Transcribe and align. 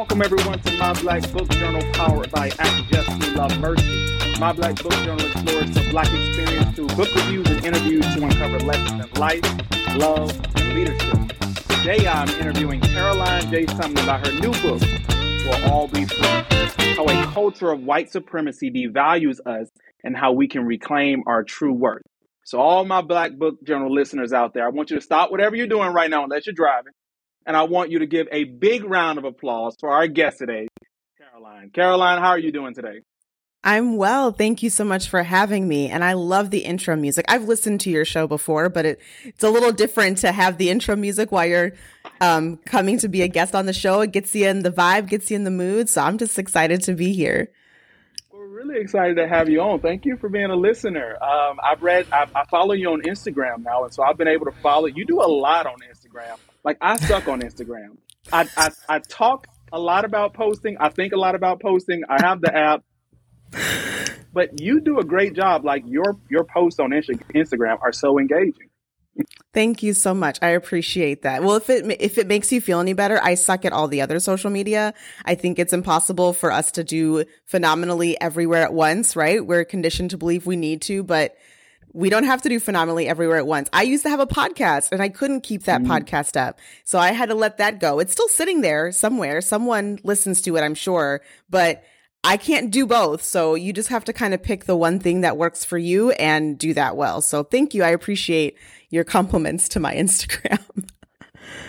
Welcome 0.00 0.22
everyone 0.22 0.58
to 0.60 0.78
My 0.78 0.94
Black 1.02 1.30
Book 1.30 1.46
Journal, 1.50 1.82
powered 1.92 2.30
by 2.30 2.50
Act 2.58 2.90
Justly 2.90 3.34
Love 3.34 3.60
Mercy. 3.60 4.40
My 4.40 4.50
Black 4.50 4.82
Book 4.82 4.94
Journal 4.94 5.26
explores 5.26 5.74
the 5.74 5.86
Black 5.90 6.06
experience 6.06 6.74
through 6.74 6.86
book 6.86 7.14
reviews 7.14 7.46
and 7.50 7.62
interviews 7.66 8.06
to 8.14 8.24
uncover 8.24 8.60
lessons 8.60 9.04
in 9.04 9.20
life, 9.20 9.42
love, 9.98 10.30
and 10.56 10.74
leadership. 10.74 11.18
Today 11.68 12.08
I'm 12.08 12.30
interviewing 12.40 12.80
Caroline 12.80 13.50
J. 13.50 13.66
Sumlin 13.66 14.02
about 14.02 14.26
her 14.26 14.32
new 14.40 14.52
book, 14.62 14.80
We'll 15.44 15.70
All 15.70 15.86
Be 15.86 16.06
Free: 16.06 16.94
How 16.96 17.04
a 17.04 17.32
Culture 17.34 17.70
of 17.70 17.82
White 17.82 18.10
Supremacy 18.10 18.70
Devalues 18.70 19.36
Us 19.44 19.68
and 20.02 20.16
How 20.16 20.32
We 20.32 20.48
Can 20.48 20.64
Reclaim 20.64 21.24
Our 21.26 21.44
True 21.44 21.74
Worth. 21.74 22.00
So, 22.46 22.58
all 22.58 22.86
my 22.86 23.02
Black 23.02 23.32
Book 23.36 23.62
Journal 23.64 23.94
listeners 23.94 24.32
out 24.32 24.54
there, 24.54 24.64
I 24.64 24.70
want 24.70 24.88
you 24.88 24.96
to 24.96 25.02
stop 25.02 25.30
whatever 25.30 25.56
you're 25.56 25.66
doing 25.66 25.92
right 25.92 26.08
now 26.08 26.24
unless 26.24 26.46
you're 26.46 26.54
driving 26.54 26.94
and 27.50 27.56
I 27.56 27.64
want 27.64 27.90
you 27.90 27.98
to 27.98 28.06
give 28.06 28.28
a 28.30 28.44
big 28.44 28.84
round 28.84 29.18
of 29.18 29.24
applause 29.24 29.74
for 29.80 29.90
our 29.90 30.06
guest 30.06 30.38
today, 30.38 30.68
Caroline. 31.18 31.70
Caroline, 31.70 32.20
how 32.20 32.28
are 32.28 32.38
you 32.38 32.52
doing 32.52 32.74
today? 32.74 33.00
I'm 33.64 33.96
well. 33.96 34.30
Thank 34.30 34.62
you 34.62 34.70
so 34.70 34.84
much 34.84 35.08
for 35.08 35.24
having 35.24 35.66
me. 35.66 35.88
And 35.88 36.04
I 36.04 36.12
love 36.12 36.50
the 36.50 36.60
intro 36.60 36.94
music. 36.94 37.24
I've 37.26 37.48
listened 37.48 37.80
to 37.80 37.90
your 37.90 38.04
show 38.04 38.28
before, 38.28 38.68
but 38.68 38.86
it, 38.86 39.00
it's 39.24 39.42
a 39.42 39.50
little 39.50 39.72
different 39.72 40.18
to 40.18 40.30
have 40.30 40.58
the 40.58 40.70
intro 40.70 40.94
music 40.94 41.32
while 41.32 41.44
you're 41.44 41.72
um, 42.20 42.58
coming 42.58 42.98
to 42.98 43.08
be 43.08 43.22
a 43.22 43.28
guest 43.28 43.56
on 43.56 43.66
the 43.66 43.72
show. 43.72 44.00
It 44.00 44.12
gets 44.12 44.32
you 44.32 44.46
in 44.46 44.62
the 44.62 44.70
vibe, 44.70 45.08
gets 45.08 45.28
you 45.28 45.34
in 45.34 45.42
the 45.42 45.50
mood. 45.50 45.88
So 45.88 46.02
I'm 46.02 46.18
just 46.18 46.38
excited 46.38 46.82
to 46.82 46.94
be 46.94 47.12
here. 47.12 47.50
We're 48.30 48.46
really 48.46 48.80
excited 48.80 49.16
to 49.16 49.26
have 49.26 49.48
you 49.48 49.60
on. 49.60 49.80
Thank 49.80 50.04
you 50.04 50.16
for 50.18 50.28
being 50.28 50.50
a 50.50 50.56
listener. 50.56 51.20
Um, 51.20 51.58
I've 51.64 51.82
read, 51.82 52.06
I, 52.12 52.28
I 52.32 52.44
follow 52.44 52.74
you 52.74 52.92
on 52.92 53.02
Instagram 53.02 53.64
now, 53.64 53.82
and 53.82 53.92
so 53.92 54.04
I've 54.04 54.16
been 54.16 54.28
able 54.28 54.46
to 54.46 54.56
follow. 54.62 54.86
You 54.86 55.04
do 55.04 55.20
a 55.20 55.26
lot 55.26 55.66
on 55.66 55.78
Instagram. 55.92 56.38
Like 56.64 56.78
I 56.80 56.96
suck 56.96 57.28
on 57.28 57.40
Instagram. 57.40 57.96
I, 58.32 58.48
I 58.56 58.70
I 58.88 58.98
talk 59.00 59.46
a 59.72 59.78
lot 59.78 60.04
about 60.04 60.34
posting. 60.34 60.76
I 60.78 60.88
think 60.90 61.12
a 61.12 61.16
lot 61.16 61.34
about 61.34 61.60
posting. 61.60 62.02
I 62.08 62.20
have 62.22 62.40
the 62.40 62.54
app, 62.54 62.84
but 64.32 64.60
you 64.60 64.80
do 64.80 64.98
a 64.98 65.04
great 65.04 65.34
job. 65.34 65.64
Like 65.64 65.84
your 65.86 66.18
your 66.28 66.44
posts 66.44 66.80
on 66.80 66.90
Instagram 66.90 67.78
are 67.82 67.92
so 67.92 68.18
engaging. 68.18 68.70
Thank 69.52 69.82
you 69.82 69.94
so 69.94 70.14
much. 70.14 70.38
I 70.40 70.50
appreciate 70.50 71.22
that. 71.22 71.42
Well, 71.42 71.56
if 71.56 71.68
it 71.68 71.84
if 72.00 72.18
it 72.18 72.28
makes 72.28 72.52
you 72.52 72.60
feel 72.60 72.78
any 72.78 72.92
better, 72.92 73.20
I 73.22 73.34
suck 73.34 73.64
at 73.64 73.72
all 73.72 73.88
the 73.88 74.00
other 74.00 74.20
social 74.20 74.50
media. 74.50 74.94
I 75.24 75.34
think 75.34 75.58
it's 75.58 75.72
impossible 75.72 76.32
for 76.32 76.52
us 76.52 76.70
to 76.72 76.84
do 76.84 77.24
phenomenally 77.46 78.20
everywhere 78.20 78.62
at 78.62 78.72
once, 78.72 79.16
right? 79.16 79.44
We're 79.44 79.64
conditioned 79.64 80.10
to 80.10 80.18
believe 80.18 80.46
we 80.46 80.56
need 80.56 80.82
to, 80.82 81.02
but 81.02 81.34
we 81.92 82.10
don't 82.10 82.24
have 82.24 82.42
to 82.42 82.48
do 82.48 82.60
phenomenally 82.60 83.08
everywhere 83.08 83.38
at 83.38 83.46
once. 83.46 83.68
I 83.72 83.82
used 83.82 84.02
to 84.04 84.10
have 84.10 84.20
a 84.20 84.26
podcast 84.26 84.92
and 84.92 85.02
I 85.02 85.08
couldn't 85.08 85.42
keep 85.42 85.64
that 85.64 85.82
mm. 85.82 85.86
podcast 85.86 86.38
up. 86.38 86.58
So 86.84 86.98
I 86.98 87.12
had 87.12 87.28
to 87.28 87.34
let 87.34 87.58
that 87.58 87.80
go. 87.80 87.98
It's 87.98 88.12
still 88.12 88.28
sitting 88.28 88.60
there 88.60 88.92
somewhere. 88.92 89.40
Someone 89.40 89.98
listens 90.04 90.40
to 90.42 90.56
it, 90.56 90.60
I'm 90.60 90.74
sure, 90.74 91.20
but 91.48 91.82
I 92.22 92.36
can't 92.36 92.70
do 92.70 92.86
both. 92.86 93.22
So 93.22 93.54
you 93.54 93.72
just 93.72 93.88
have 93.88 94.04
to 94.04 94.12
kind 94.12 94.34
of 94.34 94.42
pick 94.42 94.64
the 94.64 94.76
one 94.76 94.98
thing 94.98 95.22
that 95.22 95.36
works 95.36 95.64
for 95.64 95.78
you 95.78 96.10
and 96.12 96.58
do 96.58 96.74
that 96.74 96.96
well. 96.96 97.20
So 97.20 97.42
thank 97.42 97.74
you. 97.74 97.82
I 97.82 97.88
appreciate 97.88 98.56
your 98.90 99.04
compliments 99.04 99.68
to 99.70 99.80
my 99.80 99.94
Instagram. 99.96 100.60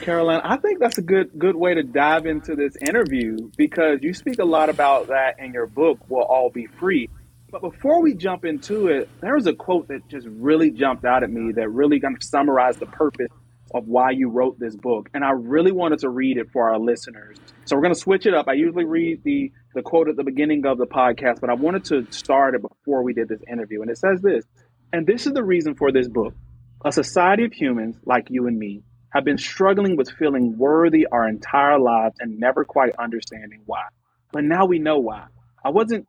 Caroline, 0.02 0.42
I 0.44 0.58
think 0.58 0.80
that's 0.80 0.98
a 0.98 1.02
good 1.02 1.38
good 1.38 1.56
way 1.56 1.74
to 1.74 1.84
dive 1.84 2.26
into 2.26 2.56
this 2.56 2.76
interview 2.76 3.50
because 3.56 4.00
you 4.02 4.14
speak 4.14 4.40
a 4.40 4.46
lot 4.46 4.70
about 4.70 5.08
that 5.08 5.40
in 5.40 5.54
your 5.54 5.68
book, 5.68 6.00
We'll 6.10 6.24
All 6.24 6.50
Be 6.50 6.68
Free. 6.80 7.10
But 7.52 7.62
before 7.62 8.02
we 8.02 8.14
jump 8.14 8.46
into 8.46 8.88
it, 8.88 9.10
there 9.20 9.36
was 9.36 9.46
a 9.46 9.54
quote 9.54 9.90
that 9.90 10.08
just 10.08 10.26
really 10.28 10.72
jumped 10.72 11.04
out 11.04 11.22
at 11.24 11.30
me 11.30 11.52
that 11.58 11.70
really 11.70 12.00
kind 12.00 12.16
of 12.16 12.24
summarized 12.24 12.80
the 12.80 12.86
purpose 12.86 13.28
of 13.74 13.88
why 13.88 14.12
you 14.12 14.30
wrote 14.30 14.58
this 14.58 14.76
book. 14.76 15.10
And 15.14 15.24
I 15.24 15.32
really 15.32 15.74
wanted 15.74 16.00
to 16.00 16.10
read 16.10 16.38
it 16.38 16.48
for 16.52 16.72
our 16.72 16.80
listeners. 16.80 17.38
So 17.66 17.76
we're 17.76 17.82
going 17.82 17.94
to 17.94 18.00
switch 18.00 18.26
it 18.26 18.34
up. 18.34 18.48
I 18.48 18.54
usually 18.54 18.86
read 18.86 19.24
the, 19.24 19.52
the 19.76 19.82
quote 19.82 20.08
at 20.08 20.16
the 20.16 20.24
beginning 20.24 20.66
of 20.66 20.78
the 20.78 20.86
podcast, 20.86 21.42
but 21.42 21.50
I 21.50 21.54
wanted 21.54 21.84
to 21.86 22.08
start 22.12 22.56
it 22.56 22.62
before 22.62 23.04
we 23.04 23.14
did 23.14 23.28
this 23.28 23.42
interview. 23.52 23.82
And 23.82 23.92
it 23.92 23.98
says 23.98 24.22
this, 24.22 24.46
and 24.94 25.06
this 25.06 25.28
is 25.28 25.34
the 25.34 25.44
reason 25.44 25.76
for 25.76 25.92
this 25.92 26.08
book. 26.08 26.34
A 26.86 26.92
society 26.92 27.44
of 27.44 27.54
humans 27.54 27.98
like 28.06 28.28
you 28.30 28.48
and 28.48 28.58
me 28.58 28.84
have 29.10 29.26
been 29.26 29.38
struggling 29.38 29.98
with 29.98 30.10
feeling 30.18 30.58
worthy 30.58 31.06
our 31.12 31.28
entire 31.28 31.80
lives 31.80 32.16
and 32.20 32.40
never 32.40 32.64
quite 32.64 32.94
understanding 32.98 33.62
why. 33.66 33.84
But 34.32 34.46
now 34.46 34.66
we 34.66 34.80
know 34.80 35.00
why. 35.00 35.26
I 35.64 35.70
wasn't 35.70 36.08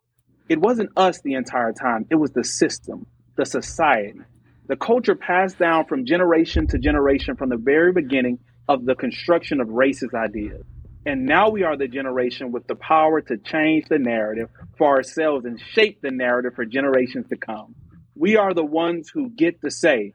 it 0.49 0.59
wasn't 0.59 0.91
us 0.97 1.21
the 1.21 1.33
entire 1.33 1.73
time, 1.73 2.05
it 2.09 2.15
was 2.15 2.31
the 2.31 2.43
system, 2.43 3.05
the 3.35 3.45
society, 3.45 4.19
the 4.67 4.77
culture 4.77 5.15
passed 5.15 5.59
down 5.59 5.85
from 5.85 6.05
generation 6.05 6.67
to 6.67 6.79
generation 6.79 7.35
from 7.35 7.49
the 7.49 7.57
very 7.57 7.91
beginning 7.91 8.39
of 8.69 8.85
the 8.85 8.95
construction 8.95 9.59
of 9.59 9.67
racist 9.67 10.13
ideas. 10.13 10.63
And 11.05 11.25
now 11.25 11.49
we 11.49 11.63
are 11.63 11.75
the 11.75 11.89
generation 11.89 12.53
with 12.53 12.65
the 12.67 12.75
power 12.75 13.19
to 13.19 13.37
change 13.37 13.89
the 13.89 13.99
narrative 13.99 14.49
for 14.77 14.87
ourselves 14.87 15.43
and 15.43 15.59
shape 15.59 15.99
the 16.01 16.11
narrative 16.11 16.53
for 16.55 16.63
generations 16.65 17.27
to 17.27 17.35
come. 17.35 17.75
We 18.15 18.37
are 18.37 18.53
the 18.53 18.63
ones 18.63 19.09
who 19.13 19.29
get 19.31 19.59
to 19.61 19.69
say, 19.69 20.13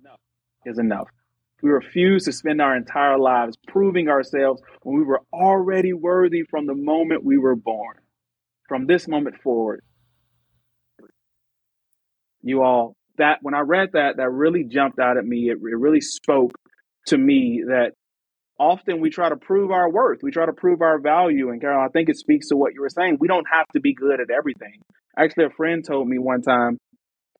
enough 0.00 0.18
is 0.64 0.78
enough. 0.78 1.08
We 1.62 1.70
refuse 1.70 2.24
to 2.24 2.32
spend 2.32 2.60
our 2.60 2.76
entire 2.76 3.18
lives 3.18 3.56
proving 3.68 4.08
ourselves 4.08 4.60
when 4.82 4.98
we 4.98 5.04
were 5.04 5.22
already 5.32 5.92
worthy 5.92 6.42
from 6.42 6.66
the 6.66 6.74
moment 6.74 7.24
we 7.24 7.38
were 7.38 7.56
born 7.56 7.94
from 8.68 8.86
this 8.86 9.08
moment 9.08 9.36
forward, 9.42 9.80
you 12.42 12.62
all, 12.62 12.94
that 13.16 13.38
when 13.42 13.54
I 13.54 13.60
read 13.60 13.90
that, 13.94 14.18
that 14.18 14.30
really 14.30 14.64
jumped 14.64 14.98
out 14.98 15.16
at 15.16 15.24
me. 15.24 15.50
It, 15.50 15.58
it 15.58 15.78
really 15.78 16.00
spoke 16.00 16.52
to 17.06 17.18
me 17.18 17.64
that 17.66 17.92
often 18.58 19.00
we 19.00 19.10
try 19.10 19.28
to 19.28 19.36
prove 19.36 19.70
our 19.70 19.90
worth, 19.90 20.20
we 20.22 20.30
try 20.30 20.46
to 20.46 20.52
prove 20.52 20.82
our 20.82 21.00
value. 21.00 21.50
And 21.50 21.60
Carol, 21.60 21.84
I 21.84 21.88
think 21.88 22.08
it 22.08 22.16
speaks 22.16 22.48
to 22.48 22.56
what 22.56 22.74
you 22.74 22.80
were 22.80 22.90
saying. 22.90 23.18
We 23.20 23.28
don't 23.28 23.46
have 23.50 23.66
to 23.74 23.80
be 23.80 23.94
good 23.94 24.20
at 24.20 24.30
everything. 24.30 24.80
Actually, 25.16 25.46
a 25.46 25.50
friend 25.50 25.84
told 25.84 26.08
me 26.08 26.18
one 26.18 26.42
time 26.42 26.78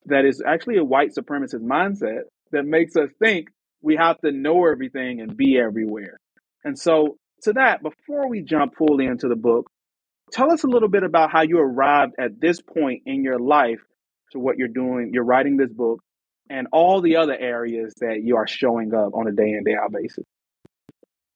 that 0.07 0.25
is 0.25 0.43
actually 0.45 0.79
a 0.79 0.85
white 0.85 1.11
supremacist 1.17 1.63
mindset 1.63 2.23
that 2.51 2.65
makes 2.65 2.97
us 2.97 3.11
think 3.23 3.49
we 3.83 3.97
have 3.97 4.19
to 4.21 4.33
know 4.33 4.67
everything 4.67 5.21
and 5.21 5.37
be 5.37 5.59
everywhere. 5.59 6.19
And 6.65 6.79
so, 6.79 7.17
to 7.43 7.53
that, 7.53 7.83
before 7.83 8.29
we 8.29 8.43
jump 8.43 8.75
fully 8.77 9.07
into 9.07 9.29
the 9.29 9.37
book, 9.37 9.71
Tell 10.33 10.53
us 10.53 10.65
a 10.65 10.67
little 10.67 10.89
bit 10.89 11.03
about 11.03 11.31
how 11.31 11.43
you 11.43 11.59
arrived 11.59 12.15
at 12.19 12.41
this 12.41 12.61
point 12.61 13.03
in 13.07 13.25
your 13.25 13.39
life 13.39 13.81
to 14.33 14.39
what 14.39 14.59
you're 14.59 14.69
doing. 14.69 15.11
You're 15.13 15.25
writing 15.25 15.57
this 15.57 15.73
book 15.73 16.01
and 16.51 16.67
all 16.73 17.01
the 17.01 17.17
other 17.17 17.37
areas 17.37 17.95
that 18.01 18.21
you 18.23 18.37
are 18.37 18.47
showing 18.47 18.95
up 18.95 19.15
on 19.15 19.29
a 19.29 19.33
day 19.33 19.51
in, 19.51 19.65
day 19.65 19.75
out 19.75 19.93
basis. 19.93 20.25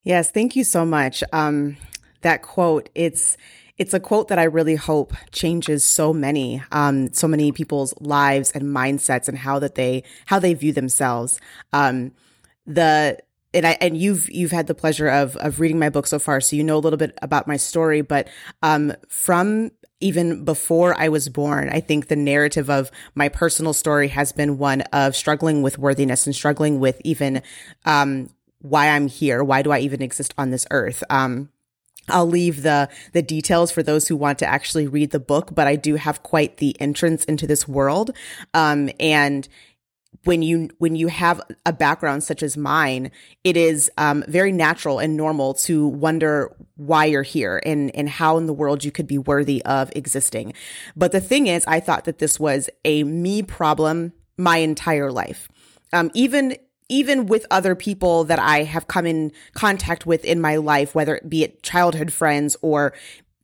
Yes, 0.03 0.31
thank 0.31 0.57
you 0.57 0.65
so 0.65 0.85
much. 0.85 1.23
Um, 1.33 1.77
that 2.23 2.43
quote, 2.43 2.89
it's 2.95 3.37
it's 3.79 3.95
a 3.95 4.01
quote 4.01 4.29
that 4.29 4.39
I 4.39 4.45
really 4.45 4.77
hope 4.77 5.15
changes 5.33 5.85
so 5.85 6.13
many, 6.13 6.63
um, 6.73 7.13
so 7.13 7.27
many 7.27 7.53
people's 7.53 7.95
lives 8.01 8.53
and 8.53 8.65
mindsets 8.65 9.29
and 9.29 9.39
how 9.39 9.59
that 9.61 9.75
they 9.75 10.05
how 10.27 10.39
they 10.39 10.55
view 10.55 10.73
themselves. 10.73 11.41
Um, 11.73 12.13
the 12.67 13.19
and 13.55 13.67
I 13.67 13.77
and 13.81 13.97
you've 13.97 14.31
you've 14.31 14.53
had 14.53 14.67
the 14.67 14.75
pleasure 14.75 15.09
of 15.09 15.37
of 15.37 15.61
reading 15.61 15.79
my 15.79 15.91
book 15.91 16.07
so 16.07 16.19
far, 16.19 16.41
so 16.41 16.57
you 16.57 16.65
know 16.65 16.77
a 16.77 16.81
little 16.81 16.97
bit 16.97 17.19
about 17.23 17.47
my 17.47 17.57
story. 17.57 18.01
But 18.01 18.29
um, 18.63 18.93
from 19.09 19.71
even 20.01 20.45
before 20.45 20.99
I 20.99 21.09
was 21.09 21.29
born, 21.29 21.69
I 21.71 21.81
think 21.81 22.09
the 22.09 22.17
narrative 22.17 22.69
of 22.69 22.91
my 23.15 23.29
personal 23.29 23.73
story 23.73 24.09
has 24.09 24.33
been 24.33 24.59
one 24.59 24.83
of 24.93 25.15
struggling 25.15 25.63
with 25.63 25.79
worthiness 25.79 26.27
and 26.27 26.35
struggling 26.35 26.81
with 26.81 27.01
even 27.05 27.43
um, 27.85 28.31
why 28.61 28.89
I'm 28.89 29.09
here. 29.09 29.45
Why 29.45 29.63
do 29.63 29.71
I 29.71 29.79
even 29.79 30.03
exist 30.03 30.35
on 30.37 30.51
this 30.51 30.67
earth? 30.71 31.05
Um, 31.09 31.51
I'll 32.09 32.27
leave 32.27 32.63
the 32.63 32.89
the 33.13 33.23
details 33.23 33.71
for 33.71 33.83
those 33.83 34.09
who 34.09 34.17
want 34.17 34.39
to 34.41 34.47
actually 34.47 34.87
read 34.87 35.11
the 35.11 35.21
book, 35.21 35.55
but 35.55 35.67
I 35.67 35.77
do 35.77 35.97
have 35.97 36.23
quite 36.23 36.57
the 36.57 36.79
entrance 36.81 37.25
into 37.25 37.47
this 37.47 37.69
world. 37.69 38.11
Um, 38.55 38.91
and 38.99 39.49
when 40.25 40.43
you 40.43 40.69
when 40.79 40.95
you 40.97 41.09
have 41.09 41.41
a 41.67 41.73
background 41.73 42.23
such 42.23 42.43
as 42.43 42.57
mine, 42.57 43.11
it 43.45 43.57
is 43.57 43.91
um, 43.99 44.25
very 44.29 44.53
natural 44.53 44.99
and 44.99 45.17
normal 45.17 45.55
to 45.55 45.87
wonder 45.87 46.55
why 46.77 47.07
you're 47.07 47.23
here 47.23 47.61
and 47.65 47.95
and 47.95 48.09
how 48.09 48.37
in 48.39 48.47
the 48.47 48.53
world 48.53 48.85
you 48.85 48.93
could 48.93 49.07
be 49.07 49.19
worthy 49.19 49.63
of 49.65 49.91
existing. 49.97 50.53
But 50.97 51.13
the 51.13 51.21
thing 51.21 51.47
is, 51.47 51.65
I 51.67 51.81
thought 51.81 52.05
that 52.05 52.19
this 52.19 52.39
was 52.39 52.71
a 52.85 53.05
me 53.05 53.43
problem 53.43 54.13
my 54.37 54.59
entire 54.59 55.11
life. 55.11 55.49
Um, 55.93 56.11
even 56.15 56.57
even 56.89 57.27
with 57.27 57.47
other 57.51 57.75
people 57.75 58.25
that 58.25 58.39
I 58.39 58.65
have 58.65 58.87
come 58.87 59.07
in 59.07 59.33
contact 59.55 60.05
with 60.05 60.27
in 60.27 60.41
my 60.41 60.57
life, 60.57 60.95
whether 60.95 61.17
it 61.17 61.31
be 61.31 61.43
it 61.43 61.63
childhood 61.63 62.13
friends 62.13 62.55
or 62.61 62.93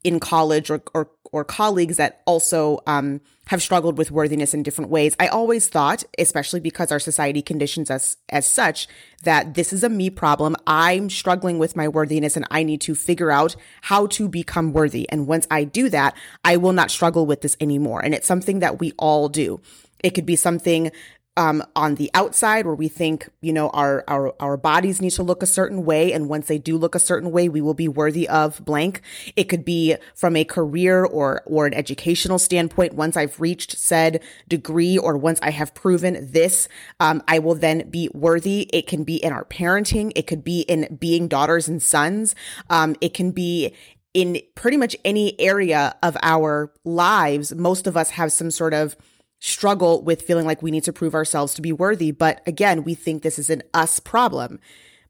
in 0.04 0.20
college 0.20 0.70
or 0.70 0.82
or, 0.94 1.10
or 1.32 1.44
colleagues 1.44 1.96
that 1.96 2.22
also 2.26 2.80
um, 2.86 3.20
have 3.48 3.62
struggled 3.62 3.96
with 3.96 4.10
worthiness 4.10 4.52
in 4.52 4.62
different 4.62 4.90
ways. 4.90 5.16
I 5.18 5.28
always 5.28 5.68
thought, 5.68 6.04
especially 6.18 6.60
because 6.60 6.92
our 6.92 6.98
society 6.98 7.40
conditions 7.40 7.90
us 7.90 8.16
as 8.28 8.46
such, 8.46 8.88
that 9.22 9.54
this 9.54 9.72
is 9.72 9.82
a 9.82 9.88
me 9.88 10.10
problem. 10.10 10.54
I'm 10.66 11.08
struggling 11.08 11.58
with 11.58 11.74
my 11.74 11.88
worthiness 11.88 12.36
and 12.36 12.46
I 12.50 12.62
need 12.62 12.80
to 12.82 12.94
figure 12.94 13.30
out 13.30 13.56
how 13.82 14.06
to 14.08 14.28
become 14.28 14.72
worthy. 14.72 15.08
And 15.08 15.26
once 15.26 15.46
I 15.50 15.64
do 15.64 15.88
that, 15.88 16.14
I 16.44 16.58
will 16.58 16.74
not 16.74 16.90
struggle 16.90 17.24
with 17.24 17.40
this 17.40 17.56
anymore. 17.58 18.04
And 18.04 18.14
it's 18.14 18.26
something 18.26 18.58
that 18.60 18.80
we 18.80 18.92
all 18.98 19.28
do. 19.28 19.60
It 20.04 20.10
could 20.10 20.26
be 20.26 20.36
something 20.36 20.92
um, 21.38 21.62
on 21.76 21.94
the 21.94 22.10
outside 22.14 22.66
where 22.66 22.74
we 22.74 22.88
think, 22.88 23.30
you 23.40 23.52
know, 23.52 23.70
our, 23.70 24.02
our, 24.08 24.34
our 24.40 24.56
bodies 24.56 25.00
need 25.00 25.12
to 25.12 25.22
look 25.22 25.40
a 25.40 25.46
certain 25.46 25.84
way. 25.84 26.12
And 26.12 26.28
once 26.28 26.48
they 26.48 26.58
do 26.58 26.76
look 26.76 26.96
a 26.96 26.98
certain 26.98 27.30
way, 27.30 27.48
we 27.48 27.60
will 27.60 27.74
be 27.74 27.86
worthy 27.86 28.28
of 28.28 28.62
blank. 28.64 29.02
It 29.36 29.44
could 29.44 29.64
be 29.64 29.94
from 30.16 30.34
a 30.34 30.44
career 30.44 31.04
or, 31.04 31.42
or 31.46 31.66
an 31.66 31.74
educational 31.74 32.40
standpoint. 32.40 32.94
Once 32.94 33.16
I've 33.16 33.40
reached 33.40 33.78
said 33.78 34.20
degree 34.48 34.98
or 34.98 35.16
once 35.16 35.38
I 35.40 35.50
have 35.50 35.74
proven 35.74 36.28
this, 36.32 36.68
um, 36.98 37.22
I 37.28 37.38
will 37.38 37.54
then 37.54 37.88
be 37.88 38.10
worthy. 38.12 38.68
It 38.72 38.88
can 38.88 39.04
be 39.04 39.16
in 39.16 39.32
our 39.32 39.44
parenting. 39.44 40.10
It 40.16 40.26
could 40.26 40.42
be 40.42 40.62
in 40.62 40.98
being 40.98 41.28
daughters 41.28 41.68
and 41.68 41.80
sons. 41.80 42.34
Um, 42.68 42.96
it 43.00 43.14
can 43.14 43.30
be 43.30 43.76
in 44.12 44.40
pretty 44.56 44.76
much 44.76 44.96
any 45.04 45.38
area 45.40 45.94
of 46.02 46.16
our 46.20 46.72
lives. 46.84 47.54
Most 47.54 47.86
of 47.86 47.96
us 47.96 48.10
have 48.10 48.32
some 48.32 48.50
sort 48.50 48.74
of 48.74 48.96
struggle 49.40 50.02
with 50.02 50.22
feeling 50.22 50.46
like 50.46 50.62
we 50.62 50.70
need 50.70 50.84
to 50.84 50.92
prove 50.92 51.14
ourselves 51.14 51.54
to 51.54 51.62
be 51.62 51.72
worthy. 51.72 52.10
But 52.10 52.42
again, 52.46 52.84
we 52.84 52.94
think 52.94 53.22
this 53.22 53.38
is 53.38 53.50
an 53.50 53.62
us 53.72 54.00
problem. 54.00 54.60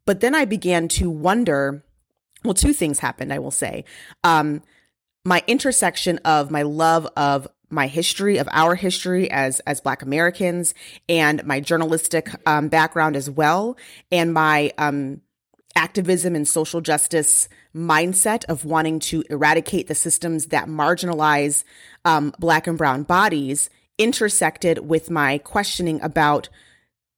But 0.05 0.21
then 0.21 0.35
I 0.35 0.45
began 0.45 0.89
to 0.89 1.11
wonder 1.11 1.85
well, 2.45 2.55
two 2.55 2.73
things 2.73 3.01
happened, 3.01 3.33
I 3.33 3.41
will 3.41 3.51
say. 3.51 3.85
Um, 4.23 4.63
my 5.25 5.43
intersection 5.47 6.19
of 6.19 6.51
my 6.51 6.63
love 6.63 7.07
of 7.17 7.49
my 7.71 7.87
history 7.87 8.39
of 8.39 8.49
our 8.51 8.75
history 8.75 9.31
as 9.31 9.61
as 9.61 9.81
black 9.81 10.01
americans 10.01 10.73
and 11.07 11.45
my 11.45 11.61
journalistic 11.61 12.31
um, 12.47 12.69
background 12.69 13.15
as 13.15 13.29
well 13.29 13.77
and 14.11 14.33
my 14.33 14.73
um, 14.79 15.21
activism 15.77 16.35
and 16.35 16.49
social 16.49 16.81
justice 16.81 17.49
mindset 17.77 18.45
of 18.47 18.65
wanting 18.65 18.99
to 18.99 19.23
eradicate 19.29 19.87
the 19.87 19.95
systems 19.95 20.47
that 20.47 20.67
marginalize 20.67 21.63
um, 22.07 22.33
black 22.39 22.67
and 22.67 22.79
brown 22.79 23.03
bodies 23.03 23.69
intersected 23.99 24.89
with 24.89 25.11
my 25.11 25.39
questioning 25.39 26.01
about 26.01 26.49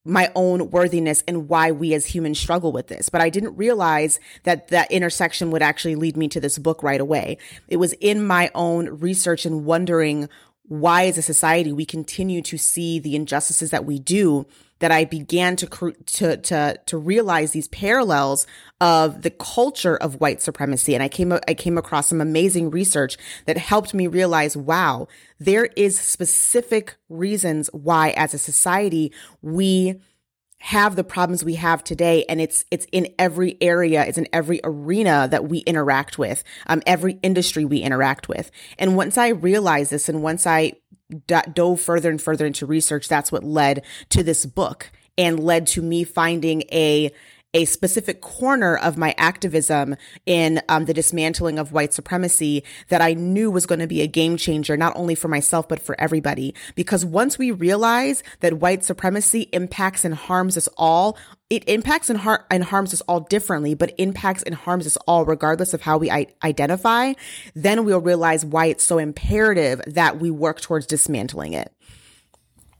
my 0.04 0.32
own 0.34 0.70
worthiness 0.70 1.22
and 1.28 1.48
why 1.48 1.70
we 1.70 1.92
as 1.92 2.06
humans 2.06 2.38
struggle 2.38 2.72
with 2.72 2.88
this. 2.88 3.10
But 3.10 3.20
I 3.20 3.28
didn't 3.28 3.56
realize 3.56 4.18
that 4.44 4.68
that 4.68 4.90
intersection 4.90 5.50
would 5.50 5.62
actually 5.62 5.94
lead 5.94 6.16
me 6.16 6.26
to 6.28 6.40
this 6.40 6.58
book 6.58 6.82
right 6.82 7.00
away. 7.00 7.36
It 7.68 7.76
was 7.76 7.92
in 7.94 8.26
my 8.26 8.50
own 8.54 8.88
research 8.98 9.44
and 9.44 9.66
wondering 9.66 10.28
why 10.62 11.06
as 11.06 11.18
a 11.18 11.22
society 11.22 11.72
we 11.72 11.84
continue 11.84 12.40
to 12.42 12.56
see 12.56 12.98
the 12.98 13.14
injustices 13.14 13.70
that 13.70 13.84
we 13.84 13.98
do 13.98 14.46
that 14.80 14.90
I 14.90 15.04
began 15.04 15.56
to 15.56 15.66
to 15.66 16.36
to 16.36 16.80
to 16.84 16.98
realize 16.98 17.52
these 17.52 17.68
parallels 17.68 18.46
of 18.80 19.22
the 19.22 19.30
culture 19.30 19.96
of 19.96 20.20
white 20.20 20.42
supremacy. 20.42 20.94
And 20.94 21.02
I 21.02 21.08
came 21.08 21.32
I 21.32 21.54
came 21.54 21.78
across 21.78 22.08
some 22.08 22.20
amazing 22.20 22.70
research 22.70 23.16
that 23.46 23.56
helped 23.56 23.94
me 23.94 24.06
realize 24.06 24.56
wow 24.56 25.06
there 25.38 25.66
is 25.76 25.98
specific 25.98 26.96
reasons 27.08 27.70
why 27.72 28.10
as 28.10 28.34
a 28.34 28.38
society 28.38 29.12
we 29.40 30.00
have 30.60 30.94
the 30.94 31.04
problems 31.04 31.44
we 31.44 31.54
have 31.54 31.82
today 31.82 32.24
and 32.28 32.40
it's 32.40 32.64
it's 32.70 32.86
in 32.92 33.08
every 33.18 33.56
area 33.62 34.04
it's 34.04 34.18
in 34.18 34.28
every 34.32 34.60
arena 34.62 35.26
that 35.30 35.48
we 35.48 35.58
interact 35.60 36.18
with 36.18 36.44
um 36.66 36.82
every 36.86 37.18
industry 37.22 37.64
we 37.64 37.78
interact 37.78 38.28
with. 38.28 38.50
And 38.78 38.96
once 38.96 39.16
i 39.16 39.28
realized 39.28 39.90
this 39.90 40.08
and 40.08 40.22
once 40.22 40.46
i 40.46 40.74
d- 41.26 41.36
dove 41.52 41.80
further 41.80 42.10
and 42.10 42.20
further 42.20 42.46
into 42.46 42.66
research 42.66 43.08
that's 43.08 43.32
what 43.32 43.42
led 43.42 43.82
to 44.10 44.22
this 44.22 44.44
book 44.44 44.90
and 45.16 45.40
led 45.40 45.66
to 45.68 45.82
me 45.82 46.04
finding 46.04 46.62
a 46.72 47.10
a 47.52 47.64
specific 47.64 48.20
corner 48.20 48.76
of 48.76 48.96
my 48.96 49.14
activism 49.18 49.96
in 50.24 50.60
um, 50.68 50.84
the 50.84 50.94
dismantling 50.94 51.58
of 51.58 51.72
white 51.72 51.92
supremacy 51.92 52.62
that 52.88 53.00
I 53.00 53.14
knew 53.14 53.50
was 53.50 53.66
going 53.66 53.80
to 53.80 53.86
be 53.86 54.02
a 54.02 54.06
game 54.06 54.36
changer, 54.36 54.76
not 54.76 54.96
only 54.96 55.14
for 55.14 55.28
myself, 55.28 55.68
but 55.68 55.80
for 55.80 56.00
everybody. 56.00 56.54
Because 56.74 57.04
once 57.04 57.38
we 57.38 57.50
realize 57.50 58.22
that 58.40 58.54
white 58.54 58.84
supremacy 58.84 59.48
impacts 59.52 60.04
and 60.04 60.14
harms 60.14 60.56
us 60.56 60.68
all, 60.76 61.18
it 61.48 61.68
impacts 61.68 62.08
and, 62.08 62.20
har- 62.20 62.46
and 62.50 62.62
harms 62.62 62.94
us 62.94 63.00
all 63.02 63.20
differently, 63.20 63.74
but 63.74 63.92
impacts 63.98 64.44
and 64.44 64.54
harms 64.54 64.86
us 64.86 64.96
all 65.08 65.24
regardless 65.24 65.74
of 65.74 65.80
how 65.80 65.98
we 65.98 66.08
I- 66.08 66.28
identify, 66.44 67.14
then 67.54 67.84
we'll 67.84 68.00
realize 68.00 68.44
why 68.44 68.66
it's 68.66 68.84
so 68.84 68.98
imperative 68.98 69.80
that 69.88 70.20
we 70.20 70.30
work 70.30 70.60
towards 70.60 70.86
dismantling 70.86 71.54
it. 71.54 71.72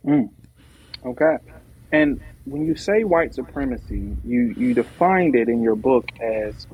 Mm. 0.07 0.31
Okay. 1.05 1.37
And 1.93 2.21
when 2.45 2.65
you 2.65 2.75
say 2.75 3.05
white 3.05 3.35
supremacy, 3.35 4.17
you 4.25 4.55
you 4.57 4.75
defined 4.75 5.35
it 5.35 5.49
in 5.49 5.63
your 5.63 5.77
book 5.77 6.09
as 6.21 6.67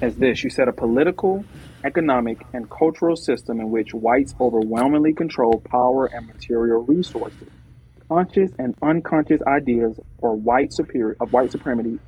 as 0.00 0.16
this. 0.16 0.44
You 0.44 0.50
said 0.50 0.68
a 0.68 0.72
political, 0.72 1.44
economic, 1.84 2.44
and 2.52 2.68
cultural 2.70 3.16
system 3.16 3.60
in 3.60 3.70
which 3.70 3.94
whites 3.94 4.34
overwhelmingly 4.40 5.12
control 5.12 5.62
power 5.70 6.06
and 6.06 6.26
material 6.26 6.82
resources. 6.82 7.48
Conscious 8.08 8.50
and 8.58 8.74
unconscious 8.82 9.40
ideas 9.46 9.98
or 10.18 10.34
white 10.34 10.72
superior 10.72 11.16
of 11.20 11.32
white 11.32 11.52
supremacy, 11.52 11.98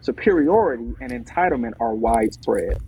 superiority 0.00 0.92
and 1.00 1.10
entitlement 1.10 1.72
are 1.80 1.94
widespread, 1.94 2.78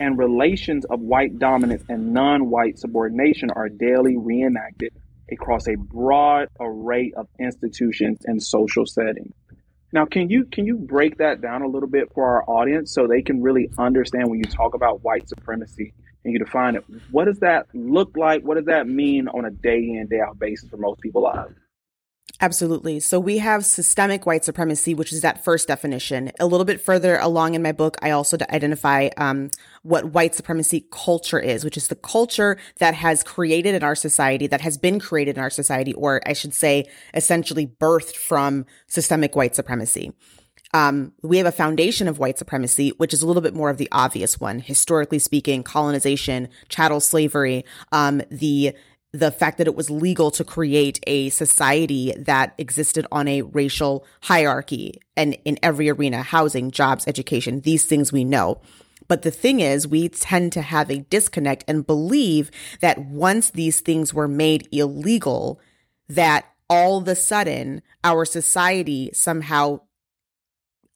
and 0.00 0.18
relations 0.18 0.84
of 0.86 1.00
white 1.00 1.38
dominance 1.38 1.84
and 1.88 2.12
non-white 2.12 2.78
subordination 2.78 3.50
are 3.50 3.68
daily 3.68 4.16
reenacted 4.16 4.92
across 5.30 5.66
a 5.68 5.76
broad 5.76 6.48
array 6.60 7.12
of 7.16 7.28
institutions 7.38 8.20
and 8.24 8.42
social 8.42 8.86
settings. 8.86 9.34
Now, 9.92 10.06
can 10.06 10.28
you 10.28 10.44
can 10.44 10.66
you 10.66 10.76
break 10.76 11.18
that 11.18 11.40
down 11.40 11.62
a 11.62 11.68
little 11.68 11.88
bit 11.88 12.12
for 12.12 12.24
our 12.24 12.44
audience 12.50 12.92
so 12.92 13.06
they 13.06 13.22
can 13.22 13.42
really 13.42 13.70
understand 13.78 14.28
when 14.28 14.40
you 14.40 14.44
talk 14.44 14.74
about 14.74 15.04
white 15.04 15.28
supremacy 15.28 15.94
and 16.24 16.32
you 16.32 16.38
define 16.38 16.74
it? 16.74 16.84
What 17.12 17.26
does 17.26 17.38
that 17.40 17.66
look 17.72 18.16
like? 18.16 18.42
What 18.42 18.56
does 18.56 18.66
that 18.66 18.88
mean 18.88 19.28
on 19.28 19.44
a 19.44 19.50
day 19.50 19.78
in 19.78 20.08
day 20.10 20.20
out 20.20 20.38
basis 20.38 20.68
for 20.68 20.78
most 20.78 21.00
people 21.00 21.22
lives? 21.22 21.54
Absolutely. 22.40 22.98
So 23.00 23.20
we 23.20 23.38
have 23.38 23.64
systemic 23.64 24.26
white 24.26 24.44
supremacy, 24.44 24.92
which 24.92 25.12
is 25.12 25.20
that 25.20 25.44
first 25.44 25.68
definition. 25.68 26.32
A 26.40 26.46
little 26.46 26.64
bit 26.64 26.80
further 26.80 27.16
along 27.16 27.54
in 27.54 27.62
my 27.62 27.70
book, 27.70 27.96
I 28.02 28.10
also 28.10 28.36
identify 28.50 29.08
um, 29.16 29.50
what 29.82 30.06
white 30.12 30.34
supremacy 30.34 30.86
culture 30.90 31.38
is, 31.38 31.64
which 31.64 31.76
is 31.76 31.88
the 31.88 31.94
culture 31.94 32.58
that 32.78 32.94
has 32.94 33.22
created 33.22 33.74
in 33.74 33.84
our 33.84 33.94
society, 33.94 34.46
that 34.48 34.62
has 34.62 34.76
been 34.76 34.98
created 34.98 35.36
in 35.36 35.42
our 35.42 35.50
society, 35.50 35.94
or 35.94 36.20
I 36.26 36.32
should 36.32 36.54
say, 36.54 36.86
essentially 37.14 37.66
birthed 37.66 38.16
from 38.16 38.66
systemic 38.88 39.36
white 39.36 39.54
supremacy. 39.54 40.12
Um, 40.74 41.12
we 41.22 41.36
have 41.36 41.46
a 41.46 41.52
foundation 41.52 42.08
of 42.08 42.18
white 42.18 42.36
supremacy, 42.36 42.90
which 42.96 43.14
is 43.14 43.22
a 43.22 43.28
little 43.28 43.42
bit 43.42 43.54
more 43.54 43.70
of 43.70 43.78
the 43.78 43.88
obvious 43.92 44.40
one. 44.40 44.58
Historically 44.58 45.20
speaking, 45.20 45.62
colonization, 45.62 46.48
chattel 46.68 46.98
slavery, 46.98 47.64
um, 47.92 48.22
the 48.28 48.74
the 49.14 49.30
fact 49.30 49.58
that 49.58 49.68
it 49.68 49.76
was 49.76 49.90
legal 49.90 50.32
to 50.32 50.42
create 50.42 50.98
a 51.06 51.28
society 51.28 52.12
that 52.18 52.52
existed 52.58 53.06
on 53.12 53.28
a 53.28 53.42
racial 53.42 54.04
hierarchy 54.22 55.00
and 55.16 55.38
in 55.44 55.56
every 55.62 55.88
arena 55.88 56.20
housing, 56.20 56.72
jobs, 56.72 57.06
education, 57.06 57.60
these 57.60 57.84
things 57.84 58.12
we 58.12 58.24
know. 58.24 58.60
But 59.06 59.22
the 59.22 59.30
thing 59.30 59.60
is, 59.60 59.86
we 59.86 60.08
tend 60.08 60.52
to 60.54 60.62
have 60.62 60.90
a 60.90 60.98
disconnect 60.98 61.62
and 61.68 61.86
believe 61.86 62.50
that 62.80 63.06
once 63.06 63.50
these 63.50 63.78
things 63.80 64.12
were 64.12 64.26
made 64.26 64.68
illegal, 64.72 65.60
that 66.08 66.46
all 66.68 66.98
of 66.98 67.06
a 67.06 67.14
sudden 67.14 67.82
our 68.02 68.24
society 68.24 69.10
somehow 69.12 69.78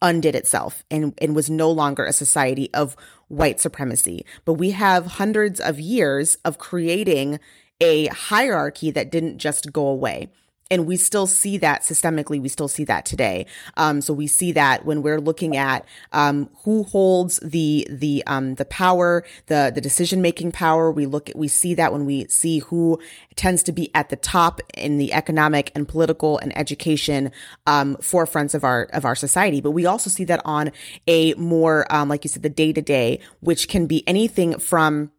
undid 0.02 0.34
itself 0.34 0.82
and, 0.90 1.14
and 1.18 1.36
was 1.36 1.48
no 1.48 1.70
longer 1.70 2.04
a 2.04 2.12
society 2.12 2.68
of 2.74 2.96
white 3.28 3.60
supremacy. 3.60 4.26
But 4.44 4.54
we 4.54 4.72
have 4.72 5.06
hundreds 5.06 5.60
of 5.60 5.78
years 5.78 6.36
of 6.44 6.58
creating 6.58 7.38
a 7.80 8.06
hierarchy 8.06 8.90
that 8.90 9.10
didn't 9.10 9.38
just 9.38 9.72
go 9.72 9.86
away. 9.86 10.30
And 10.70 10.86
we 10.86 10.98
still 10.98 11.26
see 11.26 11.56
that 11.58 11.80
systemically. 11.80 12.42
We 12.42 12.50
still 12.50 12.68
see 12.68 12.84
that 12.84 13.06
today. 13.06 13.46
Um, 13.78 14.02
so 14.02 14.12
we 14.12 14.26
see 14.26 14.52
that 14.52 14.84
when 14.84 15.00
we're 15.00 15.18
looking 15.18 15.56
at 15.56 15.86
um, 16.12 16.50
who 16.64 16.82
holds 16.82 17.38
the 17.38 17.86
the 17.90 18.22
um, 18.26 18.56
the 18.56 18.66
power, 18.66 19.24
the 19.46 19.72
the 19.74 19.80
decision 19.80 20.20
making 20.20 20.52
power. 20.52 20.90
We 20.90 21.06
look 21.06 21.30
at 21.30 21.36
we 21.36 21.48
see 21.48 21.72
that 21.72 21.90
when 21.90 22.04
we 22.04 22.26
see 22.28 22.58
who 22.58 23.00
tends 23.34 23.62
to 23.62 23.72
be 23.72 23.90
at 23.94 24.10
the 24.10 24.16
top 24.16 24.60
in 24.74 24.98
the 24.98 25.14
economic 25.14 25.72
and 25.74 25.88
political 25.88 26.36
and 26.36 26.54
education 26.54 27.32
um, 27.66 27.96
forefronts 27.96 28.54
of 28.54 28.62
our 28.62 28.90
of 28.92 29.06
our 29.06 29.16
society. 29.16 29.62
But 29.62 29.70
we 29.70 29.86
also 29.86 30.10
see 30.10 30.24
that 30.24 30.42
on 30.44 30.70
a 31.06 31.32
more 31.34 31.90
um, 31.90 32.10
like 32.10 32.24
you 32.26 32.28
said, 32.28 32.42
the 32.42 32.50
day 32.50 32.74
to 32.74 32.82
day, 32.82 33.20
which 33.40 33.68
can 33.68 33.86
be 33.86 34.06
anything 34.06 34.58
from 34.58 35.12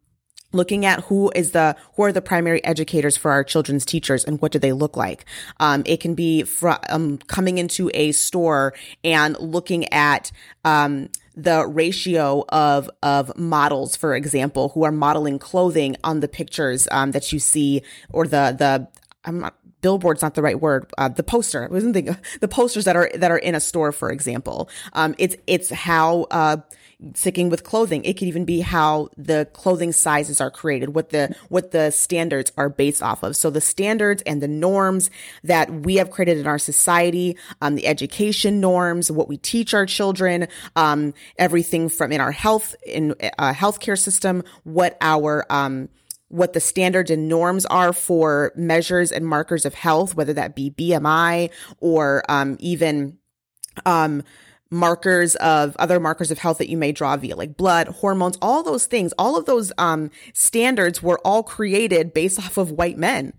looking 0.51 0.85
at 0.85 1.01
who 1.05 1.31
is 1.35 1.51
the 1.51 1.75
who 1.95 2.03
are 2.03 2.11
the 2.11 2.21
primary 2.21 2.63
educators 2.63 3.17
for 3.17 3.31
our 3.31 3.43
children's 3.43 3.85
teachers 3.85 4.23
and 4.23 4.41
what 4.41 4.51
do 4.51 4.59
they 4.59 4.73
look 4.73 4.97
like 4.97 5.25
um, 5.59 5.83
it 5.85 5.99
can 5.99 6.15
be 6.15 6.43
from 6.43 6.77
um, 6.89 7.17
coming 7.27 7.57
into 7.57 7.91
a 7.93 8.11
store 8.11 8.73
and 9.03 9.37
looking 9.39 9.91
at 9.93 10.31
um, 10.65 11.09
the 11.35 11.65
ratio 11.67 12.45
of 12.49 12.89
of 13.03 13.35
models 13.37 13.95
for 13.95 14.15
example 14.15 14.69
who 14.69 14.83
are 14.83 14.91
modeling 14.91 15.39
clothing 15.39 15.95
on 16.03 16.19
the 16.19 16.27
pictures 16.27 16.87
um, 16.91 17.11
that 17.11 17.31
you 17.31 17.39
see 17.39 17.81
or 18.11 18.25
the 18.25 18.55
the 18.57 18.87
I'm 19.25 19.39
not 19.39 19.55
billboard's 19.81 20.21
not 20.21 20.33
the 20.35 20.41
right 20.41 20.59
word. 20.59 20.91
Uh, 20.97 21.09
the 21.09 21.23
poster, 21.23 21.67
wasn't 21.69 21.93
thinking 21.93 22.17
the 22.41 22.47
posters 22.47 22.85
that 22.85 22.95
are 22.95 23.09
that 23.15 23.31
are 23.31 23.37
in 23.37 23.55
a 23.55 23.59
store, 23.59 23.91
for 23.91 24.11
example. 24.11 24.69
Um, 24.93 25.15
it's 25.17 25.35
it's 25.47 25.69
how 25.69 26.27
uh, 26.31 26.57
sticking 27.13 27.49
with 27.49 27.63
clothing, 27.63 28.03
it 28.03 28.13
could 28.17 28.27
even 28.27 28.43
be 28.43 28.59
how 28.59 29.09
the 29.15 29.47
clothing 29.53 29.91
sizes 29.91 30.41
are 30.41 30.51
created, 30.51 30.93
what 30.93 31.09
the 31.09 31.33
what 31.47 31.71
the 31.71 31.91
standards 31.91 32.51
are 32.57 32.69
based 32.69 33.01
off 33.01 33.23
of. 33.23 33.35
So 33.35 33.49
the 33.49 33.61
standards 33.61 34.21
and 34.23 34.41
the 34.41 34.47
norms 34.47 35.09
that 35.43 35.71
we 35.71 35.95
have 35.95 36.11
created 36.11 36.37
in 36.37 36.47
our 36.47 36.59
society, 36.59 37.37
um, 37.61 37.75
the 37.75 37.87
education 37.87 38.59
norms, 38.59 39.09
what 39.11 39.29
we 39.29 39.37
teach 39.37 39.73
our 39.73 39.85
children, 39.85 40.47
um, 40.75 41.13
everything 41.37 41.87
from 41.89 42.11
in 42.11 42.19
our 42.19 42.33
health 42.33 42.75
in 42.85 43.15
uh, 43.37 43.53
healthcare 43.53 43.97
system, 43.97 44.43
what 44.63 44.97
our 44.99 45.45
um, 45.49 45.89
what 46.27 46.53
the 46.53 46.59
standards 46.59 47.09
and 47.09 47.27
norms 47.27 47.65
are 47.67 47.93
for 47.93 48.51
measures 48.55 49.11
and 49.11 49.25
markers 49.25 49.65
of 49.65 49.73
health, 49.73 50.15
whether 50.15 50.33
that 50.33 50.55
be 50.55 50.69
BMI 50.69 51.49
or 51.79 52.23
um, 52.29 52.57
even 52.59 53.17
um, 53.85 54.23
markers 54.71 55.35
of 55.35 55.75
other 55.77 55.99
markers 55.99 56.31
of 56.31 56.37
health 56.37 56.59
that 56.59 56.69
you 56.69 56.77
may 56.77 56.91
draw 56.91 57.17
via 57.17 57.35
like 57.35 57.57
blood, 57.57 57.87
hormones, 57.87 58.37
all 58.41 58.63
those 58.63 58.85
things, 58.85 59.13
all 59.17 59.37
of 59.37 59.45
those 59.45 59.71
um, 59.77 60.11
standards 60.33 61.01
were 61.01 61.19
all 61.25 61.43
created 61.43 62.13
based 62.13 62.39
off 62.39 62.57
of 62.57 62.71
white 62.71 62.97
men. 62.97 63.33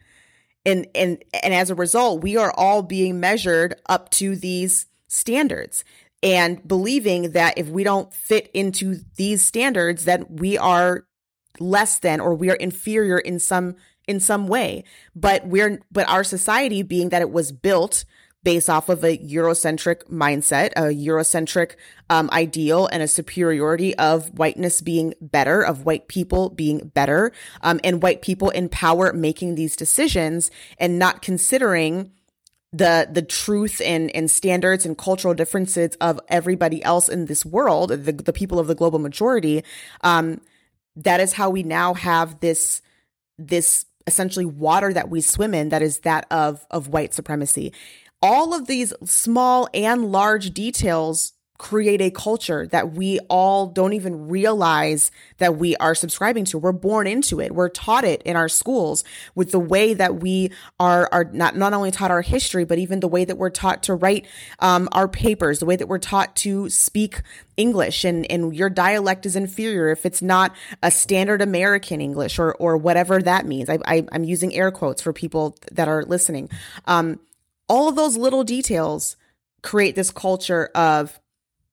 And, 0.66 0.86
and, 0.94 1.22
and 1.42 1.54
as 1.54 1.70
a 1.70 1.74
result, 1.74 2.22
we 2.22 2.36
are 2.36 2.52
all 2.56 2.82
being 2.82 3.18
measured 3.20 3.74
up 3.88 4.10
to 4.10 4.36
these 4.36 4.86
standards 5.08 5.84
and 6.22 6.66
believing 6.66 7.30
that 7.32 7.56
if 7.56 7.68
we 7.68 7.82
don't 7.82 8.12
fit 8.12 8.50
into 8.52 9.00
these 9.16 9.42
standards, 9.42 10.04
that 10.04 10.30
we 10.30 10.58
are 10.58 11.06
less 11.58 11.98
than 11.98 12.20
or 12.20 12.34
we 12.34 12.50
are 12.50 12.56
inferior 12.56 13.18
in 13.18 13.38
some 13.38 13.76
in 14.06 14.18
some 14.18 14.48
way 14.48 14.82
but 15.14 15.46
we're 15.46 15.80
but 15.92 16.08
our 16.08 16.24
society 16.24 16.82
being 16.82 17.10
that 17.10 17.22
it 17.22 17.30
was 17.30 17.52
built 17.52 18.04
based 18.42 18.70
off 18.70 18.88
of 18.88 19.04
a 19.04 19.18
eurocentric 19.18 20.04
mindset 20.04 20.70
a 20.76 20.94
eurocentric 20.94 21.72
um, 22.08 22.28
ideal 22.32 22.86
and 22.86 23.02
a 23.02 23.08
superiority 23.08 23.94
of 23.96 24.28
whiteness 24.38 24.80
being 24.80 25.14
better 25.20 25.62
of 25.62 25.84
white 25.84 26.08
people 26.08 26.50
being 26.50 26.90
better 26.94 27.32
um, 27.62 27.80
and 27.84 28.02
white 28.02 28.22
people 28.22 28.50
in 28.50 28.68
power 28.68 29.12
making 29.12 29.54
these 29.54 29.76
decisions 29.76 30.50
and 30.78 30.98
not 30.98 31.22
considering 31.22 32.10
the 32.72 33.08
the 33.10 33.22
truth 33.22 33.80
and 33.84 34.14
and 34.14 34.30
standards 34.30 34.86
and 34.86 34.96
cultural 34.96 35.34
differences 35.34 35.96
of 36.00 36.20
everybody 36.28 36.82
else 36.84 37.08
in 37.08 37.26
this 37.26 37.44
world 37.44 37.90
the, 37.90 38.12
the 38.12 38.32
people 38.32 38.58
of 38.58 38.68
the 38.68 38.74
global 38.74 38.98
majority 38.98 39.64
um 40.02 40.40
that 40.96 41.20
is 41.20 41.32
how 41.32 41.50
we 41.50 41.62
now 41.62 41.94
have 41.94 42.38
this 42.40 42.80
this 43.38 43.86
essentially 44.06 44.44
water 44.44 44.92
that 44.92 45.08
we 45.08 45.20
swim 45.20 45.52
in 45.52 45.70
that 45.70 45.82
is 45.82 46.00
that 46.00 46.26
of 46.30 46.64
of 46.70 46.88
white 46.88 47.12
supremacy 47.12 47.72
all 48.22 48.54
of 48.54 48.66
these 48.66 48.92
small 49.04 49.68
and 49.72 50.12
large 50.12 50.50
details 50.50 51.32
create 51.60 52.00
a 52.00 52.10
culture 52.10 52.66
that 52.68 52.92
we 52.92 53.18
all 53.28 53.66
don't 53.66 53.92
even 53.92 54.28
realize 54.28 55.10
that 55.36 55.56
we 55.56 55.76
are 55.76 55.94
subscribing 55.94 56.46
to. 56.46 56.56
We're 56.56 56.72
born 56.72 57.06
into 57.06 57.38
it. 57.38 57.54
We're 57.54 57.68
taught 57.68 58.02
it 58.02 58.22
in 58.22 58.34
our 58.34 58.48
schools 58.48 59.04
with 59.34 59.52
the 59.52 59.58
way 59.58 59.92
that 59.92 60.20
we 60.20 60.52
are, 60.78 61.06
are 61.12 61.24
not, 61.24 61.56
not 61.56 61.74
only 61.74 61.90
taught 61.90 62.10
our 62.10 62.22
history, 62.22 62.64
but 62.64 62.78
even 62.78 63.00
the 63.00 63.08
way 63.08 63.26
that 63.26 63.36
we're 63.36 63.50
taught 63.50 63.82
to 63.84 63.94
write 63.94 64.26
um, 64.60 64.88
our 64.92 65.06
papers, 65.06 65.58
the 65.58 65.66
way 65.66 65.76
that 65.76 65.86
we're 65.86 65.98
taught 65.98 66.34
to 66.36 66.70
speak 66.70 67.20
English 67.58 68.06
and, 68.06 68.28
and 68.30 68.56
your 68.56 68.70
dialect 68.70 69.26
is 69.26 69.36
inferior 69.36 69.90
if 69.90 70.06
it's 70.06 70.22
not 70.22 70.54
a 70.82 70.90
standard 70.90 71.42
American 71.42 72.00
English 72.00 72.38
or, 72.38 72.54
or 72.54 72.78
whatever 72.78 73.20
that 73.20 73.44
means. 73.44 73.68
I, 73.68 73.78
I, 73.84 74.06
am 74.12 74.24
using 74.24 74.54
air 74.54 74.70
quotes 74.70 75.02
for 75.02 75.12
people 75.12 75.58
that 75.72 75.88
are 75.88 76.04
listening. 76.04 76.48
Um, 76.86 77.20
all 77.70 77.88
of 77.88 77.94
those 77.94 78.16
little 78.16 78.42
details 78.42 79.16
create 79.62 79.94
this 79.94 80.10
culture 80.10 80.70
of 80.74 81.20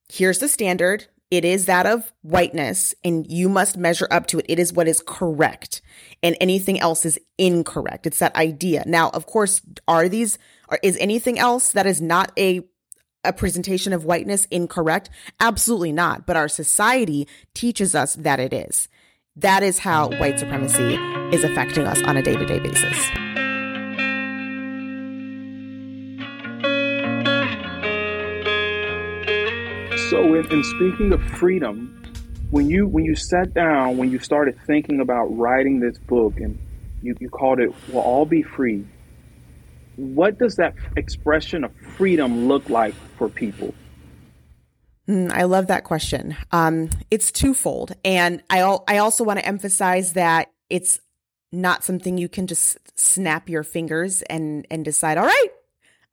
here's 0.07 0.37
the 0.37 0.47
standard. 0.47 1.07
It 1.31 1.43
is 1.43 1.65
that 1.65 1.85
of 1.85 2.13
whiteness, 2.21 2.95
and 3.03 3.29
you 3.29 3.49
must 3.49 3.75
measure 3.75 4.07
up 4.09 4.27
to 4.27 4.39
it. 4.39 4.45
It 4.47 4.59
is 4.59 4.71
what 4.71 4.87
is 4.87 5.03
correct, 5.05 5.81
and 6.23 6.37
anything 6.39 6.79
else 6.79 7.03
is 7.03 7.19
incorrect. 7.37 8.07
It's 8.07 8.19
that 8.19 8.35
idea. 8.37 8.83
Now, 8.85 9.09
of 9.09 9.25
course, 9.25 9.61
are 9.89 10.07
these, 10.07 10.37
or 10.69 10.79
is 10.81 10.95
anything 10.97 11.37
else 11.37 11.71
that 11.71 11.85
is 11.85 11.99
not 11.99 12.31
a 12.37 12.61
a 13.23 13.33
presentation 13.33 13.91
of 13.91 14.05
whiteness 14.05 14.45
incorrect? 14.51 15.09
Absolutely 15.41 15.91
not. 15.91 16.25
But 16.25 16.37
our 16.37 16.47
society 16.47 17.27
teaches 17.53 17.93
us 17.93 18.13
that 18.15 18.39
it 18.39 18.53
is. 18.53 18.87
That 19.35 19.63
is 19.63 19.79
how 19.79 20.09
white 20.11 20.39
supremacy 20.39 20.95
is 21.35 21.43
affecting 21.43 21.85
us 21.85 22.01
on 22.03 22.15
a 22.15 22.21
day 22.21 22.37
to 22.37 22.45
day 22.45 22.59
basis. 22.59 23.46
So, 30.09 30.35
in, 30.35 30.49
in 30.51 30.63
speaking 30.63 31.11
of 31.11 31.21
freedom, 31.21 32.01
when 32.49 32.69
you 32.69 32.87
when 32.87 33.03
you 33.03 33.13
sat 33.13 33.53
down, 33.53 33.97
when 33.97 34.09
you 34.09 34.19
started 34.19 34.57
thinking 34.65 35.01
about 35.01 35.25
writing 35.25 35.81
this 35.81 35.97
book, 35.97 36.37
and 36.37 36.57
you, 37.01 37.13
you 37.19 37.29
called 37.29 37.59
it 37.59 37.73
"We'll 37.89 38.03
All 38.03 38.25
Be 38.25 38.41
Free," 38.41 38.85
what 39.97 40.39
does 40.39 40.55
that 40.55 40.75
expression 40.95 41.65
of 41.65 41.75
freedom 41.75 42.47
look 42.47 42.69
like 42.69 42.93
for 43.17 43.27
people? 43.27 43.73
Mm, 45.09 45.29
I 45.31 45.43
love 45.43 45.67
that 45.67 45.83
question. 45.83 46.37
Um, 46.53 46.89
it's 47.11 47.29
twofold, 47.29 47.93
and 48.05 48.41
I 48.49 48.59
al- 48.59 48.85
I 48.87 48.99
also 48.99 49.25
want 49.25 49.39
to 49.39 49.45
emphasize 49.45 50.13
that 50.13 50.51
it's 50.69 51.01
not 51.51 51.83
something 51.83 52.17
you 52.17 52.29
can 52.29 52.47
just 52.47 52.77
snap 52.97 53.49
your 53.49 53.63
fingers 53.63 54.21
and 54.23 54.65
and 54.71 54.85
decide. 54.85 55.17
All 55.17 55.25
right, 55.25 55.47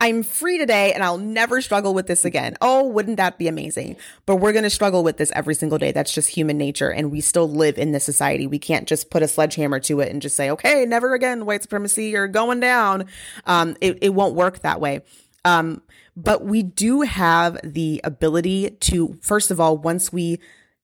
I'm 0.00 0.22
free 0.22 0.58
today 0.58 0.92
and 0.92 1.02
I'll 1.02 1.18
never 1.18 1.62
struggle 1.62 1.94
with 1.94 2.06
this 2.06 2.24
again. 2.24 2.56
Oh, 2.60 2.86
wouldn't 2.86 3.16
that 3.16 3.38
be 3.38 3.48
amazing? 3.48 3.96
But 4.26 4.36
we're 4.36 4.52
going 4.52 4.64
to 4.64 4.70
struggle 4.70 5.02
with 5.02 5.16
this 5.16 5.32
every 5.34 5.54
single 5.54 5.78
day. 5.78 5.92
That's 5.92 6.12
just 6.12 6.28
human 6.28 6.58
nature. 6.58 6.90
And 6.90 7.10
we 7.10 7.20
still 7.20 7.48
live 7.48 7.78
in 7.78 7.92
this 7.92 8.04
society. 8.04 8.46
We 8.46 8.58
can't 8.58 8.86
just 8.88 9.08
put 9.08 9.22
a 9.22 9.28
sledgehammer 9.28 9.80
to 9.80 10.00
it 10.00 10.10
and 10.10 10.20
just 10.20 10.36
say, 10.36 10.50
okay, 10.50 10.84
never 10.84 11.14
again, 11.14 11.46
white 11.46 11.62
supremacy, 11.62 12.06
you're 12.06 12.28
going 12.28 12.60
down. 12.60 13.06
Um, 13.46 13.76
it, 13.80 13.98
it 14.02 14.10
won't 14.10 14.34
work 14.34 14.60
that 14.60 14.80
way. 14.80 15.00
Um, 15.44 15.80
but 16.16 16.44
we 16.44 16.62
do 16.62 17.02
have 17.02 17.58
the 17.64 18.00
ability 18.04 18.70
to, 18.70 19.16
first 19.22 19.50
of 19.50 19.60
all, 19.60 19.76
once 19.78 20.12
we 20.12 20.40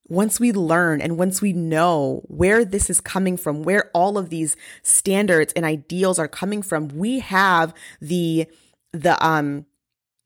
once 0.09 0.41
we 0.41 0.51
learn 0.51 1.01
and 1.01 1.17
once 1.17 1.41
we 1.41 1.53
know 1.53 2.21
where 2.27 2.65
this 2.65 2.91
is 2.91 3.01
coming 3.01 3.37
from, 3.37 3.63
where 3.63 3.91
all 3.95 4.19
of 4.19 4.29
these 4.29 4.57
standards 4.83 5.53
and 5.53 5.65
ideals 5.65 6.19
are 6.19 6.27
coming 6.27 6.63
from, 6.63 6.89
we 6.89 7.21
have 7.21 7.73
the 8.01 8.49
the 8.93 9.25
um 9.25 9.67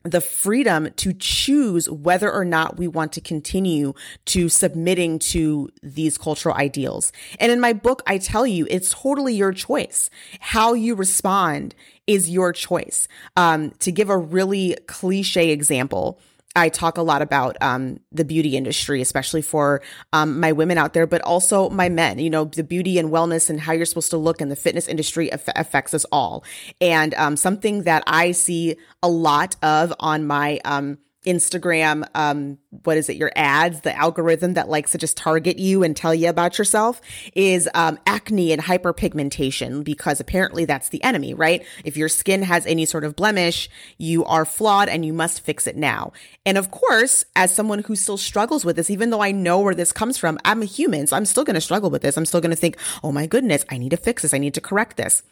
the 0.04 0.20
freedom 0.20 0.90
to 0.96 1.14
choose 1.14 1.88
whether 1.88 2.30
or 2.30 2.44
not 2.44 2.76
we 2.76 2.86
want 2.86 3.10
to 3.12 3.22
continue 3.22 3.94
to 4.26 4.50
submitting 4.50 5.18
to 5.18 5.70
these 5.82 6.18
cultural 6.18 6.54
ideals. 6.54 7.10
And 7.40 7.50
in 7.50 7.58
my 7.58 7.72
book, 7.72 8.02
I 8.06 8.18
tell 8.18 8.46
you, 8.46 8.66
it's 8.68 8.90
totally 8.90 9.34
your 9.34 9.52
choice. 9.52 10.10
How 10.40 10.74
you 10.74 10.94
respond 10.94 11.74
is 12.06 12.28
your 12.28 12.52
choice. 12.52 13.08
Um, 13.34 13.70
to 13.78 13.90
give 13.90 14.10
a 14.10 14.18
really 14.18 14.76
cliche 14.86 15.50
example, 15.50 16.20
I 16.56 16.68
talk 16.68 16.98
a 16.98 17.02
lot 17.02 17.20
about 17.20 17.56
um, 17.60 17.98
the 18.12 18.24
beauty 18.24 18.56
industry, 18.56 19.00
especially 19.00 19.42
for 19.42 19.82
um, 20.12 20.38
my 20.38 20.52
women 20.52 20.78
out 20.78 20.92
there, 20.92 21.06
but 21.06 21.20
also 21.22 21.68
my 21.70 21.88
men. 21.88 22.18
You 22.18 22.30
know, 22.30 22.44
the 22.44 22.62
beauty 22.62 22.98
and 22.98 23.10
wellness 23.10 23.50
and 23.50 23.60
how 23.60 23.72
you're 23.72 23.86
supposed 23.86 24.10
to 24.10 24.18
look 24.18 24.40
in 24.40 24.50
the 24.50 24.56
fitness 24.56 24.86
industry 24.86 25.30
aff- 25.32 25.48
affects 25.56 25.94
us 25.94 26.04
all. 26.12 26.44
And 26.80 27.12
um, 27.14 27.36
something 27.36 27.82
that 27.82 28.04
I 28.06 28.30
see 28.32 28.76
a 29.02 29.08
lot 29.08 29.56
of 29.62 29.92
on 29.98 30.26
my 30.26 30.60
um, 30.64 30.98
Instagram, 31.24 32.06
um, 32.14 32.58
what 32.84 32.96
is 32.96 33.08
it, 33.08 33.16
your 33.16 33.32
ads, 33.36 33.80
the 33.80 33.96
algorithm 33.96 34.54
that 34.54 34.68
likes 34.68 34.92
to 34.92 34.98
just 34.98 35.16
target 35.16 35.58
you 35.58 35.82
and 35.82 35.96
tell 35.96 36.14
you 36.14 36.28
about 36.28 36.58
yourself 36.58 37.00
is 37.34 37.68
um, 37.74 37.98
acne 38.06 38.52
and 38.52 38.62
hyperpigmentation 38.62 39.84
because 39.84 40.20
apparently 40.20 40.64
that's 40.64 40.90
the 40.90 41.02
enemy, 41.02 41.34
right? 41.34 41.64
If 41.84 41.96
your 41.96 42.08
skin 42.08 42.42
has 42.42 42.66
any 42.66 42.84
sort 42.84 43.04
of 43.04 43.16
blemish, 43.16 43.68
you 43.98 44.24
are 44.24 44.44
flawed 44.44 44.88
and 44.88 45.04
you 45.04 45.12
must 45.12 45.40
fix 45.40 45.66
it 45.66 45.76
now. 45.76 46.12
And 46.46 46.58
of 46.58 46.70
course, 46.70 47.24
as 47.34 47.54
someone 47.54 47.80
who 47.80 47.96
still 47.96 48.18
struggles 48.18 48.64
with 48.64 48.76
this, 48.76 48.90
even 48.90 49.10
though 49.10 49.22
I 49.22 49.32
know 49.32 49.60
where 49.60 49.74
this 49.74 49.92
comes 49.92 50.18
from, 50.18 50.38
I'm 50.44 50.62
a 50.62 50.66
human, 50.66 51.06
so 51.06 51.16
I'm 51.16 51.26
still 51.26 51.44
going 51.44 51.54
to 51.54 51.60
struggle 51.60 51.90
with 51.90 52.02
this. 52.02 52.16
I'm 52.16 52.26
still 52.26 52.40
going 52.40 52.50
to 52.50 52.56
think, 52.56 52.76
oh 53.02 53.12
my 53.12 53.26
goodness, 53.26 53.64
I 53.70 53.78
need 53.78 53.90
to 53.90 53.96
fix 53.96 54.22
this. 54.22 54.34
I 54.34 54.38
need 54.38 54.54
to 54.54 54.60
correct 54.60 54.96
this. 54.96 55.22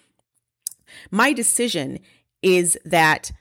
My 1.11 1.33
decision 1.33 1.99
is 2.43 2.79
that 2.85 3.33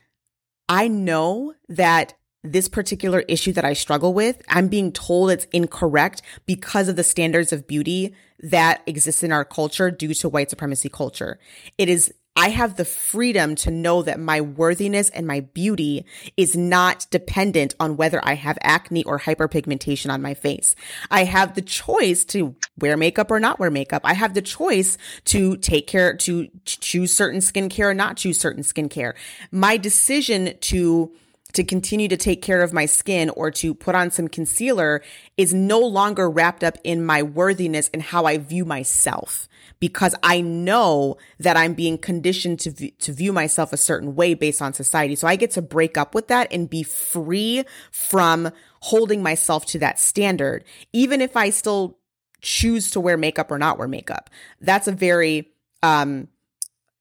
I 0.70 0.88
know 0.88 1.54
that 1.68 2.14
this 2.44 2.68
particular 2.68 3.20
issue 3.28 3.54
that 3.54 3.66
I 3.66 3.74
struggle 3.74 4.14
with, 4.14 4.42
I'm 4.50 4.68
being 4.68 4.92
told 4.92 5.32
it's 5.32 5.46
incorrect 5.52 6.22
because 6.46 6.88
of 6.88 6.96
the 6.96 7.04
standards 7.04 7.54
of 7.54 7.68
beauty 7.68 8.16
that 8.40 8.82
exist 8.88 9.24
in 9.24 9.32
our 9.32 9.46
culture 9.46 9.92
due 9.92 10.14
to 10.16 10.30
white 10.30 10.50
supremacy 10.50 10.90
culture. 10.90 11.40
It 11.78 11.90
is 11.90 12.14
I 12.36 12.50
have 12.50 12.78
the 12.78 12.86
freedom 12.86 13.56
to 13.56 13.72
know 13.72 14.04
that 14.04 14.20
my 14.20 14.40
worthiness 14.40 15.10
and 15.10 15.28
my 15.28 15.42
beauty 15.42 16.06
is 16.38 16.56
not 16.56 17.06
dependent 17.12 17.76
on 17.78 17.98
whether 17.98 18.22
I 18.24 18.36
have 18.36 18.58
acne 18.62 19.04
or 19.04 19.20
hyperpigmentation 19.20 20.10
on 20.10 20.22
my 20.22 20.34
face. 20.34 20.74
I 21.10 21.26
have 21.26 21.56
the 21.56 21.62
choice 21.62 22.24
to 22.26 22.56
wear 22.80 22.96
makeup 22.96 23.32
or 23.32 23.42
not 23.42 23.60
wear 23.60 23.70
makeup. 23.70 24.04
I 24.06 24.14
have 24.14 24.34
the 24.34 24.42
choice 24.42 24.98
to 25.26 25.58
take 25.58 25.88
care, 25.88 26.16
to 26.18 26.48
choose 26.64 27.14
certain 27.14 27.42
skincare 27.42 27.90
or 27.90 27.94
not 27.94 28.16
choose 28.16 28.40
certain 28.40 28.64
skincare. 28.64 29.14
My 29.52 29.76
decision 29.76 30.58
to 30.62 31.14
to 31.52 31.64
continue 31.64 32.08
to 32.08 32.18
take 32.18 32.42
care 32.42 32.62
of 32.62 32.74
my 32.74 32.86
skin 32.86 33.30
or 33.32 33.52
to 33.52 33.74
put 33.74 33.96
on 33.96 34.12
some 34.12 34.28
concealer 34.28 35.02
is 35.38 35.54
no 35.54 35.80
longer 35.80 36.30
wrapped 36.30 36.64
up 36.64 36.78
in 36.84 37.06
my 37.06 37.24
worthiness 37.24 37.90
and 37.94 38.02
how 38.02 38.26
I 38.26 38.38
view 38.38 38.66
myself 38.66 39.48
because 39.80 40.16
I 40.24 40.42
know 40.42 41.18
that 41.40 41.58
I'm 41.58 41.74
being 41.74 41.98
conditioned 41.98 42.60
to, 42.62 42.72
v- 42.72 42.92
to 43.00 43.12
view 43.12 43.34
myself 43.34 43.74
a 43.74 43.78
certain 43.78 44.16
way 44.16 44.34
based 44.34 44.62
on 44.62 44.74
society. 44.74 45.16
So 45.16 45.28
I 45.28 45.36
get 45.36 45.52
to 45.52 45.62
break 45.62 45.98
up 45.98 46.16
with 46.16 46.28
that 46.28 46.48
and 46.52 46.70
be 46.70 46.84
free 46.84 47.64
from 47.92 48.52
holding 48.82 49.22
myself 49.22 49.66
to 49.68 49.80
that 49.80 50.00
standard, 50.00 50.64
even 50.94 51.20
if 51.20 51.36
I 51.36 51.50
still 51.50 51.98
choose 52.42 52.92
to 52.92 53.00
wear 53.00 53.18
makeup 53.18 53.52
or 53.52 53.58
not 53.58 53.78
wear 53.78 53.88
makeup. 53.88 54.30
That's 54.62 54.88
a 54.88 54.92
very, 54.92 55.50
um, 55.84 56.28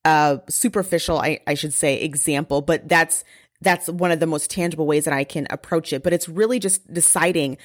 uh, 0.04 0.38
superficial, 0.48 1.18
I, 1.18 1.40
I 1.46 1.54
should 1.54 1.74
say, 1.74 2.00
example, 2.00 2.62
but 2.62 2.88
that's, 2.88 3.24
that's 3.60 3.88
one 3.88 4.10
of 4.10 4.20
the 4.20 4.26
most 4.26 4.50
tangible 4.50 4.86
ways 4.86 5.04
that 5.04 5.14
I 5.14 5.24
can 5.24 5.46
approach 5.50 5.92
it. 5.92 6.02
But 6.02 6.12
it's 6.12 6.28
really 6.28 6.58
just 6.58 6.92
deciding, 6.92 7.58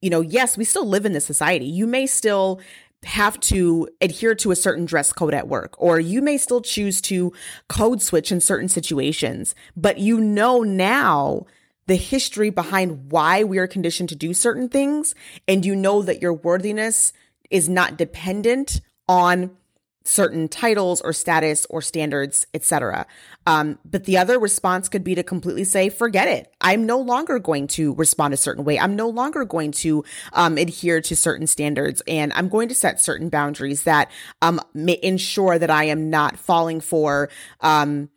you 0.00 0.10
know, 0.10 0.20
yes, 0.20 0.56
we 0.56 0.64
still 0.64 0.86
live 0.86 1.04
in 1.04 1.12
this 1.12 1.26
society. 1.26 1.66
You 1.66 1.86
may 1.86 2.06
still 2.06 2.60
have 3.04 3.38
to 3.40 3.88
adhere 4.00 4.34
to 4.36 4.52
a 4.52 4.56
certain 4.56 4.84
dress 4.84 5.12
code 5.12 5.34
at 5.34 5.48
work, 5.48 5.74
or 5.78 5.98
you 5.98 6.22
may 6.22 6.38
still 6.38 6.60
choose 6.60 7.00
to 7.02 7.32
code 7.68 8.00
switch 8.00 8.30
in 8.30 8.40
certain 8.40 8.68
situations, 8.68 9.54
but 9.76 9.98
you 9.98 10.20
know 10.20 10.60
now 10.62 11.44
the 11.86 11.96
history 11.96 12.50
behind 12.50 13.10
why 13.10 13.42
we 13.42 13.58
are 13.58 13.66
conditioned 13.66 14.08
to 14.08 14.16
do 14.16 14.32
certain 14.32 14.68
things. 14.68 15.14
And 15.48 15.66
you 15.66 15.74
know 15.74 16.02
that 16.02 16.22
your 16.22 16.32
worthiness 16.32 17.12
is 17.50 17.68
not 17.68 17.98
dependent 17.98 18.80
on 19.08 19.56
certain 20.04 20.48
titles 20.48 21.00
or 21.00 21.12
status 21.12 21.66
or 21.70 21.80
standards, 21.80 22.46
etc. 22.54 23.06
Um, 23.46 23.78
but 23.84 24.04
the 24.04 24.18
other 24.18 24.38
response 24.38 24.88
could 24.88 25.04
be 25.04 25.14
to 25.14 25.22
completely 25.22 25.64
say, 25.64 25.88
forget 25.88 26.28
it. 26.28 26.52
I'm 26.60 26.86
no 26.86 26.98
longer 26.98 27.38
going 27.38 27.66
to 27.68 27.94
respond 27.94 28.34
a 28.34 28.36
certain 28.36 28.64
way. 28.64 28.78
I'm 28.78 28.96
no 28.96 29.08
longer 29.08 29.44
going 29.44 29.72
to 29.72 30.04
um, 30.32 30.58
adhere 30.58 31.00
to 31.00 31.16
certain 31.16 31.46
standards 31.46 32.02
and 32.06 32.32
I'm 32.34 32.48
going 32.48 32.68
to 32.68 32.74
set 32.74 33.00
certain 33.00 33.28
boundaries 33.28 33.84
that 33.84 34.10
um, 34.40 34.60
ensure 34.74 35.58
that 35.58 35.70
I 35.70 35.84
am 35.84 36.10
not 36.10 36.38
falling 36.38 36.80
for 36.80 37.28
um, 37.60 38.10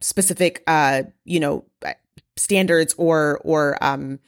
specific, 0.00 0.62
uh, 0.66 1.02
you 1.24 1.40
know, 1.40 1.64
standards 2.36 2.94
or, 2.96 3.40
or, 3.44 3.82
um, 3.82 4.18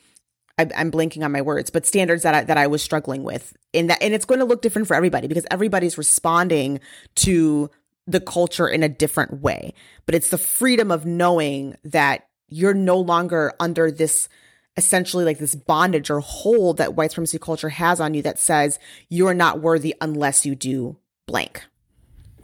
I, 0.58 0.68
am 0.74 0.90
blanking 0.90 1.24
on 1.24 1.32
my 1.32 1.42
words, 1.42 1.70
but 1.70 1.86
standards 1.86 2.22
that 2.22 2.34
I, 2.34 2.44
that 2.44 2.58
I 2.58 2.66
was 2.66 2.82
struggling 2.82 3.22
with 3.22 3.56
in 3.72 3.86
that, 3.86 4.02
and 4.02 4.14
it's 4.14 4.24
going 4.24 4.40
to 4.40 4.44
look 4.44 4.62
different 4.62 4.88
for 4.88 4.94
everybody 4.94 5.26
because 5.26 5.46
everybody's 5.50 5.96
responding 5.96 6.80
to 7.16 7.70
the 8.06 8.20
culture 8.20 8.68
in 8.68 8.82
a 8.82 8.88
different 8.88 9.40
way. 9.40 9.74
But 10.06 10.14
it's 10.14 10.28
the 10.28 10.38
freedom 10.38 10.90
of 10.90 11.06
knowing 11.06 11.76
that 11.84 12.28
you're 12.48 12.74
no 12.74 12.98
longer 12.98 13.52
under 13.60 13.90
this 13.90 14.28
essentially 14.76 15.24
like 15.24 15.38
this 15.38 15.54
bondage 15.54 16.10
or 16.10 16.20
hold 16.20 16.78
that 16.78 16.94
white 16.94 17.10
supremacy 17.10 17.38
culture 17.38 17.68
has 17.68 18.00
on 18.00 18.14
you 18.14 18.22
that 18.22 18.38
says 18.38 18.78
you're 19.10 19.34
not 19.34 19.60
worthy 19.60 19.94
unless 20.00 20.46
you 20.46 20.54
do 20.54 20.96
blank. 21.26 21.62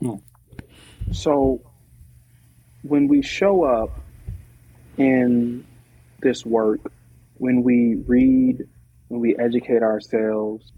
Hmm. 0.01 0.17
So 1.11 1.63
when 2.83 3.09
we 3.09 3.23
show 3.23 3.65
up 3.65 3.99
in 4.99 5.67
this 6.21 6.45
work 6.45 6.93
when 7.39 7.63
we 7.63 7.97
read, 8.07 8.59
when 9.09 9.21
we 9.21 9.37
educate 9.39 9.83
ourselves, 9.83 10.73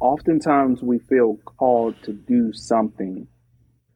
oftentimes 0.00 0.82
we 0.82 0.98
feel 0.98 1.38
called 1.44 1.94
to 2.02 2.12
do 2.12 2.52
something. 2.52 3.26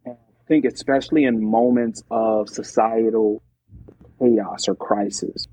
And 0.04 0.14
I 0.14 0.46
think, 0.46 0.64
especially 0.64 1.24
in 1.24 1.44
moments 1.44 2.02
of 2.10 2.48
societal 2.48 3.42
chaos 4.18 4.68
or 4.68 4.74
crisis, 4.74 5.46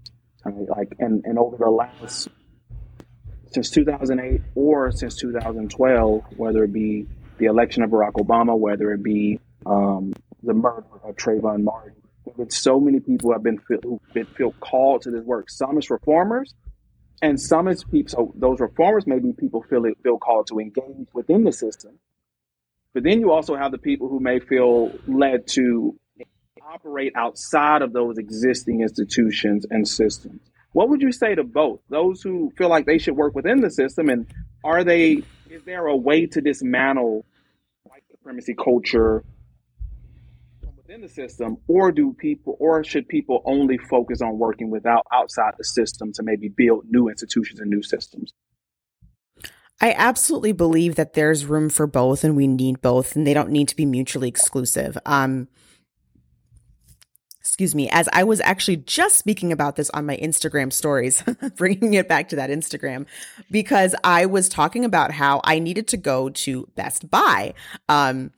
right? 0.44 0.68
like, 0.70 0.94
and, 1.00 1.24
and 1.26 1.38
over 1.38 1.58
the 1.58 1.70
last, 1.70 2.30
since 3.52 3.70
2008 3.72 4.42
or 4.56 4.92
since 4.92 5.16
2012, 5.18 6.24
whether 6.38 6.64
it 6.64 6.74
be 6.74 7.08
the 7.38 7.46
election 7.46 7.84
of 7.84 7.90
Barack 7.90 8.14
Obama, 8.14 8.58
whether 8.58 8.92
it 8.94 9.04
be 9.04 9.40
um, 9.66 10.14
the 10.44 10.54
murder 10.54 10.86
of 11.04 11.16
Trayvon 11.16 11.64
Martin, 11.64 11.96
with 12.36 12.52
so 12.52 12.80
many 12.80 13.00
people 13.00 13.32
have 13.32 13.44
been 13.44 13.60
feel, 13.60 13.80
who've 13.84 14.14
been 14.14 14.26
feel 14.26 14.52
called 14.60 15.04
to 15.04 15.12
this 15.12 15.24
work. 15.24 15.50
Some 15.50 15.78
as 15.78 15.90
reformers, 15.90 16.54
and 17.22 17.40
some 17.40 17.68
as 17.68 17.84
people. 17.84 18.10
So 18.10 18.34
those 18.36 18.60
reformers 18.60 19.08
may 19.08 19.20
be 19.20 19.34
people 19.34 19.64
feel 19.64 19.84
feel 20.04 20.18
called 20.18 20.48
to 20.48 20.60
engage 20.60 21.08
within 21.14 21.44
the 21.44 21.52
system. 21.52 22.00
But 22.94 23.04
then 23.04 23.20
you 23.20 23.32
also 23.32 23.56
have 23.56 23.72
the 23.72 23.78
people 23.78 24.08
who 24.08 24.20
may 24.20 24.40
feel 24.40 24.92
led 25.08 25.48
to 25.50 26.00
operate 26.66 27.14
outside 27.16 27.82
of 27.82 27.94
those 27.94 28.18
existing 28.18 28.82
institutions 28.82 29.66
and 29.70 29.88
systems. 29.88 30.42
What 30.72 30.90
would 30.90 31.02
you 31.02 31.12
say 31.12 31.36
to 31.36 31.44
both 31.44 31.80
those 31.90 32.22
who 32.22 32.52
feel 32.58 32.70
like 32.70 32.86
they 32.86 32.98
should 32.98 33.16
work 33.16 33.36
within 33.36 33.62
the 33.62 33.70
system, 33.70 34.10
and 34.10 34.28
are 34.64 34.84
they? 34.84 35.24
Is 35.50 35.64
there 35.66 35.86
a 35.86 35.96
way 35.96 36.26
to 36.26 36.42
dismantle 36.42 37.26
white 37.84 38.04
supremacy 38.12 38.56
culture 38.56 39.24
within 40.86 41.02
the 41.02 41.10
system, 41.10 41.58
or 41.68 41.92
do 41.92 42.14
people, 42.14 42.58
or 42.60 42.84
should 42.84 43.08
people 43.08 43.42
only 43.46 43.78
focus 43.78 44.22
on 44.22 44.38
working 44.38 44.70
without 44.70 45.06
outside 45.12 45.54
the 45.58 45.64
system 45.64 46.12
to 46.14 46.24
maybe 46.24 46.50
build 46.50 46.86
new 46.90 47.10
institutions 47.10 47.60
and 47.60 47.70
new 47.70 47.82
systems? 47.82 48.34
I 49.82 49.94
absolutely 49.98 50.54
believe 50.54 50.96
that 50.96 51.14
there's 51.14 51.46
room 51.46 51.70
for 51.70 51.88
both, 51.88 52.24
and 52.24 52.36
we 52.36 52.48
need 52.48 52.82
both, 52.82 53.16
and 53.16 53.26
they 53.26 53.34
don't 53.34 53.50
need 53.50 53.68
to 53.70 53.76
be 53.76 53.86
mutually 53.86 54.30
exclusive. 54.30 54.98
Um, 55.06 55.48
excuse 57.40 57.76
me, 57.76 57.90
as 57.90 58.08
I 58.14 58.24
was 58.24 58.40
actually 58.42 58.78
just 58.78 59.18
speaking 59.18 59.52
about 59.52 59.76
this 59.76 59.90
on 59.90 60.06
my 60.06 60.18
Instagram 60.18 60.72
stories, 60.72 61.24
bringing 61.58 61.94
it 61.96 62.08
back 62.08 62.30
to 62.30 62.36
that 62.38 62.50
Instagram, 62.50 63.06
because 63.52 63.96
I 64.04 64.28
was 64.28 64.48
talking 64.48 64.86
about 64.86 65.12
how 65.12 65.42
I 65.44 65.60
needed 65.60 65.88
to 65.90 65.98
go 65.98 66.30
to 66.30 66.70
Best 66.76 67.10
Buy. 67.10 67.54
Um, 67.90 68.32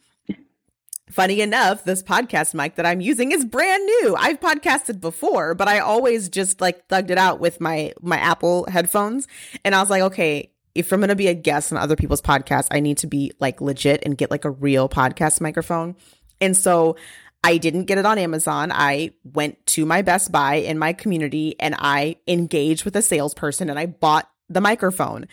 Funny 1.09 1.39
enough, 1.39 1.85
this 1.85 2.03
podcast 2.03 2.53
mic 2.53 2.75
that 2.75 2.85
I'm 2.85 2.99
using 2.99 3.31
is 3.31 3.45
brand 3.45 3.85
new. 3.85 4.15
I've 4.17 4.41
podcasted 4.41 4.99
before, 4.99 5.55
but 5.55 5.69
I 5.69 5.79
always 5.79 6.27
just 6.27 6.59
like 6.59 6.87
thugged 6.89 7.11
it 7.11 7.17
out 7.17 7.39
with 7.39 7.61
my 7.61 7.93
my 8.01 8.17
Apple 8.17 8.65
headphones. 8.69 9.25
And 9.63 9.73
I 9.73 9.79
was 9.79 9.89
like, 9.89 10.01
okay, 10.01 10.51
if 10.75 10.91
I'm 10.91 10.99
going 10.99 11.09
to 11.09 11.15
be 11.15 11.27
a 11.27 11.33
guest 11.33 11.71
on 11.71 11.79
other 11.79 11.95
people's 11.95 12.21
podcasts, 12.21 12.67
I 12.71 12.81
need 12.81 12.97
to 12.99 13.07
be 13.07 13.31
like 13.39 13.61
legit 13.61 14.03
and 14.05 14.17
get 14.17 14.29
like 14.29 14.43
a 14.43 14.51
real 14.51 14.89
podcast 14.89 15.39
microphone. 15.39 15.95
And 16.41 16.55
so 16.55 16.97
I 17.43 17.57
didn't 17.57 17.85
get 17.85 17.97
it 17.97 18.05
on 18.05 18.17
Amazon. 18.17 18.71
I 18.73 19.11
went 19.23 19.65
to 19.67 19.85
my 19.85 20.01
Best 20.01 20.31
Buy 20.31 20.55
in 20.55 20.77
my 20.77 20.91
community 20.91 21.55
and 21.59 21.73
I 21.79 22.17
engaged 22.27 22.83
with 22.83 22.95
a 22.97 23.01
salesperson 23.01 23.69
and 23.69 23.79
I 23.79 23.85
bought 23.85 24.29
the 24.49 24.61
microphone. 24.61 25.27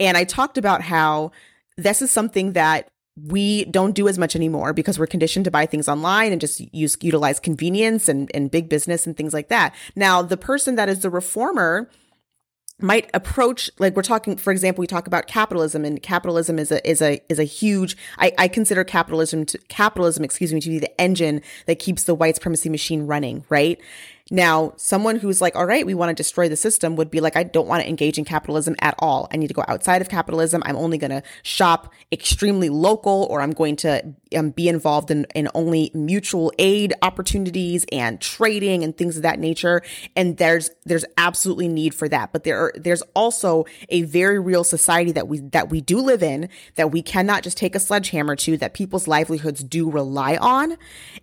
And 0.00 0.16
I 0.16 0.24
talked 0.24 0.58
about 0.58 0.82
how 0.82 1.30
this 1.76 2.02
is 2.02 2.10
something 2.10 2.54
that 2.54 2.90
we 3.26 3.64
don't 3.66 3.94
do 3.94 4.08
as 4.08 4.18
much 4.18 4.36
anymore 4.36 4.72
because 4.72 4.98
we're 4.98 5.06
conditioned 5.06 5.44
to 5.44 5.50
buy 5.50 5.66
things 5.66 5.88
online 5.88 6.32
and 6.32 6.40
just 6.40 6.60
use 6.74 6.96
utilize 7.00 7.40
convenience 7.40 8.08
and, 8.08 8.30
and 8.34 8.50
big 8.50 8.68
business 8.68 9.06
and 9.06 9.16
things 9.16 9.32
like 9.32 9.48
that. 9.48 9.74
Now, 9.96 10.22
the 10.22 10.36
person 10.36 10.76
that 10.76 10.88
is 10.88 11.00
the 11.00 11.10
reformer 11.10 11.90
might 12.82 13.10
approach 13.12 13.70
like 13.78 13.94
we're 13.94 14.02
talking 14.02 14.36
for 14.36 14.50
example 14.50 14.80
we 14.80 14.86
talk 14.86 15.06
about 15.06 15.26
capitalism 15.26 15.84
and 15.84 16.02
capitalism 16.02 16.58
is 16.58 16.72
a 16.72 16.88
is 16.88 17.02
a 17.02 17.20
is 17.28 17.38
a 17.38 17.44
huge 17.44 17.96
i, 18.18 18.32
I 18.38 18.48
consider 18.48 18.84
capitalism 18.84 19.44
to 19.46 19.58
capitalism 19.68 20.24
excuse 20.24 20.54
me 20.54 20.60
to 20.60 20.68
be 20.70 20.78
the 20.78 21.00
engine 21.00 21.42
that 21.66 21.78
keeps 21.78 22.04
the 22.04 22.14
white 22.14 22.36
supremacy 22.36 22.68
machine 22.68 23.06
running 23.06 23.44
right 23.50 23.78
now, 24.32 24.74
someone 24.76 25.16
who's 25.16 25.40
like, 25.40 25.56
all 25.56 25.66
right, 25.66 25.84
we 25.84 25.92
want 25.92 26.10
to 26.10 26.14
destroy 26.14 26.48
the 26.48 26.56
system 26.56 26.94
would 26.94 27.10
be 27.10 27.20
like, 27.20 27.36
I 27.36 27.42
don't 27.42 27.66
want 27.66 27.82
to 27.82 27.88
engage 27.88 28.16
in 28.16 28.24
capitalism 28.24 28.76
at 28.80 28.94
all. 29.00 29.28
I 29.32 29.36
need 29.36 29.48
to 29.48 29.54
go 29.54 29.64
outside 29.66 30.00
of 30.00 30.08
capitalism. 30.08 30.62
I'm 30.64 30.76
only 30.76 30.98
going 30.98 31.10
to 31.10 31.24
shop 31.42 31.92
extremely 32.12 32.68
local 32.68 33.26
or 33.28 33.40
I'm 33.40 33.50
going 33.50 33.74
to 33.76 34.14
um, 34.36 34.50
be 34.50 34.68
involved 34.68 35.10
in, 35.10 35.26
in 35.34 35.48
only 35.52 35.90
mutual 35.94 36.52
aid 36.60 36.94
opportunities 37.02 37.84
and 37.90 38.20
trading 38.20 38.84
and 38.84 38.96
things 38.96 39.16
of 39.16 39.24
that 39.24 39.40
nature. 39.40 39.82
And 40.14 40.36
there's, 40.36 40.70
there's 40.84 41.04
absolutely 41.16 41.66
need 41.66 41.92
for 41.92 42.08
that. 42.08 42.32
But 42.32 42.44
there 42.44 42.66
are, 42.66 42.72
there's 42.76 43.02
also 43.16 43.64
a 43.88 44.02
very 44.02 44.38
real 44.38 44.62
society 44.62 45.10
that 45.10 45.26
we, 45.26 45.40
that 45.40 45.70
we 45.70 45.80
do 45.80 46.00
live 46.00 46.22
in 46.22 46.48
that 46.76 46.92
we 46.92 47.02
cannot 47.02 47.42
just 47.42 47.56
take 47.56 47.74
a 47.74 47.80
sledgehammer 47.80 48.36
to 48.36 48.56
that 48.58 48.74
people's 48.74 49.08
livelihoods 49.08 49.64
do 49.64 49.90
rely 49.90 50.36
on. 50.36 50.76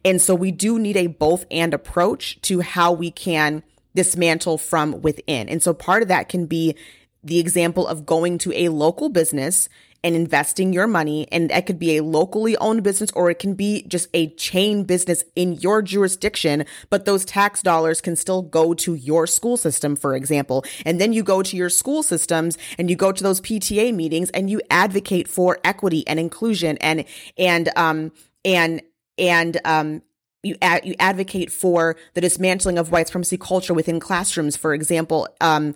And 0.04 0.22
so 0.22 0.36
we 0.36 0.52
do 0.52 0.78
need 0.78 0.98
a 0.98 1.08
both 1.08 1.46
and 1.50 1.74
approach 1.74 2.42
to 2.42 2.60
how 2.60 2.97
we 2.98 3.12
can 3.12 3.64
dismantle 3.96 4.58
from 4.58 5.02
within. 5.02 5.50
And 5.50 5.62
so 5.62 5.74
part 5.74 6.02
of 6.02 6.08
that 6.10 6.30
can 6.30 6.46
be 6.46 6.76
the 7.24 7.40
example 7.40 7.88
of 7.88 8.06
going 8.06 8.38
to 8.40 8.54
a 8.54 8.70
local 8.70 9.10
business 9.10 9.70
and 10.04 10.16
investing 10.16 10.72
your 10.72 10.88
money. 10.88 11.28
And 11.32 11.50
that 11.50 11.66
could 11.66 11.80
be 11.80 11.98
a 11.98 12.04
locally 12.04 12.56
owned 12.58 12.84
business 12.84 13.12
or 13.12 13.30
it 13.30 13.40
can 13.40 13.56
be 13.56 13.84
just 13.88 14.08
a 14.14 14.30
chain 14.36 14.84
business 14.84 15.24
in 15.36 15.54
your 15.54 15.82
jurisdiction, 15.82 16.66
but 16.90 17.06
those 17.06 17.26
tax 17.26 17.62
dollars 17.62 18.00
can 18.00 18.16
still 18.16 18.42
go 18.42 18.74
to 18.76 18.94
your 18.94 19.28
school 19.28 19.58
system, 19.58 19.96
for 19.96 20.16
example. 20.16 20.64
And 20.86 21.02
then 21.02 21.14
you 21.14 21.24
go 21.24 21.42
to 21.42 21.58
your 21.58 21.70
school 21.70 22.04
systems 22.04 22.58
and 22.78 22.90
you 22.90 22.96
go 22.96 23.12
to 23.12 23.24
those 23.24 23.42
PTA 23.42 23.94
meetings 23.94 24.30
and 24.30 24.50
you 24.50 24.62
advocate 24.70 25.28
for 25.28 25.60
equity 25.64 26.08
and 26.08 26.20
inclusion 26.20 26.78
and, 26.78 27.04
and, 27.38 27.70
um, 27.76 28.12
and, 28.46 28.82
and, 29.18 29.60
um, 29.66 30.02
you 30.48 30.56
ad- 30.62 30.86
you 30.86 30.96
advocate 31.00 31.52
for 31.52 31.96
the 32.14 32.22
dismantling 32.22 32.78
of 32.78 32.92
white 32.92 33.08
supremacy 33.08 33.38
culture 33.38 33.74
within 33.74 34.00
classrooms. 34.00 34.56
For 34.56 34.74
example, 34.74 35.28
um, 35.42 35.76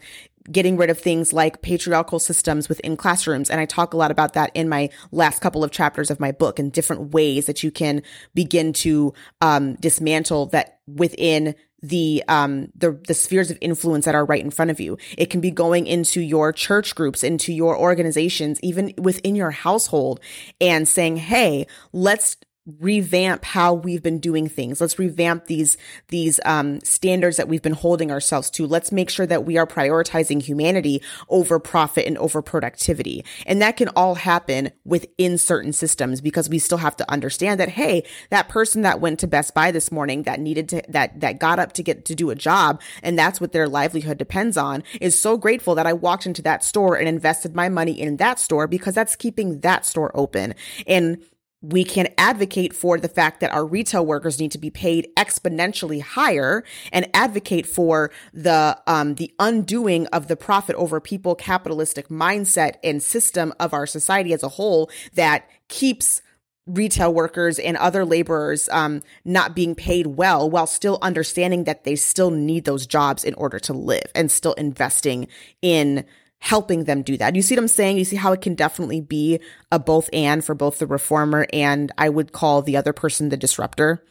getting 0.50 0.78
rid 0.78 0.90
of 0.90 1.00
things 1.00 1.34
like 1.34 1.62
patriarchal 1.62 2.20
systems 2.20 2.68
within 2.68 2.98
classrooms. 2.98 3.50
And 3.50 3.60
I 3.60 3.66
talk 3.66 3.94
a 3.94 3.98
lot 3.98 4.12
about 4.12 4.34
that 4.34 4.52
in 4.56 4.68
my 4.68 4.90
last 5.12 5.40
couple 5.42 5.64
of 5.64 5.72
chapters 5.72 6.10
of 6.10 6.20
my 6.20 6.32
book 6.32 6.58
and 6.58 6.72
different 6.72 7.14
ways 7.14 7.46
that 7.46 7.64
you 7.64 7.72
can 7.72 8.02
begin 8.34 8.74
to 8.74 9.14
um, 9.42 9.76
dismantle 9.76 10.48
that 10.48 10.80
within 10.88 11.56
the 11.84 12.24
um 12.28 12.68
the 12.76 12.92
the 13.08 13.14
spheres 13.14 13.50
of 13.50 13.58
influence 13.60 14.06
that 14.06 14.14
are 14.14 14.26
right 14.26 14.44
in 14.44 14.52
front 14.52 14.70
of 14.70 14.80
you. 14.80 14.98
It 15.18 15.32
can 15.32 15.42
be 15.42 15.52
going 15.52 15.88
into 15.88 16.22
your 16.22 16.54
church 16.54 16.94
groups, 16.94 17.24
into 17.24 17.52
your 17.52 17.78
organizations, 17.78 18.60
even 18.62 18.94
within 18.98 19.36
your 19.36 19.52
household 19.52 20.20
and 20.60 20.88
saying, 20.88 21.18
"Hey, 21.18 21.66
let's 21.92 22.38
revamp 22.80 23.44
how 23.44 23.74
we've 23.74 24.04
been 24.04 24.20
doing 24.20 24.48
things. 24.48 24.80
Let's 24.80 25.00
revamp 25.00 25.46
these 25.46 25.78
these 26.10 26.40
um, 26.46 26.80
standards 26.82 27.38
that 27.38 27.48
we've 27.48 27.62
been 27.62 27.74
holding 27.74 28.12
ourselves 28.12 28.52
to. 28.52 28.68
Let's 28.68 28.92
make 28.92 29.10
sure 29.10 29.26
that 29.26 29.46
we 29.46 29.58
are 29.58 29.66
prioritizing 29.66 30.44
humanity 30.44 31.02
over 31.28 31.60
profit 31.60 32.06
and 32.06 32.18
over 32.20 32.42
productivity. 32.42 33.26
And 33.48 33.62
that 33.62 33.78
can 33.78 33.90
all 33.90 34.16
happen 34.16 34.72
within 34.86 35.40
certain 35.40 35.74
systems 35.74 36.22
because 36.22 36.50
we 36.50 36.60
still 36.60 36.78
have 36.78 36.96
to 36.98 37.12
understand 37.12 37.60
that 37.60 37.70
hey, 37.70 38.04
that 38.30 38.48
person 38.48 38.84
that 38.84 39.02
went 39.02 39.20
to 39.20 39.28
Best 39.28 39.56
Buy 39.56 39.72
this 39.72 39.92
morning 39.92 40.24
that 40.24 40.40
needed 40.40 40.70
to 40.70 40.84
that 40.90 41.20
that 41.20 41.40
got 41.40 41.58
up 41.58 41.74
to 41.74 41.84
get 41.84 42.06
to 42.06 42.16
do 42.16 42.30
a 42.30 42.36
job 42.36 42.80
and 43.02 43.18
that's 43.18 43.42
what 43.42 43.54
their 43.54 43.68
livelihood 43.68 44.20
depends 44.20 44.56
on 44.56 44.84
is 45.00 45.20
so 45.20 45.36
grateful 45.36 45.74
that 45.76 45.88
I 45.88 45.94
walked 45.94 46.28
into 46.28 46.44
that 46.44 46.64
store 46.64 46.96
and 46.96 47.08
invested 47.08 47.56
my 47.56 47.70
money 47.70 48.00
in 48.00 48.18
that 48.18 48.40
store 48.40 48.68
because 48.68 48.94
that's 48.94 49.16
keeping 49.16 49.62
that 49.62 49.86
store 49.86 50.12
open. 50.14 50.54
And 50.86 51.24
we 51.62 51.84
can 51.84 52.08
advocate 52.18 52.74
for 52.74 52.98
the 52.98 53.08
fact 53.08 53.40
that 53.40 53.52
our 53.52 53.66
retail 53.66 54.06
workers 54.06 54.40
need 54.40 54.52
to 54.52 54.58
be 54.58 54.70
paid 54.70 55.08
exponentially 55.16 56.02
higher 56.02 56.64
and 56.92 57.08
advocate 57.14 57.66
for 57.66 58.12
the 58.34 58.80
um, 58.88 59.16
the 59.16 59.32
undoing 59.40 60.08
of 60.08 60.28
the 60.28 60.36
profit 60.36 60.76
over 60.76 61.00
people 61.00 61.36
capitalistic 61.36 62.08
mindset 62.10 62.76
and 62.84 63.04
system 63.04 63.54
of 63.60 63.74
our 63.74 63.86
society 63.86 64.34
as 64.34 64.44
a 64.44 64.50
whole 64.50 64.90
that 65.14 65.48
keeps 65.68 66.22
retail 66.68 67.14
workers 67.14 67.60
and 67.60 67.76
other 67.78 68.06
laborers 68.06 68.70
um, 68.70 69.02
not 69.26 69.56
being 69.56 69.76
paid 69.76 70.08
well 70.08 70.50
while 70.50 70.68
still 70.68 71.00
understanding 71.02 71.64
that 71.66 71.84
they 71.84 71.96
still 71.96 72.32
need 72.32 72.66
those 72.66 72.86
jobs 72.86 73.24
in 73.24 73.34
order 73.36 73.60
to 73.60 73.74
live 73.74 74.06
and 74.16 74.32
still 74.32 74.54
investing 74.54 75.28
in 75.62 76.06
helping 76.42 76.86
them 76.86 77.04
do 77.04 77.16
that. 77.18 77.36
You 77.36 77.42
see 77.44 77.56
what 77.56 77.62
I'm 77.62 77.68
saying? 77.68 77.98
You 77.98 78.04
see 78.04 78.16
how 78.16 78.34
it 78.34 78.42
can 78.42 78.56
definitely 78.56 79.00
be 79.00 79.40
a 79.72 79.78
both 79.78 80.10
and 80.12 80.44
for 80.44 80.56
both 80.56 80.80
the 80.80 80.88
reformer 80.88 81.46
and 81.54 81.92
I 82.00 82.10
would 82.10 82.34
call 82.34 82.64
the 82.64 82.76
other 82.76 82.94
person 82.94 83.30
the 83.30 83.38
disruptor. 83.38 84.04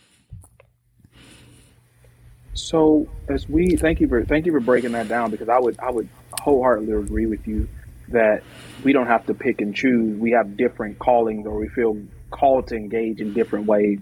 So 2.55 3.09
as 3.29 3.49
we 3.49 3.77
thank 3.77 4.01
you 4.01 4.09
for 4.09 4.25
thank 4.25 4.47
you 4.47 4.53
for 4.53 4.61
breaking 4.61 4.93
that 4.93 5.09
down 5.09 5.33
because 5.33 5.49
I 5.49 5.59
would 5.59 5.79
I 5.81 5.91
would 5.91 6.09
wholeheartedly 6.41 6.93
agree 6.93 7.27
with 7.27 7.49
you 7.49 7.69
that 8.09 8.43
we 8.85 8.93
don't 8.93 9.09
have 9.09 9.27
to 9.27 9.35
pick 9.35 9.61
and 9.61 9.75
choose. 9.75 10.17
We 10.17 10.31
have 10.31 10.57
different 10.57 11.01
callings 11.01 11.47
or 11.47 11.59
we 11.59 11.69
feel 11.69 12.01
called 12.31 12.69
to 12.69 12.77
engage 12.77 13.21
in 13.21 13.35
different 13.35 13.67
ways. 13.67 13.99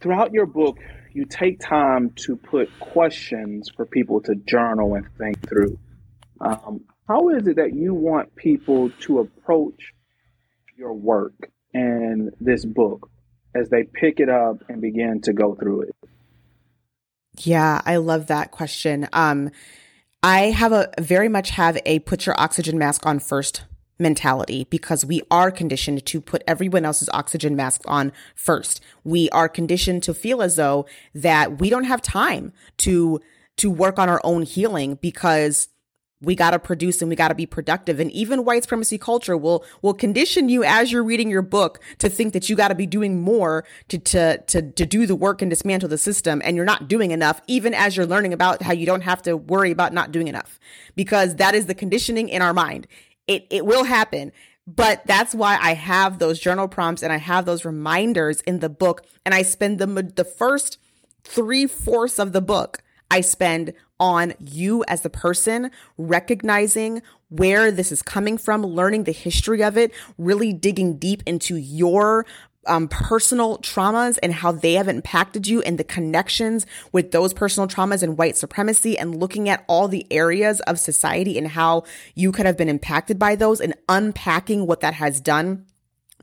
Throughout 0.00 0.32
your 0.32 0.46
book, 0.46 0.78
you 1.12 1.24
take 1.24 1.58
time 1.58 2.10
to 2.26 2.36
put 2.36 2.68
questions 2.78 3.68
for 3.74 3.84
people 3.84 4.20
to 4.22 4.36
journal 4.36 4.94
and 4.94 5.06
think 5.18 5.48
through. 5.48 5.78
Um, 6.40 6.82
how 7.08 7.28
is 7.30 7.46
it 7.46 7.56
that 7.56 7.74
you 7.74 7.94
want 7.94 8.34
people 8.34 8.90
to 9.00 9.20
approach 9.20 9.92
your 10.76 10.92
work 10.94 11.50
and 11.72 12.30
this 12.40 12.64
book 12.64 13.10
as 13.54 13.68
they 13.68 13.84
pick 13.84 14.20
it 14.20 14.28
up 14.28 14.64
and 14.68 14.80
begin 14.80 15.20
to 15.22 15.32
go 15.32 15.54
through 15.54 15.82
it? 15.82 15.96
Yeah, 17.38 17.80
I 17.84 17.96
love 17.96 18.28
that 18.28 18.50
question. 18.50 19.08
Um, 19.12 19.50
I 20.22 20.50
have 20.50 20.72
a 20.72 20.90
very 21.00 21.28
much 21.28 21.50
have 21.50 21.78
a 21.84 21.98
put 22.00 22.26
your 22.26 22.40
oxygen 22.40 22.78
mask 22.78 23.04
on 23.04 23.18
first 23.18 23.64
mentality 23.98 24.66
because 24.70 25.04
we 25.04 25.22
are 25.30 25.50
conditioned 25.50 26.04
to 26.06 26.20
put 26.20 26.42
everyone 26.46 26.84
else's 26.84 27.08
oxygen 27.12 27.54
mask 27.54 27.82
on 27.86 28.12
first. 28.34 28.80
We 29.04 29.28
are 29.30 29.48
conditioned 29.48 30.02
to 30.04 30.14
feel 30.14 30.42
as 30.42 30.56
though 30.56 30.86
that 31.14 31.60
we 31.60 31.70
don't 31.70 31.84
have 31.84 32.02
time 32.02 32.52
to 32.78 33.20
to 33.56 33.70
work 33.70 33.98
on 34.00 34.08
our 34.08 34.20
own 34.24 34.42
healing 34.42 34.98
because 35.00 35.68
we 36.24 36.34
got 36.34 36.50
to 36.50 36.58
produce 36.58 37.00
and 37.00 37.08
we 37.08 37.16
got 37.16 37.28
to 37.28 37.34
be 37.34 37.46
productive. 37.46 38.00
And 38.00 38.10
even 38.12 38.44
white 38.44 38.64
supremacy 38.64 38.98
culture 38.98 39.36
will 39.36 39.64
will 39.82 39.94
condition 39.94 40.48
you 40.48 40.64
as 40.64 40.90
you're 40.90 41.04
reading 41.04 41.30
your 41.30 41.42
book 41.42 41.80
to 41.98 42.08
think 42.08 42.32
that 42.32 42.48
you 42.48 42.56
got 42.56 42.68
to 42.68 42.74
be 42.74 42.86
doing 42.86 43.20
more 43.20 43.64
to, 43.88 43.98
to 43.98 44.38
to 44.38 44.62
to 44.70 44.86
do 44.86 45.06
the 45.06 45.16
work 45.16 45.42
and 45.42 45.50
dismantle 45.50 45.88
the 45.88 45.98
system. 45.98 46.40
And 46.44 46.56
you're 46.56 46.64
not 46.64 46.88
doing 46.88 47.10
enough 47.10 47.40
even 47.46 47.74
as 47.74 47.96
you're 47.96 48.06
learning 48.06 48.32
about 48.32 48.62
how 48.62 48.72
you 48.72 48.86
don't 48.86 49.02
have 49.02 49.22
to 49.22 49.36
worry 49.36 49.70
about 49.70 49.92
not 49.92 50.12
doing 50.12 50.28
enough. 50.28 50.58
Because 50.94 51.36
that 51.36 51.54
is 51.54 51.66
the 51.66 51.74
conditioning 51.74 52.28
in 52.28 52.42
our 52.42 52.54
mind. 52.54 52.86
It 53.26 53.46
it 53.50 53.66
will 53.66 53.84
happen. 53.84 54.32
But 54.66 55.02
that's 55.04 55.34
why 55.34 55.58
I 55.60 55.74
have 55.74 56.18
those 56.18 56.38
journal 56.38 56.68
prompts 56.68 57.02
and 57.02 57.12
I 57.12 57.18
have 57.18 57.44
those 57.44 57.66
reminders 57.66 58.40
in 58.42 58.60
the 58.60 58.70
book. 58.70 59.04
And 59.24 59.34
I 59.34 59.42
spend 59.42 59.78
the 59.78 59.86
the 59.86 60.24
first 60.24 60.78
three 61.24 61.66
fourths 61.66 62.18
of 62.18 62.32
the 62.32 62.40
book 62.40 62.82
I 63.10 63.20
spend 63.20 63.74
on 64.00 64.34
you 64.40 64.84
as 64.88 65.02
the 65.02 65.10
person, 65.10 65.70
recognizing 65.96 67.02
where 67.28 67.70
this 67.70 67.92
is 67.92 68.02
coming 68.02 68.38
from, 68.38 68.64
learning 68.64 69.04
the 69.04 69.12
history 69.12 69.62
of 69.62 69.76
it, 69.76 69.92
really 70.18 70.52
digging 70.52 70.98
deep 70.98 71.22
into 71.26 71.56
your 71.56 72.26
um, 72.66 72.88
personal 72.88 73.58
traumas 73.58 74.18
and 74.22 74.32
how 74.32 74.52
they 74.52 74.74
have 74.74 74.88
impacted 74.88 75.46
you 75.46 75.62
and 75.62 75.78
the 75.78 75.84
connections 75.84 76.66
with 76.92 77.10
those 77.10 77.34
personal 77.34 77.68
traumas 77.68 78.02
and 78.02 78.16
white 78.16 78.36
supremacy 78.36 78.96
and 78.98 79.14
looking 79.14 79.48
at 79.48 79.64
all 79.68 79.88
the 79.88 80.06
areas 80.10 80.60
of 80.60 80.78
society 80.78 81.36
and 81.38 81.48
how 81.48 81.84
you 82.14 82.32
could 82.32 82.46
have 82.46 82.56
been 82.56 82.68
impacted 82.68 83.18
by 83.18 83.36
those 83.36 83.60
and 83.60 83.74
unpacking 83.88 84.66
what 84.66 84.80
that 84.80 84.94
has 84.94 85.20
done 85.20 85.66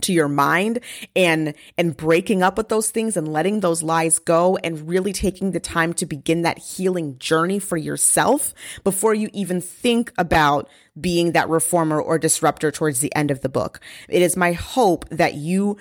to 0.02 0.14
your 0.14 0.28
mind 0.28 0.80
and 1.16 1.54
and 1.78 1.96
breaking 1.96 2.44
up 2.44 2.58
with 2.58 2.70
those 2.70 2.92
things 2.92 3.16
and 3.18 3.28
letting 3.28 3.60
those 3.60 3.84
lies 3.84 4.20
go 4.20 4.58
and 4.58 4.88
really 4.88 5.14
taking 5.14 5.52
the 5.52 5.60
time 5.60 5.94
to 5.94 6.06
begin 6.06 6.42
that 6.42 6.58
healing 6.58 7.18
journey 7.18 7.60
for 7.60 7.78
yourself 7.78 8.54
before 8.84 9.14
you 9.14 9.30
even 9.34 9.62
think 9.62 10.12
about 10.18 10.70
being 11.00 11.32
that 11.32 11.50
reformer 11.50 12.02
or 12.02 12.18
disruptor 12.18 12.72
towards 12.72 13.00
the 13.00 13.14
end 13.16 13.32
of 13.32 13.42
the 13.42 13.50
book. 13.50 13.80
It 14.10 14.22
is 14.22 14.36
my 14.36 14.52
hope 14.52 15.08
that 15.10 15.36
you 15.36 15.78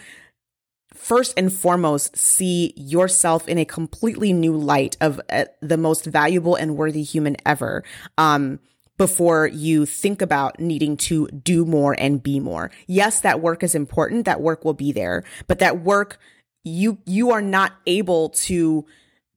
first 0.95 1.35
and 1.37 1.53
foremost 1.53 2.17
see 2.17 2.73
yourself 2.77 3.49
in 3.49 3.59
a 3.59 3.65
completely 3.65 4.33
new 4.33 4.57
light 4.57 4.97
of 5.01 5.21
uh, 5.31 5.45
the 5.61 5.77
most 5.77 6.05
valuable 6.05 6.55
and 6.55 6.77
worthy 6.77 7.03
human 7.03 7.37
ever. 7.47 7.85
Um, 8.19 8.61
before 9.01 9.47
you 9.47 9.87
think 9.87 10.21
about 10.21 10.61
needing 10.61 10.95
to 10.95 11.27
do 11.29 11.65
more 11.65 11.97
and 11.99 12.23
be 12.23 12.39
more. 12.39 12.71
Yes, 12.87 13.23
that 13.23 13.41
work 13.41 13.63
is 13.63 13.75
important. 13.75 14.27
That 14.27 14.43
work 14.43 14.63
will 14.63 14.75
be 14.75 14.93
there, 14.93 15.25
but 15.47 15.59
that 15.61 15.81
work, 15.81 16.19
you, 16.65 16.99
you 17.07 17.31
are 17.31 17.41
not 17.41 17.73
able 17.87 18.29
to, 18.29 18.85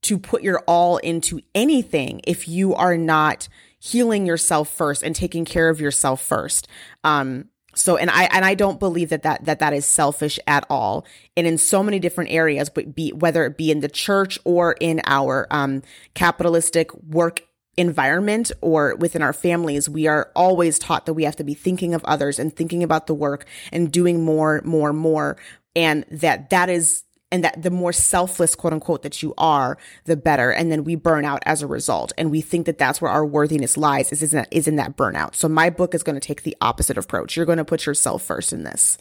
to 0.01 0.19
put 0.19 0.43
your 0.43 0.59
all 0.67 0.97
into 0.97 1.39
anything 1.55 2.19
if 2.25 2.45
you 2.45 2.75
are 2.75 2.97
not 2.97 3.47
healing 3.79 4.25
yourself 4.25 4.67
first 4.67 5.01
and 5.01 5.15
taking 5.15 5.45
care 5.45 5.69
of 5.69 5.79
yourself 5.79 6.21
first. 6.21 6.67
Um, 7.05 7.45
so 7.75 7.97
and 7.97 8.11
i 8.11 8.25
and 8.25 8.45
i 8.45 8.53
don't 8.53 8.79
believe 8.79 9.09
that 9.09 9.23
that 9.23 9.43
that 9.45 9.57
that 9.57 9.73
is 9.73 9.83
selfish 9.83 10.37
at 10.45 10.63
all 10.69 11.07
and 11.35 11.47
in 11.47 11.57
so 11.57 11.81
many 11.81 11.97
different 11.97 12.29
areas 12.29 12.69
but 12.69 12.93
be 12.93 13.11
whether 13.13 13.45
it 13.45 13.57
be 13.57 13.71
in 13.71 13.79
the 13.79 13.89
church 13.89 14.37
or 14.43 14.73
in 14.73 15.01
our 15.07 15.47
um 15.49 15.81
capitalistic 16.13 16.93
work 17.03 17.41
environment 17.77 18.51
or 18.61 18.95
within 18.95 19.21
our 19.21 19.33
families, 19.33 19.89
we 19.89 20.07
are 20.07 20.31
always 20.35 20.77
taught 20.77 21.05
that 21.05 21.13
we 21.13 21.23
have 21.23 21.35
to 21.37 21.43
be 21.43 21.53
thinking 21.53 21.93
of 21.93 22.03
others 22.05 22.39
and 22.39 22.55
thinking 22.55 22.83
about 22.83 23.07
the 23.07 23.13
work 23.13 23.45
and 23.71 23.91
doing 23.91 24.23
more, 24.23 24.61
more, 24.63 24.93
more. 24.93 25.37
And 25.75 26.05
that 26.11 26.51
that 26.51 26.69
is, 26.69 27.03
and 27.31 27.43
that 27.43 27.63
the 27.63 27.71
more 27.71 27.91
selfless, 27.91 28.53
quote 28.53 28.73
unquote, 28.73 29.01
that 29.01 29.23
you 29.23 29.33
are, 29.39 29.77
the 30.05 30.15
better. 30.15 30.51
And 30.51 30.71
then 30.71 30.83
we 30.83 30.95
burn 30.95 31.25
out 31.25 31.41
as 31.47 31.63
a 31.63 31.67
result. 31.67 32.13
And 32.15 32.29
we 32.29 32.41
think 32.41 32.67
that 32.67 32.77
that's 32.77 33.01
where 33.01 33.09
our 33.09 33.25
worthiness 33.25 33.75
lies 33.75 34.11
is, 34.11 34.21
in, 34.21 34.37
that, 34.37 34.47
is 34.51 34.67
in 34.67 34.75
that 34.75 34.95
burnout. 34.95 35.33
So 35.33 35.49
my 35.49 35.71
book 35.71 35.95
is 35.95 36.03
going 36.03 36.19
to 36.19 36.25
take 36.25 36.43
the 36.43 36.55
opposite 36.61 36.97
approach. 36.97 37.35
You're 37.35 37.47
going 37.47 37.57
to 37.57 37.65
put 37.65 37.87
yourself 37.87 38.21
first 38.21 38.53
in 38.53 38.63
this. 38.63 38.99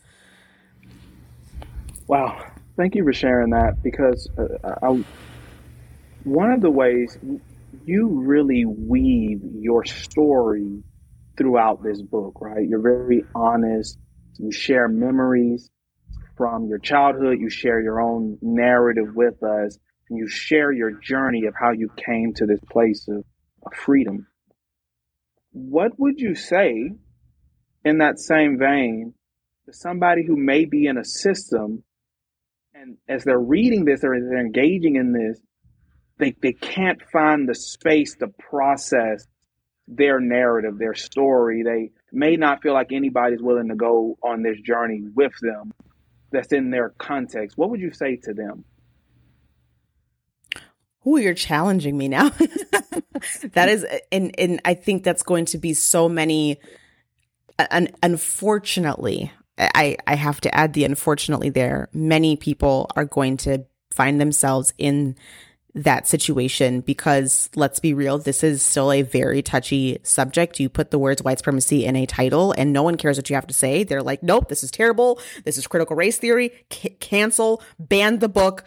Wow. 2.07 2.47
Thank 2.79 2.95
you 2.95 3.05
for 3.05 3.13
sharing 3.13 3.51
that 3.51 3.83
because 3.83 4.31
uh, 4.39 4.77
I, 4.83 5.05
one 6.25 6.51
of 6.53 6.63
the 6.63 6.71
ways 6.71 7.19
you 7.87 8.09
really 8.27 8.65
weave 8.67 9.41
your 9.61 9.85
story 9.85 10.83
throughout 11.39 11.83
this 11.83 12.03
book, 12.03 12.41
right? 12.41 12.67
You're 12.69 12.83
very 12.83 13.25
honest. 13.35 13.99
You 14.39 14.53
share 14.53 14.89
memories 14.89 15.71
from 16.37 16.67
your 16.69 16.79
childhood. 16.79 17.39
You 17.41 17.51
share 17.51 17.81
your 17.83 18.01
own 18.03 18.39
narrative 18.43 19.15
with 19.15 19.43
us. 19.43 19.79
And 20.11 20.19
you 20.19 20.29
share 20.29 20.73
your 20.73 20.93
journey 21.01 21.47
of 21.47 21.55
how 21.61 21.73
you 21.73 21.91
came 21.97 22.35
to 22.37 22.47
this 22.47 22.61
place 22.71 23.07
of, 23.09 23.25
of 23.67 23.75
freedom. 23.75 24.27
What 25.53 25.99
would 25.99 26.21
you 26.21 26.35
say 26.35 26.93
in 27.85 27.99
that 27.99 28.19
same 28.21 28.59
vein 28.59 29.15
to 29.67 29.73
somebody 29.75 30.25
who 30.27 30.37
may 30.37 30.67
be 30.67 30.87
in 30.87 30.99
a 30.99 31.05
system 31.05 31.81
And 32.75 32.97
as 33.09 33.25
they're 33.25 33.39
reading 33.39 33.85
this 33.85 34.05
or 34.05 34.15
as 34.15 34.25
they're 34.29 34.41
engaging 34.41 34.97
in 34.97 35.13
this, 35.13 35.41
they, 36.23 36.37
they 36.41 36.53
can't 36.53 37.03
find 37.11 37.49
the 37.49 37.55
space 37.55 38.15
to 38.17 38.29
process 38.29 39.27
their 39.89 40.21
narrative, 40.21 40.79
their 40.79 40.95
story. 40.95 41.65
They 41.65 41.91
may 42.13 42.37
not 42.37 42.63
feel 42.63 42.75
like 42.75 42.93
anybody's 42.93 43.43
willing 43.43 43.69
to 43.69 43.75
go 43.75 44.17
on 44.23 44.43
this 44.43 44.61
journey 44.61 45.03
with 45.15 45.33
them 45.43 45.73
that's 46.31 46.53
in 46.53 46.71
their 46.71 46.91
context. 46.91 47.59
What 47.59 47.71
would 47.71 47.81
you 47.81 47.93
say 47.93 48.17
to 48.23 48.35
them? 48.35 48.65
Oh, 51.05 51.17
you're 51.17 51.35
challenging 51.35 51.99
me 51.99 52.07
now. 52.07 52.29
that 53.55 53.69
is, 53.69 53.85
and 54.13 54.33
and 54.39 54.61
I 54.65 54.75
think 54.75 55.03
that's 55.03 55.25
going 55.25 55.47
to 55.47 55.59
be 55.59 55.75
so 55.75 56.09
many. 56.09 56.61
Uh, 57.59 57.67
un- 57.73 57.89
unfortunately, 58.05 59.33
I 59.59 59.97
I 60.07 60.15
have 60.15 60.41
to 60.43 60.55
add 60.55 60.75
the 60.75 60.85
unfortunately 60.85 61.51
there. 61.51 61.89
Many 61.93 62.37
people 62.37 62.89
are 62.95 63.05
going 63.05 63.37
to 63.39 63.65
find 63.91 64.21
themselves 64.21 64.73
in 64.79 65.17
that 65.75 66.07
situation 66.07 66.81
because 66.81 67.49
let's 67.55 67.79
be 67.79 67.95
real, 67.95 68.19
this 68.19 68.45
is 68.45 68.63
still 68.63 68.93
a 68.93 69.03
very 69.03 69.43
touchy 69.43 69.99
subject. 70.03 70.61
You 70.61 70.69
put 70.69 70.91
the 70.91 70.99
words 70.99 71.23
white 71.23 71.39
supremacy 71.39 71.85
in 71.85 71.97
a 71.97 72.05
title 72.05 72.53
and 72.59 72.73
no 72.73 72.83
one 72.83 72.97
cares 72.97 73.17
what 73.17 73.31
you 73.31 73.37
have 73.37 73.47
to 73.47 73.55
say. 73.55 73.83
They're 73.83 74.03
like, 74.03 74.23
nope, 74.23 74.49
this 74.49 74.63
is 74.63 74.71
terrible. 74.71 75.21
This 75.45 75.57
is 75.57 75.67
critical 75.67 75.97
race 75.97 76.19
theory. 76.19 76.51
C- 76.71 76.91
cancel, 77.01 77.63
ban 77.79 78.19
the 78.19 78.29
book. 78.29 78.65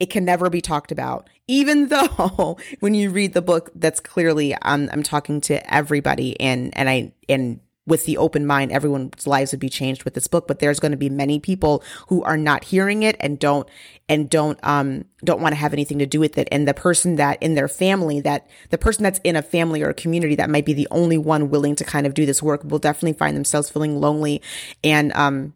It 0.00 0.10
can 0.10 0.24
never 0.24 0.50
be 0.50 0.60
talked 0.60 0.90
about. 0.90 1.28
Even 1.46 1.88
though 1.90 2.56
when 2.80 2.94
you 2.94 3.10
read 3.10 3.34
the 3.34 3.42
book, 3.42 3.70
that's 3.74 4.00
clearly, 4.00 4.54
um, 4.54 4.88
I'm 4.92 5.02
talking 5.04 5.40
to 5.42 5.72
everybody 5.72 6.38
and, 6.40 6.76
and 6.76 6.88
I, 6.88 7.12
and 7.28 7.60
with 7.88 8.04
the 8.04 8.18
open 8.18 8.46
mind, 8.46 8.70
everyone's 8.70 9.26
lives 9.26 9.50
would 9.50 9.60
be 9.60 9.68
changed 9.68 10.04
with 10.04 10.14
this 10.14 10.26
book. 10.26 10.46
But 10.46 10.58
there's 10.58 10.78
going 10.78 10.92
to 10.92 10.98
be 10.98 11.08
many 11.08 11.40
people 11.40 11.82
who 12.08 12.22
are 12.22 12.36
not 12.36 12.64
hearing 12.64 13.02
it 13.02 13.16
and 13.18 13.38
don't 13.38 13.68
and 14.08 14.28
don't 14.30 14.58
um 14.62 15.06
don't 15.24 15.40
want 15.40 15.52
to 15.52 15.56
have 15.56 15.72
anything 15.72 15.98
to 15.98 16.06
do 16.06 16.20
with 16.20 16.38
it. 16.38 16.48
And 16.52 16.68
the 16.68 16.74
person 16.74 17.16
that 17.16 17.42
in 17.42 17.54
their 17.54 17.68
family 17.68 18.20
that 18.20 18.46
the 18.70 18.78
person 18.78 19.02
that's 19.02 19.20
in 19.24 19.34
a 19.34 19.42
family 19.42 19.82
or 19.82 19.88
a 19.88 19.94
community 19.94 20.36
that 20.36 20.50
might 20.50 20.66
be 20.66 20.74
the 20.74 20.88
only 20.90 21.18
one 21.18 21.50
willing 21.50 21.74
to 21.76 21.84
kind 21.84 22.06
of 22.06 22.14
do 22.14 22.26
this 22.26 22.42
work 22.42 22.62
will 22.64 22.78
definitely 22.78 23.18
find 23.18 23.36
themselves 23.36 23.70
feeling 23.70 23.98
lonely 24.00 24.42
and 24.84 25.12
um 25.14 25.54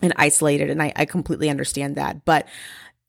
and 0.00 0.12
isolated. 0.16 0.70
And 0.70 0.82
I, 0.82 0.92
I 0.96 1.04
completely 1.04 1.50
understand 1.50 1.96
that. 1.96 2.24
But 2.24 2.48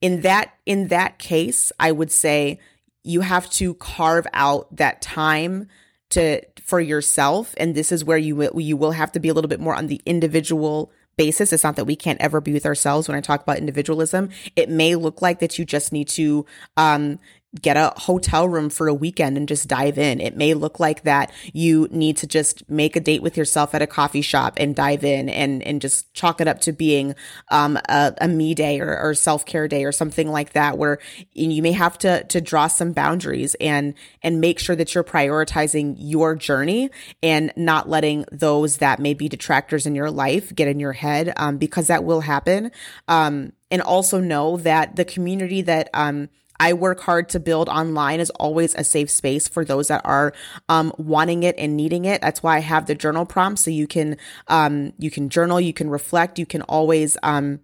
in 0.01 0.21
that 0.21 0.53
in 0.65 0.87
that 0.89 1.19
case, 1.19 1.71
I 1.79 1.91
would 1.91 2.11
say 2.11 2.59
you 3.03 3.21
have 3.21 3.49
to 3.51 3.73
carve 3.75 4.27
out 4.33 4.75
that 4.75 5.01
time 5.01 5.67
to 6.13 6.41
for 6.61 6.79
yourself 6.79 7.53
and 7.57 7.75
this 7.75 7.91
is 7.91 8.03
where 8.03 8.17
you 8.17 8.49
you 8.57 8.77
will 8.77 8.91
have 8.91 9.11
to 9.11 9.19
be 9.19 9.29
a 9.29 9.33
little 9.33 9.49
bit 9.49 9.59
more 9.59 9.75
on 9.75 9.87
the 9.87 10.01
individual 10.05 10.91
basis. 11.17 11.53
It's 11.53 11.63
not 11.63 11.75
that 11.75 11.85
we 11.85 11.95
can't 11.95 12.19
ever 12.21 12.41
be 12.41 12.53
with 12.53 12.65
ourselves 12.65 13.07
when 13.07 13.17
i 13.17 13.21
talk 13.21 13.43
about 13.43 13.57
individualism. 13.57 14.29
It 14.55 14.69
may 14.69 14.95
look 14.95 15.21
like 15.21 15.39
that 15.39 15.59
you 15.59 15.65
just 15.65 15.91
need 15.91 16.07
to 16.09 16.45
um 16.77 17.19
get 17.61 17.77
a 17.77 17.93
hotel 17.97 18.49
room 18.49 18.69
for 18.69 18.87
a 18.87 18.93
weekend 18.93 19.37
and 19.37 19.47
just 19.47 19.67
dive 19.67 19.99
in. 19.99 20.19
It 20.19 20.35
may 20.35 20.55
look 20.55 20.79
like 20.79 21.03
that 21.03 21.31
you 21.53 21.87
need 21.91 22.17
to 22.17 22.27
just 22.27 22.67
make 22.69 22.95
a 22.95 22.99
date 22.99 23.21
with 23.21 23.37
yourself 23.37 23.75
at 23.75 23.81
a 23.81 23.87
coffee 23.87 24.21
shop 24.21 24.55
and 24.57 24.75
dive 24.75 25.03
in 25.03 25.29
and, 25.29 25.61
and 25.61 25.79
just 25.79 26.11
chalk 26.13 26.41
it 26.41 26.47
up 26.47 26.61
to 26.61 26.71
being, 26.71 27.13
um, 27.49 27.77
a, 27.89 28.13
a 28.19 28.27
me 28.27 28.55
day 28.55 28.79
or, 28.79 28.97
or 28.97 29.13
self-care 29.13 29.67
day 29.67 29.83
or 29.83 29.91
something 29.91 30.29
like 30.29 30.53
that, 30.53 30.79
where 30.79 30.97
you 31.33 31.61
may 31.61 31.73
have 31.73 31.97
to, 31.99 32.23
to 32.23 32.41
draw 32.41 32.65
some 32.65 32.91
boundaries 32.91 33.55
and, 33.61 33.93
and 34.23 34.41
make 34.41 34.57
sure 34.57 34.75
that 34.75 34.95
you're 34.95 35.03
prioritizing 35.03 35.95
your 35.99 36.35
journey 36.35 36.89
and 37.21 37.53
not 37.55 37.87
letting 37.87 38.25
those 38.31 38.77
that 38.77 38.99
may 38.99 39.13
be 39.13 39.29
detractors 39.29 39.85
in 39.85 39.93
your 39.93 40.09
life 40.09 40.53
get 40.55 40.67
in 40.67 40.79
your 40.79 40.93
head, 40.93 41.31
um, 41.37 41.57
because 41.57 41.87
that 41.87 42.03
will 42.03 42.21
happen. 42.21 42.71
Um, 43.07 43.53
and 43.69 43.81
also 43.81 44.19
know 44.19 44.57
that 44.57 44.95
the 44.95 45.05
community 45.05 45.61
that, 45.61 45.89
um, 45.93 46.29
I 46.63 46.71
work 46.71 47.01
hard 47.01 47.27
to 47.29 47.41
build 47.41 47.67
online 47.67 48.21
is 48.21 48.29
always 48.29 48.73
a 48.75 48.85
safe 48.85 49.11
space 49.11 49.49
for 49.49 49.65
those 49.65 49.89
that 49.89 49.99
are 50.05 50.31
um, 50.69 50.93
wanting 50.97 51.43
it 51.43 51.55
and 51.57 51.75
needing 51.75 52.05
it. 52.05 52.21
That's 52.21 52.41
why 52.41 52.55
I 52.55 52.59
have 52.61 52.85
the 52.85 52.95
journal 52.95 53.25
prompt 53.25 53.59
so 53.59 53.69
you 53.69 53.85
can 53.85 54.15
um, 54.47 54.93
you 54.97 55.11
can 55.11 55.27
journal, 55.27 55.59
you 55.59 55.73
can 55.73 55.89
reflect, 55.89 56.39
you 56.39 56.45
can 56.45 56.61
always 56.61 57.17
um, 57.21 57.59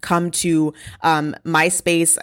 come 0.00 0.30
to 0.30 0.72
um, 1.02 1.36
my 1.44 1.68
space 1.68 2.16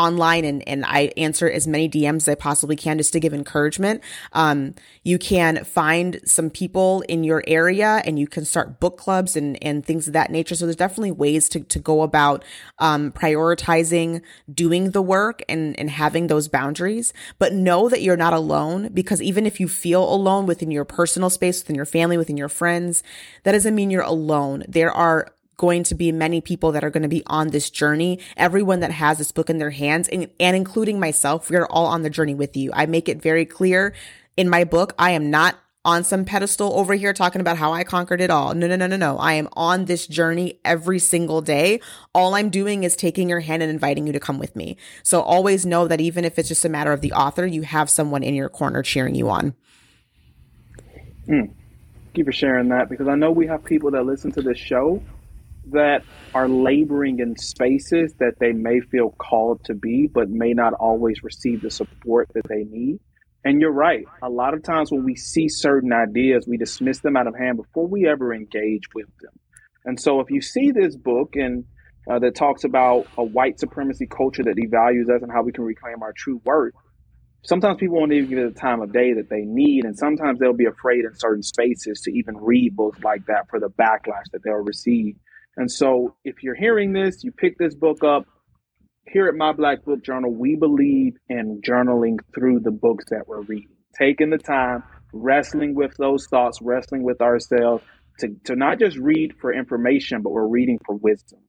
online 0.00 0.44
and, 0.44 0.66
and 0.68 0.84
I 0.84 1.12
answer 1.16 1.50
as 1.50 1.66
many 1.66 1.88
DMs 1.88 2.16
as 2.16 2.28
I 2.28 2.34
possibly 2.34 2.76
can 2.76 2.98
just 2.98 3.12
to 3.12 3.20
give 3.20 3.34
encouragement. 3.34 4.02
Um, 4.32 4.74
you 5.02 5.18
can 5.18 5.64
find 5.64 6.20
some 6.24 6.50
people 6.50 7.02
in 7.02 7.24
your 7.24 7.44
area 7.46 8.02
and 8.04 8.18
you 8.18 8.26
can 8.26 8.44
start 8.44 8.80
book 8.80 8.96
clubs 8.96 9.36
and, 9.36 9.62
and 9.62 9.84
things 9.84 10.06
of 10.06 10.14
that 10.14 10.30
nature. 10.30 10.54
So 10.54 10.66
there's 10.66 10.76
definitely 10.76 11.12
ways 11.12 11.48
to, 11.50 11.60
to 11.60 11.78
go 11.78 12.02
about, 12.02 12.44
um, 12.78 13.12
prioritizing 13.12 14.22
doing 14.52 14.92
the 14.92 15.02
work 15.02 15.42
and, 15.48 15.78
and 15.78 15.90
having 15.90 16.26
those 16.26 16.48
boundaries, 16.48 17.12
but 17.38 17.52
know 17.52 17.88
that 17.88 18.02
you're 18.02 18.16
not 18.16 18.32
alone 18.32 18.88
because 18.92 19.20
even 19.20 19.46
if 19.46 19.60
you 19.60 19.68
feel 19.68 20.02
alone 20.02 20.46
within 20.46 20.70
your 20.70 20.84
personal 20.84 21.30
space, 21.30 21.62
within 21.62 21.76
your 21.76 21.84
family, 21.84 22.16
within 22.16 22.36
your 22.36 22.48
friends, 22.48 23.02
that 23.42 23.52
doesn't 23.52 23.74
mean 23.74 23.90
you're 23.90 24.02
alone. 24.02 24.64
There 24.68 24.92
are 24.92 25.32
going 25.60 25.82
to 25.82 25.94
be 25.94 26.10
many 26.10 26.40
people 26.40 26.72
that 26.72 26.82
are 26.82 26.88
going 26.88 27.02
to 27.02 27.08
be 27.08 27.22
on 27.26 27.48
this 27.48 27.68
journey. 27.68 28.18
Everyone 28.38 28.80
that 28.80 28.90
has 28.90 29.18
this 29.18 29.30
book 29.30 29.50
in 29.50 29.58
their 29.58 29.68
hands 29.68 30.08
and, 30.08 30.30
and 30.40 30.56
including 30.56 30.98
myself, 30.98 31.50
we 31.50 31.56
are 31.56 31.66
all 31.66 31.84
on 31.84 32.00
the 32.00 32.08
journey 32.08 32.34
with 32.34 32.56
you. 32.56 32.70
I 32.72 32.86
make 32.86 33.10
it 33.10 33.20
very 33.20 33.44
clear 33.44 33.92
in 34.38 34.48
my 34.48 34.64
book. 34.64 34.94
I 34.98 35.10
am 35.10 35.28
not 35.28 35.56
on 35.84 36.02
some 36.02 36.24
pedestal 36.24 36.72
over 36.78 36.94
here 36.94 37.12
talking 37.12 37.42
about 37.42 37.58
how 37.58 37.74
I 37.74 37.84
conquered 37.84 38.22
it 38.22 38.30
all. 38.30 38.54
No, 38.54 38.66
no, 38.68 38.76
no, 38.76 38.86
no, 38.86 38.96
no. 38.96 39.18
I 39.18 39.34
am 39.34 39.50
on 39.52 39.84
this 39.84 40.06
journey 40.06 40.58
every 40.64 40.98
single 40.98 41.42
day. 41.42 41.80
All 42.14 42.34
I'm 42.34 42.48
doing 42.48 42.82
is 42.82 42.96
taking 42.96 43.28
your 43.28 43.40
hand 43.40 43.62
and 43.62 43.70
inviting 43.70 44.06
you 44.06 44.14
to 44.14 44.20
come 44.20 44.38
with 44.38 44.56
me. 44.56 44.78
So 45.02 45.20
always 45.20 45.66
know 45.66 45.86
that 45.88 46.00
even 46.00 46.24
if 46.24 46.38
it's 46.38 46.48
just 46.48 46.64
a 46.64 46.70
matter 46.70 46.94
of 46.94 47.02
the 47.02 47.12
author, 47.12 47.44
you 47.44 47.62
have 47.62 47.90
someone 47.90 48.22
in 48.22 48.34
your 48.34 48.48
corner 48.48 48.82
cheering 48.82 49.14
you 49.14 49.28
on. 49.28 49.54
Mm. 51.28 51.50
Thank 52.06 52.16
you 52.16 52.24
for 52.24 52.32
sharing 52.32 52.70
that 52.70 52.88
because 52.88 53.08
I 53.08 53.14
know 53.14 53.30
we 53.30 53.46
have 53.48 53.62
people 53.62 53.90
that 53.90 54.06
listen 54.06 54.32
to 54.32 54.40
this 54.40 54.56
show 54.56 55.02
that 55.70 56.02
are 56.34 56.48
laboring 56.48 57.18
in 57.20 57.36
spaces 57.36 58.14
that 58.18 58.34
they 58.38 58.52
may 58.52 58.80
feel 58.80 59.10
called 59.10 59.64
to 59.64 59.74
be, 59.74 60.08
but 60.12 60.28
may 60.28 60.52
not 60.52 60.72
always 60.74 61.22
receive 61.22 61.62
the 61.62 61.70
support 61.70 62.28
that 62.34 62.46
they 62.48 62.64
need. 62.64 63.00
And 63.44 63.60
you're 63.60 63.72
right. 63.72 64.04
A 64.22 64.28
lot 64.28 64.54
of 64.54 64.62
times 64.62 64.92
when 64.92 65.04
we 65.04 65.16
see 65.16 65.48
certain 65.48 65.92
ideas, 65.92 66.46
we 66.46 66.58
dismiss 66.58 67.00
them 67.00 67.16
out 67.16 67.26
of 67.26 67.34
hand 67.34 67.56
before 67.56 67.86
we 67.86 68.06
ever 68.06 68.34
engage 68.34 68.92
with 68.94 69.06
them. 69.20 69.32
And 69.84 69.98
so 69.98 70.20
if 70.20 70.30
you 70.30 70.42
see 70.42 70.72
this 70.72 70.94
book 70.94 71.36
and 71.36 71.64
uh, 72.10 72.18
that 72.18 72.34
talks 72.34 72.64
about 72.64 73.06
a 73.16 73.24
white 73.24 73.58
supremacy 73.58 74.06
culture 74.06 74.42
that 74.42 74.56
devalues 74.56 75.14
us 75.14 75.22
and 75.22 75.32
how 75.32 75.42
we 75.42 75.52
can 75.52 75.64
reclaim 75.64 76.02
our 76.02 76.12
true 76.12 76.40
worth, 76.44 76.74
sometimes 77.42 77.78
people 77.78 77.96
won't 77.96 78.12
even 78.12 78.28
give 78.28 78.38
it 78.38 78.54
the 78.54 78.60
time 78.60 78.82
of 78.82 78.92
day 78.92 79.14
that 79.14 79.30
they 79.30 79.42
need. 79.42 79.84
And 79.84 79.96
sometimes 79.96 80.38
they'll 80.38 80.52
be 80.52 80.66
afraid 80.66 81.04
in 81.06 81.14
certain 81.14 81.42
spaces 81.42 82.02
to 82.02 82.10
even 82.10 82.36
read 82.36 82.76
books 82.76 82.98
like 83.02 83.24
that 83.26 83.48
for 83.48 83.58
the 83.58 83.70
backlash 83.70 84.30
that 84.32 84.42
they'll 84.44 84.54
receive 84.56 85.16
and 85.60 85.70
so 85.70 86.16
if 86.24 86.42
you're 86.42 86.54
hearing 86.54 86.94
this, 86.94 87.22
you 87.22 87.32
pick 87.32 87.58
this 87.58 87.74
book 87.74 88.02
up, 88.02 88.24
here 89.06 89.26
at 89.26 89.34
My 89.34 89.52
Black 89.52 89.84
Book 89.84 90.02
Journal, 90.02 90.32
we 90.32 90.56
believe 90.56 91.18
in 91.28 91.60
journaling 91.60 92.16
through 92.34 92.60
the 92.60 92.70
books 92.70 93.04
that 93.10 93.28
we're 93.28 93.42
reading, 93.42 93.76
taking 93.98 94.30
the 94.30 94.38
time, 94.38 94.82
wrestling 95.12 95.74
with 95.74 95.94
those 95.98 96.26
thoughts, 96.28 96.60
wrestling 96.62 97.02
with 97.02 97.20
ourselves 97.20 97.84
to, 98.20 98.28
to 98.44 98.56
not 98.56 98.78
just 98.78 98.96
read 98.96 99.34
for 99.38 99.52
information, 99.52 100.22
but 100.22 100.32
we're 100.32 100.48
reading 100.48 100.78
for 100.86 100.96
wisdom. 100.96 101.40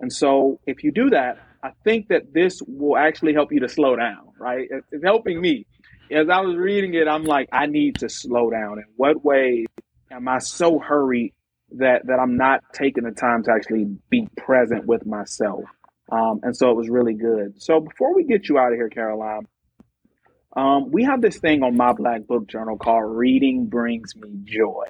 And 0.00 0.12
so 0.12 0.58
if 0.66 0.82
you 0.82 0.90
do 0.90 1.10
that, 1.10 1.38
I 1.62 1.70
think 1.84 2.08
that 2.08 2.34
this 2.34 2.60
will 2.66 2.96
actually 2.96 3.32
help 3.32 3.52
you 3.52 3.60
to 3.60 3.68
slow 3.68 3.94
down, 3.94 4.32
right? 4.40 4.66
It's 4.90 5.04
helping 5.04 5.40
me. 5.40 5.66
As 6.10 6.28
I 6.28 6.40
was 6.40 6.56
reading 6.56 6.94
it, 6.94 7.06
I'm 7.06 7.22
like, 7.22 7.48
I 7.52 7.66
need 7.66 7.98
to 7.98 8.08
slow 8.08 8.50
down. 8.50 8.78
In 8.78 8.86
what 8.96 9.24
way 9.24 9.66
am 10.10 10.26
I 10.26 10.38
so 10.38 10.80
hurried 10.80 11.32
that 11.78 12.06
that 12.06 12.18
I'm 12.18 12.36
not 12.36 12.62
taking 12.72 13.04
the 13.04 13.10
time 13.10 13.42
to 13.44 13.52
actually 13.52 13.96
be 14.10 14.28
present 14.36 14.86
with 14.86 15.06
myself. 15.06 15.64
Um, 16.10 16.40
and 16.42 16.56
so 16.56 16.70
it 16.70 16.76
was 16.76 16.88
really 16.88 17.14
good. 17.14 17.62
So 17.62 17.80
before 17.80 18.14
we 18.14 18.24
get 18.24 18.48
you 18.48 18.58
out 18.58 18.72
of 18.72 18.78
here, 18.78 18.90
Caroline, 18.90 19.46
um, 20.54 20.90
we 20.90 21.04
have 21.04 21.22
this 21.22 21.38
thing 21.38 21.62
on 21.62 21.76
my 21.76 21.92
Black 21.92 22.26
Book 22.26 22.46
Journal 22.46 22.76
called 22.76 23.16
"Reading 23.16 23.66
Brings 23.66 24.14
Me 24.16 24.30
Joy." 24.44 24.88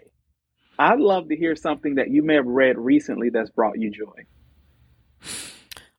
I'd 0.78 0.98
love 0.98 1.28
to 1.28 1.36
hear 1.36 1.54
something 1.54 1.96
that 1.96 2.10
you 2.10 2.22
may 2.22 2.34
have 2.34 2.46
read 2.46 2.76
recently 2.78 3.30
that's 3.30 3.50
brought 3.50 3.78
you 3.78 3.90
joy. 3.90 4.26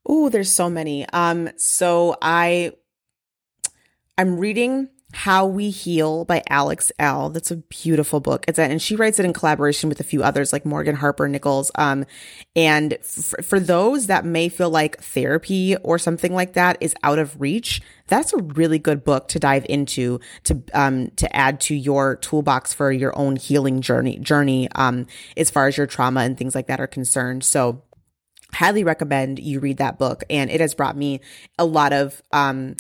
Oh, 0.06 0.30
there's 0.30 0.52
so 0.52 0.70
many. 0.70 1.08
Um, 1.14 1.50
so 1.58 2.18
I 2.22 2.74
I'm 4.18 4.38
reading 4.38 4.90
how 5.14 5.46
We 5.46 5.70
Heal 5.70 6.26
by 6.26 6.44
Alex 6.50 6.92
Elle 7.00 7.30
That's 7.30 7.52
a 7.52 7.58
beautiful 7.58 8.20
book. 8.20 8.46
It's 8.48 8.60
a, 8.60 8.64
and 8.64 8.82
she 8.82 8.96
writes 8.96 9.20
it 9.20 9.26
in 9.26 9.34
collaboration 9.34 9.90
with 9.90 10.00
a 10.00 10.04
few 10.04 10.24
others 10.24 10.52
like 10.52 10.66
Morgan 10.66 10.96
Harper 10.96 11.28
Nichols. 11.28 11.72
Um, 11.76 12.06
and 12.56 12.94
f- 12.94 13.34
for 13.44 13.60
those 13.60 14.08
that 14.08 14.26
may 14.26 14.50
feel 14.50 14.70
like 14.70 15.02
therapy 15.02 15.76
or 15.78 16.00
something 16.00 16.34
like 16.34 16.54
that 16.54 16.78
is 16.82 16.96
out 17.04 17.20
of 17.20 17.40
reach, 17.40 17.82
that's 18.08 18.34
a 18.34 18.38
really 18.38 18.80
good 18.80 19.04
book 19.04 19.28
to 19.30 19.40
dive 19.40 19.66
into 19.70 20.20
to 20.44 20.62
um 20.74 21.10
to 21.12 21.34
add 21.36 21.62
to 21.62 21.76
your 21.76 22.18
toolbox 22.18 22.74
for 22.74 22.92
your 22.92 23.18
own 23.18 23.38
healing 23.38 23.80
journey 23.80 24.20
journey 24.20 24.68
um 24.76 25.08
as 25.38 25.50
far 25.50 25.68
as 25.68 25.78
your 25.78 25.88
trauma 25.88 26.20
and 26.20 26.38
things 26.38 26.54
like 26.54 26.68
that 26.68 26.82
are 26.82 26.88
concerned. 26.88 27.46
So 27.46 27.82
highly 28.54 28.84
recommend 28.84 29.40
you 29.40 29.60
read 29.60 29.78
that 29.78 29.98
book. 29.98 30.24
And 30.30 30.50
it 30.50 30.62
has 30.62 30.74
brought 30.74 30.96
me 30.96 31.22
a 31.58 31.66
lot 31.66 31.94
of, 31.94 32.22
um, 32.32 32.76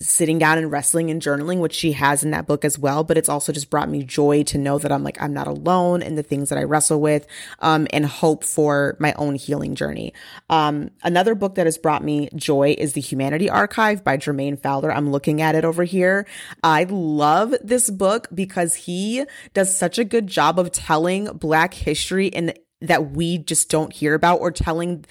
sitting 0.00 0.38
down 0.38 0.58
and 0.58 0.72
wrestling 0.72 1.10
and 1.10 1.22
journaling, 1.22 1.60
which 1.60 1.72
she 1.72 1.92
has 1.92 2.24
in 2.24 2.32
that 2.32 2.46
book 2.46 2.64
as 2.64 2.78
well. 2.78 3.04
But 3.04 3.16
it's 3.16 3.28
also 3.28 3.52
just 3.52 3.70
brought 3.70 3.88
me 3.88 4.02
joy 4.02 4.42
to 4.44 4.58
know 4.58 4.78
that 4.78 4.90
I'm 4.90 5.04
like, 5.04 5.20
I'm 5.22 5.32
not 5.32 5.46
alone 5.46 6.02
in 6.02 6.16
the 6.16 6.22
things 6.22 6.48
that 6.48 6.58
I 6.58 6.64
wrestle 6.64 7.00
with, 7.00 7.26
um, 7.60 7.86
and 7.92 8.04
hope 8.04 8.44
for 8.44 8.96
my 8.98 9.12
own 9.14 9.36
healing 9.36 9.74
journey. 9.74 10.12
Um, 10.50 10.90
another 11.02 11.34
book 11.34 11.54
that 11.54 11.66
has 11.66 11.78
brought 11.78 12.02
me 12.02 12.28
joy 12.34 12.74
is 12.76 12.94
The 12.94 13.00
Humanity 13.00 13.48
Archive 13.48 14.02
by 14.02 14.16
Jermaine 14.16 14.60
Fowler. 14.60 14.92
I'm 14.92 15.10
looking 15.10 15.40
at 15.40 15.54
it 15.54 15.64
over 15.64 15.84
here. 15.84 16.26
I 16.62 16.84
love 16.84 17.54
this 17.62 17.88
book 17.88 18.28
because 18.34 18.74
he 18.74 19.24
does 19.52 19.76
such 19.76 19.98
a 19.98 20.04
good 20.04 20.26
job 20.26 20.58
of 20.58 20.72
telling 20.72 21.26
Black 21.26 21.74
history 21.74 22.26
in 22.26 22.52
that 22.80 23.12
we 23.12 23.38
just 23.38 23.70
don't 23.70 23.92
hear 23.92 24.14
about 24.14 24.40
or 24.40 24.50
telling 24.50 25.04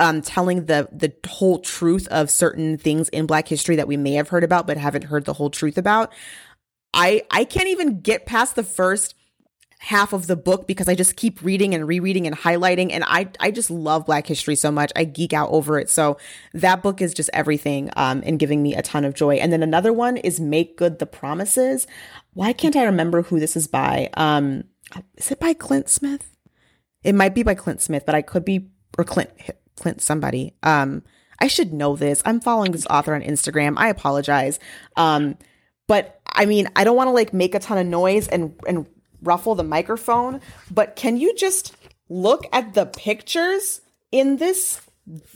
um, 0.00 0.22
telling 0.22 0.66
the 0.66 0.88
the 0.92 1.12
whole 1.28 1.58
truth 1.60 2.06
of 2.08 2.30
certain 2.30 2.78
things 2.78 3.08
in 3.10 3.26
Black 3.26 3.48
history 3.48 3.76
that 3.76 3.88
we 3.88 3.96
may 3.96 4.12
have 4.12 4.28
heard 4.28 4.44
about 4.44 4.66
but 4.66 4.76
haven't 4.76 5.04
heard 5.04 5.24
the 5.24 5.32
whole 5.34 5.50
truth 5.50 5.78
about. 5.78 6.12
I 6.94 7.22
I 7.30 7.44
can't 7.44 7.68
even 7.68 8.00
get 8.00 8.26
past 8.26 8.56
the 8.56 8.62
first 8.62 9.14
half 9.78 10.12
of 10.12 10.26
the 10.26 10.36
book 10.36 10.66
because 10.66 10.88
I 10.88 10.94
just 10.94 11.16
keep 11.16 11.42
reading 11.42 11.74
and 11.74 11.86
rereading 11.86 12.26
and 12.26 12.36
highlighting 12.36 12.92
and 12.92 13.04
I 13.06 13.28
I 13.40 13.50
just 13.50 13.70
love 13.70 14.06
black 14.06 14.26
history 14.26 14.56
so 14.56 14.70
much. 14.70 14.90
I 14.96 15.04
geek 15.04 15.32
out 15.32 15.50
over 15.50 15.78
it. 15.78 15.90
So 15.90 16.16
that 16.54 16.82
book 16.82 17.02
is 17.02 17.12
just 17.14 17.30
everything 17.32 17.90
um 17.96 18.22
and 18.24 18.38
giving 18.38 18.62
me 18.62 18.74
a 18.74 18.82
ton 18.82 19.04
of 19.04 19.14
joy. 19.14 19.36
And 19.36 19.52
then 19.52 19.62
another 19.62 19.92
one 19.92 20.16
is 20.16 20.40
Make 20.40 20.76
Good 20.76 20.98
the 20.98 21.06
Promises. 21.06 21.86
Why 22.32 22.52
can't 22.52 22.76
I 22.76 22.84
remember 22.84 23.22
who 23.22 23.38
this 23.38 23.56
is 23.56 23.66
by? 23.66 24.08
Um 24.14 24.64
is 25.16 25.30
it 25.30 25.40
by 25.40 25.52
Clint 25.52 25.88
Smith? 25.88 26.36
It 27.02 27.14
might 27.14 27.34
be 27.34 27.42
by 27.42 27.54
Clint 27.54 27.82
Smith, 27.82 28.04
but 28.06 28.14
I 28.14 28.22
could 28.22 28.44
be 28.44 28.70
or 28.98 29.04
Clint 29.04 29.30
Clint 29.76 30.02
somebody. 30.02 30.54
Um, 30.62 31.02
I 31.40 31.48
should 31.48 31.72
know 31.72 31.96
this. 31.96 32.22
I'm 32.24 32.40
following 32.40 32.72
this 32.72 32.86
author 32.86 33.14
on 33.14 33.22
Instagram. 33.22 33.74
I 33.76 33.88
apologize. 33.88 34.58
Um, 34.96 35.36
but 35.86 36.20
I 36.26 36.46
mean, 36.46 36.68
I 36.76 36.84
don't 36.84 36.96
want 36.96 37.08
to 37.08 37.12
like 37.12 37.32
make 37.32 37.54
a 37.54 37.58
ton 37.58 37.78
of 37.78 37.86
noise 37.86 38.28
and 38.28 38.54
and 38.66 38.86
ruffle 39.22 39.54
the 39.54 39.64
microphone, 39.64 40.40
but 40.70 40.96
can 40.96 41.16
you 41.16 41.34
just 41.34 41.74
look 42.08 42.44
at 42.52 42.74
the 42.74 42.86
pictures 42.86 43.80
in 44.12 44.36
this 44.36 44.80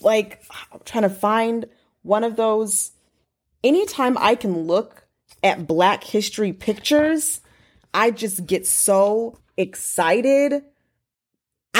like 0.01 0.43
I'm 0.73 0.81
trying 0.85 1.03
to 1.03 1.11
find 1.11 1.67
one 2.03 2.25
of 2.25 2.37
those 2.37 2.93
anytime 3.63 4.17
I 4.19 4.35
can 4.35 4.67
look 4.67 5.07
at 5.43 5.67
black 5.67 6.05
history 6.05 6.53
pictures, 6.53 7.41
I 7.95 8.11
just 8.11 8.47
get 8.47 8.67
so 8.67 9.39
excited 9.57 10.65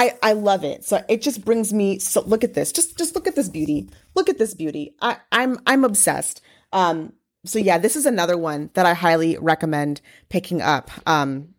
I 0.01 0.17
I 0.23 0.33
love 0.33 0.63
it. 0.63 0.83
So 0.83 1.03
it 1.07 1.21
just 1.21 1.45
brings 1.45 1.71
me 1.71 1.99
so 1.99 2.21
look 2.21 2.43
at 2.43 2.55
this. 2.55 2.71
Just 2.71 2.97
just 2.97 3.13
look 3.13 3.27
at 3.27 3.35
this 3.35 3.49
beauty. 3.49 3.87
Look 4.15 4.29
at 4.29 4.39
this 4.39 4.55
beauty. 4.55 4.95
I 4.99 5.17
I'm 5.31 5.59
I'm 5.67 5.85
obsessed. 5.85 6.41
Um 6.73 7.13
so 7.45 7.59
yeah, 7.59 7.77
this 7.77 7.95
is 7.95 8.07
another 8.07 8.35
one 8.35 8.71
that 8.73 8.87
I 8.87 8.95
highly 8.95 9.37
recommend 9.39 10.01
picking 10.29 10.59
up. 10.59 10.89
Um 11.05 11.53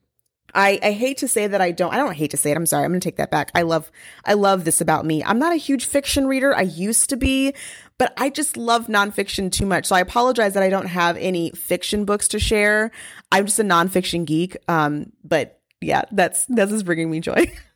I, 0.55 0.79
I 0.83 0.93
hate 0.93 1.17
to 1.19 1.29
say 1.29 1.47
that 1.47 1.61
I 1.63 1.71
don't 1.71 1.95
I 1.95 1.97
don't 1.97 2.15
hate 2.15 2.33
to 2.33 2.37
say 2.37 2.51
it. 2.51 2.57
I'm 2.57 2.67
sorry. 2.67 2.85
I'm 2.85 2.93
to 2.93 2.99
take 2.99 3.17
that 3.17 3.31
back. 3.31 3.53
I 3.55 3.63
love 3.63 3.93
I 4.25 4.35
love 4.35 4.65
this 4.65 4.81
about 4.81 5.07
me. 5.07 5.23
I'm 5.23 5.39
not 5.39 5.53
a 5.53 5.57
huge 5.57 5.87
fiction 5.87 6.27
reader. 6.27 6.55
I 6.55 6.63
used 6.63 7.11
to 7.11 7.17
be, 7.17 7.55
but 7.97 8.13
I 8.17 8.29
just 8.29 8.57
love 8.57 8.89
nonfiction 8.89 9.53
too 9.53 9.67
much. 9.67 9.87
So 9.87 9.95
I 9.95 10.01
apologize 10.01 10.55
that 10.55 10.65
I 10.65 10.69
don't 10.69 10.87
have 10.87 11.17
any 11.17 11.53
fiction 11.53 12.05
books 12.05 12.27
to 12.29 12.41
share. 12.41 12.91
I'm 13.31 13.47
just 13.47 13.61
a 13.61 13.65
nonfiction 13.65 14.25
geek. 14.27 14.57
Um, 14.67 15.13
but 15.23 15.61
yeah, 15.81 16.03
that's 16.11 16.45
that's 16.47 16.73
is 16.73 16.83
bringing 16.83 17.09
me 17.09 17.21
joy. 17.21 17.47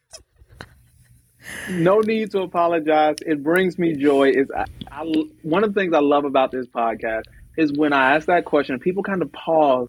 no 1.70 2.00
need 2.00 2.30
to 2.32 2.40
apologize. 2.40 3.16
It 3.24 3.42
brings 3.42 3.78
me 3.78 3.94
joy. 3.94 4.30
Is 4.30 4.50
I, 4.50 4.64
I, 4.90 5.02
one 5.42 5.64
of 5.64 5.74
the 5.74 5.80
things 5.80 5.94
I 5.94 6.00
love 6.00 6.24
about 6.24 6.50
this 6.50 6.66
podcast 6.66 7.24
is 7.56 7.72
when 7.72 7.92
I 7.92 8.14
ask 8.16 8.26
that 8.26 8.44
question, 8.44 8.78
people 8.78 9.02
kind 9.02 9.22
of 9.22 9.32
pause, 9.32 9.88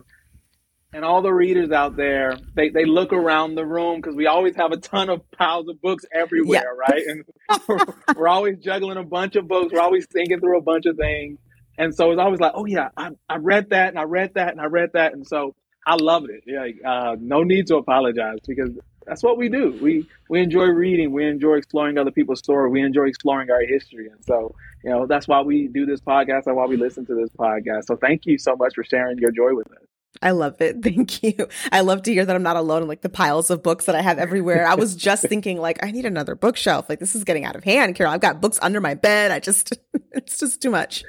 and 0.94 1.04
all 1.04 1.22
the 1.22 1.34
readers 1.34 1.72
out 1.72 1.96
there 1.98 2.38
they, 2.56 2.70
they 2.70 2.86
look 2.86 3.12
around 3.12 3.56
the 3.56 3.66
room 3.66 4.00
because 4.00 4.16
we 4.16 4.26
always 4.26 4.56
have 4.56 4.72
a 4.72 4.78
ton 4.78 5.10
of 5.10 5.30
piles 5.32 5.68
of 5.68 5.82
books 5.82 6.06
everywhere, 6.14 6.64
yeah. 6.64 6.94
right? 6.96 7.04
And 7.06 7.24
we're, 7.68 7.78
we're, 8.16 8.28
always 8.28 8.58
juggling 8.60 8.98
a 8.98 9.04
bunch 9.04 9.36
of 9.36 9.48
books. 9.48 9.74
We're 9.74 9.82
always 9.82 10.08
thinking 10.08 10.40
through 10.40 10.58
a 10.58 10.62
bunch 10.62 10.86
of 10.86 10.98
things, 10.98 11.40
and 11.78 11.94
so 11.94 12.12
it's 12.12 12.20
always 12.20 12.40
like, 12.40 12.54
oh 12.56 12.66
yeah, 12.66 12.90
I, 12.96 13.12
I 13.30 13.38
read 13.38 13.70
that 13.72 13.90
and 13.90 14.00
I 14.00 14.04
read 14.04 14.34
that 14.36 14.52
and 14.52 14.62
I 14.62 14.66
read 14.66 14.92
that, 14.94 15.14
and 15.14 15.28
so 15.28 15.56
I 15.86 15.96
loved 15.96 16.30
it. 16.30 16.44
Yeah, 16.46 16.90
uh, 16.90 17.16
no 17.20 17.44
need 17.44 17.68
to 17.68 17.78
apologize 17.78 18.40
because 18.48 18.72
that's 19.08 19.24
what 19.24 19.38
we 19.38 19.48
do. 19.48 19.78
We 19.82 20.08
we 20.30 20.42
enjoy 20.42 20.66
reading. 20.66 21.14
We 21.14 21.26
enjoy 21.26 21.56
exploring 21.56 21.98
other 21.98 22.12
people's 22.12 22.40
story. 22.40 22.70
We 22.70 22.82
enjoy 22.82 23.06
exploring 23.06 23.50
our 23.50 23.62
history, 23.62 24.10
and 24.10 24.24
so 24.24 24.54
you 24.84 24.90
know 24.90 25.08
that's 25.08 25.28
why 25.28 25.42
we 25.42 25.68
do 25.70 25.86
this 25.86 26.02
podcast. 26.02 26.46
and 26.46 26.56
why 26.56 26.66
we 26.66 26.76
listen 26.76 27.06
to 27.06 27.16
this 27.16 27.30
podcast. 27.32 27.86
So 27.86 27.96
thank 27.96 28.26
you 28.26 28.38
so 28.38 28.56
much 28.56 28.76
for 28.76 28.84
sharing 28.84 29.18
your 29.18 29.32
joy 29.32 29.56
with 29.56 29.68
us. 29.72 29.88
I 30.22 30.32
love 30.32 30.60
it. 30.62 30.78
Thank 30.84 31.22
you. 31.22 31.48
I 31.72 31.82
love 31.82 32.02
to 32.04 32.14
hear 32.14 32.26
that 32.26 32.36
I'm 32.36 32.42
not 32.42 32.56
alone 32.56 32.82
in 32.82 32.88
like 32.88 33.02
the 33.02 33.10
piles 33.10 33.52
of 33.52 33.62
books 33.62 33.86
that 33.86 33.94
I 33.94 34.02
have 34.02 34.18
everywhere. 34.18 34.68
I 34.68 34.74
was 34.74 34.96
just 34.96 35.24
thinking 35.28 35.60
like 35.60 35.84
I 35.84 35.92
need 35.92 36.06
another 36.06 36.36
bookshelf. 36.36 36.90
Like 36.90 37.00
this 37.00 37.16
is 37.16 37.24
getting 37.24 37.46
out 37.46 37.56
of 37.56 37.64
hand, 37.64 37.96
Carol. 37.96 38.14
I've 38.14 38.22
got 38.22 38.42
books 38.42 38.60
under 38.62 38.82
my 38.82 38.96
bed. 38.96 39.32
I 39.32 39.40
just 39.40 39.78
it's 40.12 40.40
just 40.40 40.62
too 40.62 40.72
much. 40.72 41.04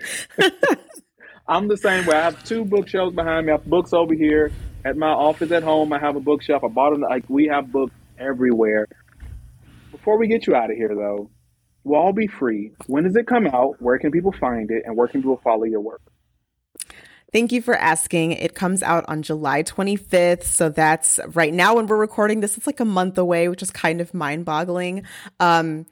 I'm 1.48 1.68
the 1.68 1.78
same 1.78 2.04
way. 2.04 2.16
I 2.16 2.22
have 2.22 2.44
two 2.44 2.64
bookshelves 2.64 3.14
behind 3.14 3.46
me. 3.46 3.52
I 3.52 3.56
have 3.56 3.64
books 3.64 3.92
over 3.92 4.12
here 4.12 4.52
at 4.88 4.96
my 4.96 5.10
office 5.10 5.50
at 5.52 5.62
home. 5.62 5.92
I 5.92 5.98
have 5.98 6.16
a 6.16 6.20
bookshelf. 6.20 6.64
I 6.64 6.68
bought 6.68 6.92
them. 6.92 7.02
Like 7.02 7.28
we 7.28 7.46
have 7.46 7.70
books 7.70 7.94
everywhere. 8.18 8.88
Before 9.92 10.16
we 10.16 10.26
get 10.26 10.46
you 10.46 10.54
out 10.54 10.70
of 10.70 10.76
here, 10.76 10.94
though, 10.94 11.30
we'll 11.84 12.00
all 12.00 12.12
be 12.12 12.26
free. 12.26 12.72
When 12.86 13.04
does 13.04 13.16
it 13.16 13.26
come 13.26 13.46
out? 13.46 13.80
Where 13.80 13.98
can 13.98 14.10
people 14.10 14.32
find 14.32 14.70
it? 14.70 14.82
And 14.86 14.96
where 14.96 15.06
can 15.06 15.20
people 15.20 15.40
follow 15.44 15.64
your 15.64 15.80
work? 15.80 16.00
Thank 17.30 17.52
you 17.52 17.60
for 17.60 17.74
asking. 17.74 18.32
It 18.32 18.54
comes 18.54 18.82
out 18.82 19.04
on 19.06 19.22
July 19.22 19.62
25th. 19.62 20.44
So 20.44 20.70
that's 20.70 21.20
right 21.34 21.52
now 21.52 21.76
when 21.76 21.86
we're 21.86 21.98
recording 21.98 22.40
this, 22.40 22.56
it's 22.56 22.66
like 22.66 22.80
a 22.80 22.86
month 22.86 23.18
away, 23.18 23.48
which 23.48 23.62
is 23.62 23.70
kind 23.70 24.00
of 24.00 24.14
mind 24.14 24.46
boggling. 24.46 25.02
Um, 25.38 25.84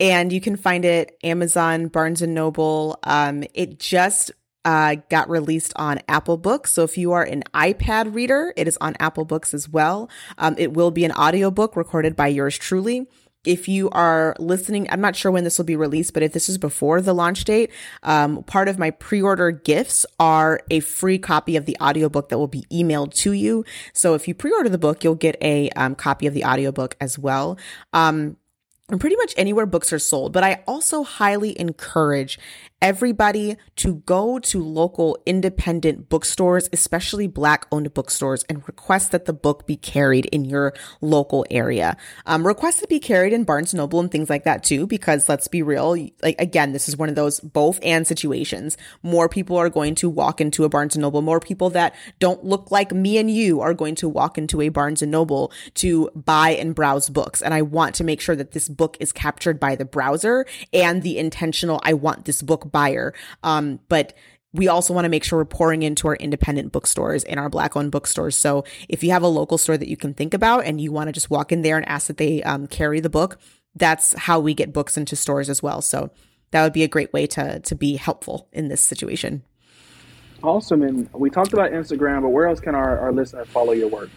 and 0.00 0.32
you 0.32 0.40
can 0.40 0.56
find 0.56 0.86
it 0.86 1.18
Amazon, 1.22 1.88
Barnes 1.88 2.22
and 2.22 2.32
Noble. 2.32 2.98
Um, 3.02 3.44
it 3.52 3.78
just 3.78 4.30
uh, 4.64 4.96
got 5.08 5.28
released 5.30 5.72
on 5.76 6.00
Apple 6.08 6.36
Books. 6.36 6.72
So 6.72 6.82
if 6.82 6.98
you 6.98 7.12
are 7.12 7.22
an 7.22 7.42
iPad 7.54 8.14
reader, 8.14 8.52
it 8.56 8.68
is 8.68 8.76
on 8.80 8.96
Apple 9.00 9.24
Books 9.24 9.54
as 9.54 9.68
well. 9.68 10.10
Um, 10.36 10.54
it 10.58 10.72
will 10.72 10.90
be 10.90 11.04
an 11.04 11.12
audiobook 11.12 11.76
recorded 11.76 12.16
by 12.16 12.28
yours 12.28 12.58
truly. 12.58 13.06
If 13.44 13.68
you 13.68 13.88
are 13.90 14.34
listening, 14.38 14.88
I'm 14.90 15.00
not 15.00 15.14
sure 15.14 15.30
when 15.30 15.44
this 15.44 15.58
will 15.58 15.64
be 15.64 15.76
released, 15.76 16.12
but 16.12 16.22
if 16.22 16.32
this 16.32 16.48
is 16.48 16.58
before 16.58 17.00
the 17.00 17.14
launch 17.14 17.44
date, 17.44 17.70
um, 18.02 18.42
part 18.42 18.68
of 18.68 18.78
my 18.78 18.90
pre-order 18.90 19.52
gifts 19.52 20.04
are 20.18 20.60
a 20.70 20.80
free 20.80 21.18
copy 21.18 21.56
of 21.56 21.64
the 21.64 21.76
audiobook 21.80 22.28
that 22.28 22.38
will 22.38 22.48
be 22.48 22.64
emailed 22.70 23.14
to 23.14 23.32
you. 23.32 23.64
So 23.92 24.14
if 24.14 24.26
you 24.26 24.34
pre-order 24.34 24.68
the 24.68 24.76
book, 24.76 25.04
you'll 25.04 25.14
get 25.14 25.36
a 25.40 25.70
um, 25.70 25.94
copy 25.94 26.26
of 26.26 26.34
the 26.34 26.44
audiobook 26.44 26.96
as 27.00 27.18
well. 27.18 27.56
Um, 27.92 28.36
and 28.90 29.00
pretty 29.00 29.16
much 29.16 29.34
anywhere 29.36 29.66
books 29.66 29.92
are 29.92 29.98
sold. 29.98 30.32
But 30.32 30.44
I 30.44 30.62
also 30.66 31.02
highly 31.02 31.58
encourage 31.60 32.38
everybody 32.80 33.56
to 33.76 33.96
go 34.06 34.38
to 34.38 34.62
local 34.62 35.18
independent 35.26 36.08
bookstores, 36.08 36.68
especially 36.72 37.26
black 37.26 37.66
owned 37.72 37.92
bookstores, 37.94 38.44
and 38.44 38.66
request 38.66 39.10
that 39.12 39.24
the 39.24 39.32
book 39.32 39.66
be 39.66 39.76
carried 39.76 40.26
in 40.26 40.44
your 40.44 40.72
local 41.00 41.44
area. 41.50 41.96
Um, 42.26 42.46
request 42.46 42.80
to 42.80 42.86
be 42.86 43.00
carried 43.00 43.32
in 43.32 43.44
Barnes 43.44 43.74
Noble 43.74 44.00
and 44.00 44.10
things 44.10 44.30
like 44.30 44.44
that 44.44 44.62
too, 44.62 44.86
because 44.86 45.28
let's 45.28 45.48
be 45.48 45.62
real, 45.62 45.96
like 46.22 46.36
again, 46.38 46.72
this 46.72 46.88
is 46.88 46.96
one 46.96 47.08
of 47.08 47.14
those 47.14 47.40
both 47.40 47.78
and 47.82 48.06
situations. 48.06 48.76
More 49.02 49.28
people 49.28 49.56
are 49.56 49.70
going 49.70 49.94
to 49.96 50.08
walk 50.08 50.40
into 50.40 50.64
a 50.64 50.68
Barnes 50.68 50.94
and 50.94 51.02
Noble. 51.02 51.22
More 51.22 51.40
people 51.40 51.70
that 51.70 51.94
don't 52.18 52.44
look 52.44 52.70
like 52.70 52.92
me 52.92 53.18
and 53.18 53.30
you 53.30 53.60
are 53.60 53.74
going 53.74 53.94
to 53.96 54.08
walk 54.08 54.38
into 54.38 54.60
a 54.60 54.68
Barnes 54.68 55.02
and 55.02 55.10
Noble 55.10 55.52
to 55.74 56.10
buy 56.14 56.50
and 56.50 56.74
browse 56.74 57.08
books. 57.08 57.42
And 57.42 57.52
I 57.52 57.62
want 57.62 57.94
to 57.96 58.04
make 58.04 58.20
sure 58.20 58.36
that 58.36 58.52
this 58.52 58.68
book 58.68 58.96
is 59.00 59.12
captured 59.12 59.58
by 59.58 59.74
the 59.74 59.84
browser 59.84 60.46
and 60.72 61.02
the 61.02 61.18
intentional, 61.18 61.80
I 61.82 61.94
want 61.94 62.24
this 62.24 62.42
book 62.42 62.67
buyer. 62.70 63.14
Um, 63.42 63.80
but 63.88 64.14
we 64.52 64.68
also 64.68 64.94
want 64.94 65.04
to 65.04 65.10
make 65.10 65.24
sure 65.24 65.38
we're 65.38 65.44
pouring 65.44 65.82
into 65.82 66.08
our 66.08 66.16
independent 66.16 66.72
bookstores 66.72 67.24
and 67.24 67.38
our 67.38 67.50
black 67.50 67.76
owned 67.76 67.92
bookstores. 67.92 68.34
So 68.34 68.64
if 68.88 69.02
you 69.02 69.10
have 69.10 69.22
a 69.22 69.28
local 69.28 69.58
store 69.58 69.76
that 69.76 69.88
you 69.88 69.96
can 69.96 70.14
think 70.14 70.32
about 70.32 70.64
and 70.64 70.80
you 70.80 70.90
want 70.90 71.08
to 71.08 71.12
just 71.12 71.30
walk 71.30 71.52
in 71.52 71.62
there 71.62 71.76
and 71.76 71.86
ask 71.88 72.06
that 72.06 72.16
they 72.16 72.42
um, 72.42 72.66
carry 72.66 73.00
the 73.00 73.10
book, 73.10 73.38
that's 73.74 74.14
how 74.14 74.40
we 74.40 74.54
get 74.54 74.72
books 74.72 74.96
into 74.96 75.16
stores 75.16 75.50
as 75.50 75.62
well. 75.62 75.82
So 75.82 76.10
that 76.50 76.62
would 76.62 76.72
be 76.72 76.82
a 76.82 76.88
great 76.88 77.12
way 77.12 77.26
to 77.26 77.60
to 77.60 77.74
be 77.74 77.96
helpful 77.96 78.48
in 78.52 78.68
this 78.68 78.80
situation. 78.80 79.42
Awesome. 80.42 80.82
And 80.82 81.12
we 81.12 81.30
talked 81.30 81.52
about 81.52 81.72
Instagram, 81.72 82.22
but 82.22 82.30
where 82.30 82.46
else 82.46 82.60
can 82.60 82.74
our, 82.74 82.98
our 82.98 83.12
listeners 83.12 83.48
follow 83.48 83.72
your 83.72 83.88
work? 83.88 84.08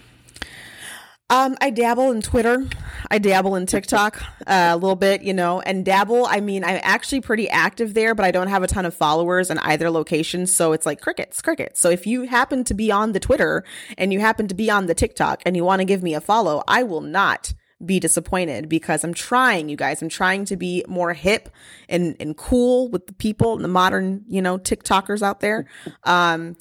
Um, 1.32 1.56
I 1.62 1.70
dabble 1.70 2.12
in 2.12 2.22
Twitter. 2.22 2.68
I 3.10 3.18
dabble 3.18 3.56
in 3.56 3.66
TikTok 3.66 4.22
uh, 4.46 4.72
a 4.74 4.76
little 4.76 4.98
bit, 4.98 5.22
you 5.22 5.34
know, 5.34 5.62
and 5.62 5.86
dabble. 5.86 6.26
I 6.26 6.42
mean, 6.42 6.66
I'm 6.66 6.82
actually 6.84 7.22
pretty 7.22 7.50
active 7.50 7.94
there, 7.94 8.14
but 8.14 8.26
I 8.26 8.32
don't 8.32 8.50
have 8.50 8.64
a 8.64 8.68
ton 8.68 8.86
of 8.86 8.94
followers 8.94 9.50
in 9.50 9.58
either 9.60 9.90
location. 9.90 10.46
So 10.46 10.74
it's 10.74 10.86
like 10.86 11.00
crickets, 11.00 11.42
crickets. 11.42 11.80
So 11.80 11.90
if 11.90 12.06
you 12.06 12.24
happen 12.24 12.66
to 12.66 12.74
be 12.74 12.92
on 12.92 13.14
the 13.14 13.20
Twitter 13.22 13.64
and 13.98 14.12
you 14.12 14.20
happen 14.20 14.50
to 14.50 14.54
be 14.54 14.70
on 14.70 14.88
the 14.88 14.94
TikTok 14.94 15.42
and 15.46 15.56
you 15.56 15.64
want 15.64 15.80
to 15.80 15.86
give 15.86 16.04
me 16.04 16.16
a 16.16 16.20
follow, 16.22 16.64
I 16.68 16.84
will 16.84 17.00
not 17.00 17.54
be 17.86 17.98
disappointed 17.98 18.68
because 18.68 19.02
I'm 19.06 19.14
trying, 19.14 19.70
you 19.70 19.78
guys. 19.78 20.02
I'm 20.02 20.10
trying 20.10 20.44
to 20.46 20.58
be 20.58 20.84
more 20.86 21.14
hip 21.14 21.48
and, 21.88 22.18
and 22.20 22.36
cool 22.36 22.90
with 22.90 23.08
the 23.08 23.14
people 23.14 23.56
and 23.56 23.64
the 23.64 23.70
modern, 23.70 24.26
you 24.28 24.42
know, 24.42 24.58
TikTokers 24.58 25.22
out 25.22 25.40
there. 25.40 25.66
Um, 26.04 26.58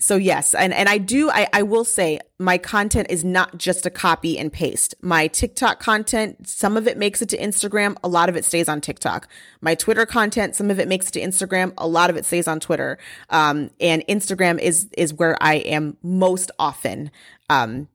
so 0.00 0.16
yes, 0.16 0.54
and, 0.54 0.74
and 0.74 0.88
I 0.88 0.98
do, 0.98 1.30
I, 1.30 1.46
I 1.52 1.62
will 1.62 1.84
say 1.84 2.18
my 2.40 2.58
content 2.58 3.08
is 3.10 3.24
not 3.24 3.58
just 3.58 3.86
a 3.86 3.90
copy 3.90 4.36
and 4.36 4.52
paste. 4.52 4.94
My 5.00 5.28
TikTok 5.28 5.78
content, 5.78 6.48
some 6.48 6.76
of 6.76 6.88
it 6.88 6.98
makes 6.98 7.22
it 7.22 7.28
to 7.28 7.38
Instagram, 7.38 7.96
a 8.02 8.08
lot 8.08 8.28
of 8.28 8.34
it 8.34 8.44
stays 8.44 8.68
on 8.68 8.80
TikTok. 8.80 9.28
My 9.60 9.76
Twitter 9.76 10.04
content, 10.04 10.56
some 10.56 10.68
of 10.68 10.80
it 10.80 10.88
makes 10.88 11.08
it 11.08 11.12
to 11.12 11.20
Instagram, 11.20 11.72
a 11.78 11.86
lot 11.86 12.10
of 12.10 12.16
it 12.16 12.24
stays 12.24 12.48
on 12.48 12.58
Twitter. 12.58 12.98
Um, 13.30 13.70
and 13.80 14.04
Instagram 14.08 14.58
is, 14.58 14.88
is 14.98 15.14
where 15.14 15.40
I 15.40 15.54
am 15.54 15.96
most 16.02 16.50
often, 16.58 17.12
um, 17.48 17.88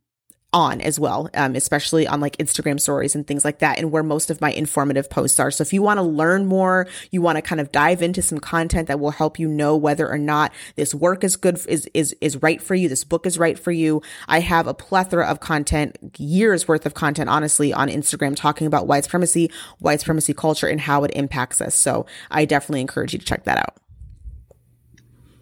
on 0.52 0.82
as 0.82 1.00
well, 1.00 1.30
um, 1.36 1.56
especially 1.56 2.08
on 2.08 2.20
like 2.20 2.36
Instagram 2.38 2.80
stories 2.80 3.16
and 3.16 3.28
things 3.28 3.45
like 3.45 3.60
that, 3.60 3.78
and 3.78 3.91
where 3.91 4.04
most 4.04 4.30
of 4.30 4.41
my 4.41 4.52
informative 4.52 5.10
posts 5.10 5.39
are. 5.39 5.52
So 5.52 5.62
if 5.62 5.74
you 5.74 5.82
want 5.82 6.00
to 6.00 6.04
learn 6.04 6.45
more, 6.45 6.88
you 7.12 7.22
want 7.22 7.36
to 7.36 7.41
kind 7.41 7.62
of 7.62 7.72
dive 7.72 8.02
into 8.02 8.22
some 8.22 8.39
content 8.39 8.88
that 8.88 9.00
will 9.00 9.12
help 9.12 9.38
you 9.38 9.47
know 9.47 9.76
whether 9.76 10.10
or 10.10 10.18
not 10.18 10.52
this 10.76 10.95
work 10.95 11.24
is 11.24 11.36
good, 11.36 11.60
is, 11.68 11.88
is, 11.93 12.16
is 12.20 12.41
right 12.41 12.62
for 12.62 12.74
you. 12.74 12.89
This 12.89 13.04
book 13.04 13.26
is 13.26 13.38
right 13.38 13.60
for 13.60 13.72
you. 13.72 14.02
I 14.28 14.39
have 14.39 14.66
a 14.66 14.74
plethora 14.74 15.28
of 15.28 15.39
content, 15.39 15.97
years 16.18 16.68
worth 16.68 16.86
of 16.86 16.93
content, 16.95 17.30
honestly, 17.30 17.72
on 17.72 17.88
Instagram 17.88 18.36
talking 18.36 18.66
about 18.66 18.88
white 18.88 19.04
supremacy, 19.04 19.52
white 19.80 20.00
supremacy 20.00 20.34
culture, 20.34 20.68
and 20.68 20.82
how 20.82 21.04
it 21.04 21.12
impacts 21.16 21.62
us. 21.62 21.76
So 21.76 22.06
I 22.32 22.45
definitely 22.45 22.82
encourage 22.82 23.14
you 23.14 23.20
to 23.20 23.26
check 23.26 23.43
that 23.43 23.58
out. 23.58 23.76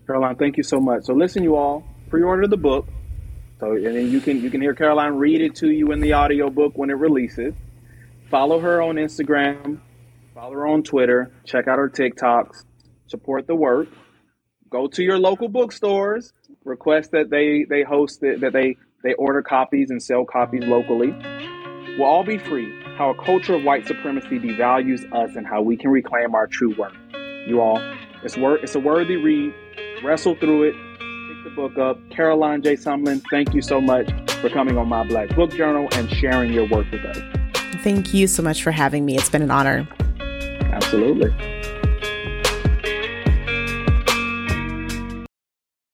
Caroline, 0.06 0.36
thank 0.36 0.58
you 0.58 0.64
so 0.64 0.80
much. 0.80 1.04
So 1.04 1.14
listen, 1.14 1.44
you 1.44 1.56
all, 1.56 1.84
pre-order 2.10 2.48
the 2.48 2.58
book. 2.58 2.88
So 3.60 3.72
and 3.72 3.86
then 3.86 4.12
you 4.12 4.22
can 4.22 4.42
you 4.42 4.50
can 4.50 4.62
hear 4.62 4.74
Caroline 4.76 5.14
read 5.14 5.42
it 5.42 5.56
to 5.56 5.70
you 5.70 5.92
in 5.92 6.00
the 6.00 6.14
audiobook 6.14 6.78
when 6.78 6.90
it 6.90 6.98
releases. 6.98 7.56
Follow 8.30 8.60
her 8.60 8.82
on 8.82 8.96
Instagram, 8.96 9.80
follow 10.36 10.54
her 10.54 10.68
on 10.68 10.84
Twitter, 10.84 11.32
check 11.46 11.68
out 11.68 11.80
her 11.80 11.90
TikToks, 11.90 12.66
support 13.08 13.48
the 13.48 13.56
work. 13.56 13.88
Go 14.70 14.88
to 14.88 15.02
your 15.02 15.18
local 15.18 15.48
bookstores, 15.48 16.34
request 16.66 17.12
that 17.12 17.30
they 17.30 17.66
they 17.68 17.84
host 17.84 18.22
it, 18.22 18.42
that 18.42 18.54
they 18.54 18.78
they 19.04 19.14
order 19.14 19.42
copies 19.42 19.90
and 19.90 20.04
sell 20.04 20.24
copies 20.24 20.64
locally. 20.66 21.16
We'll 21.98 22.08
all 22.08 22.24
be 22.24 22.38
free. 22.38 22.72
How 22.96 23.10
a 23.10 23.16
culture 23.16 23.56
of 23.56 23.64
white 23.64 23.88
supremacy 23.88 24.38
devalues 24.40 25.12
us 25.12 25.36
and 25.36 25.48
how 25.48 25.64
we 25.64 25.78
can 25.78 25.90
reclaim 25.90 26.36
our 26.36 26.46
true 26.46 26.76
worth. 26.78 26.94
You 27.48 27.62
all, 27.62 27.82
it's 28.24 28.38
worth 28.38 28.62
it's 28.62 28.76
a 28.76 28.80
worthy 28.80 29.16
read. 29.16 29.54
Wrestle 30.04 30.36
through 30.36 30.64
it 30.70 30.76
the 31.48 31.56
book 31.56 31.78
up. 31.78 31.98
Caroline 32.10 32.62
J. 32.62 32.76
Sumlin, 32.76 33.22
thank 33.30 33.54
you 33.54 33.62
so 33.62 33.80
much 33.80 34.10
for 34.42 34.50
coming 34.50 34.78
on 34.78 34.88
My 34.88 35.06
Black 35.08 35.34
Book 35.36 35.52
Journal 35.52 35.88
and 35.94 36.10
sharing 36.10 36.54
your 36.54 36.68
work 36.68 36.90
with 36.92 37.04
us. 37.06 37.18
Thank 37.84 38.14
you 38.14 38.28
so 38.28 38.44
much 38.44 38.64
for 38.64 38.72
having 38.72 39.06
me. 39.06 39.18
It's 39.18 39.30
been 39.30 39.42
an 39.42 39.52
honor. 39.52 39.88
Absolutely. 40.20 41.30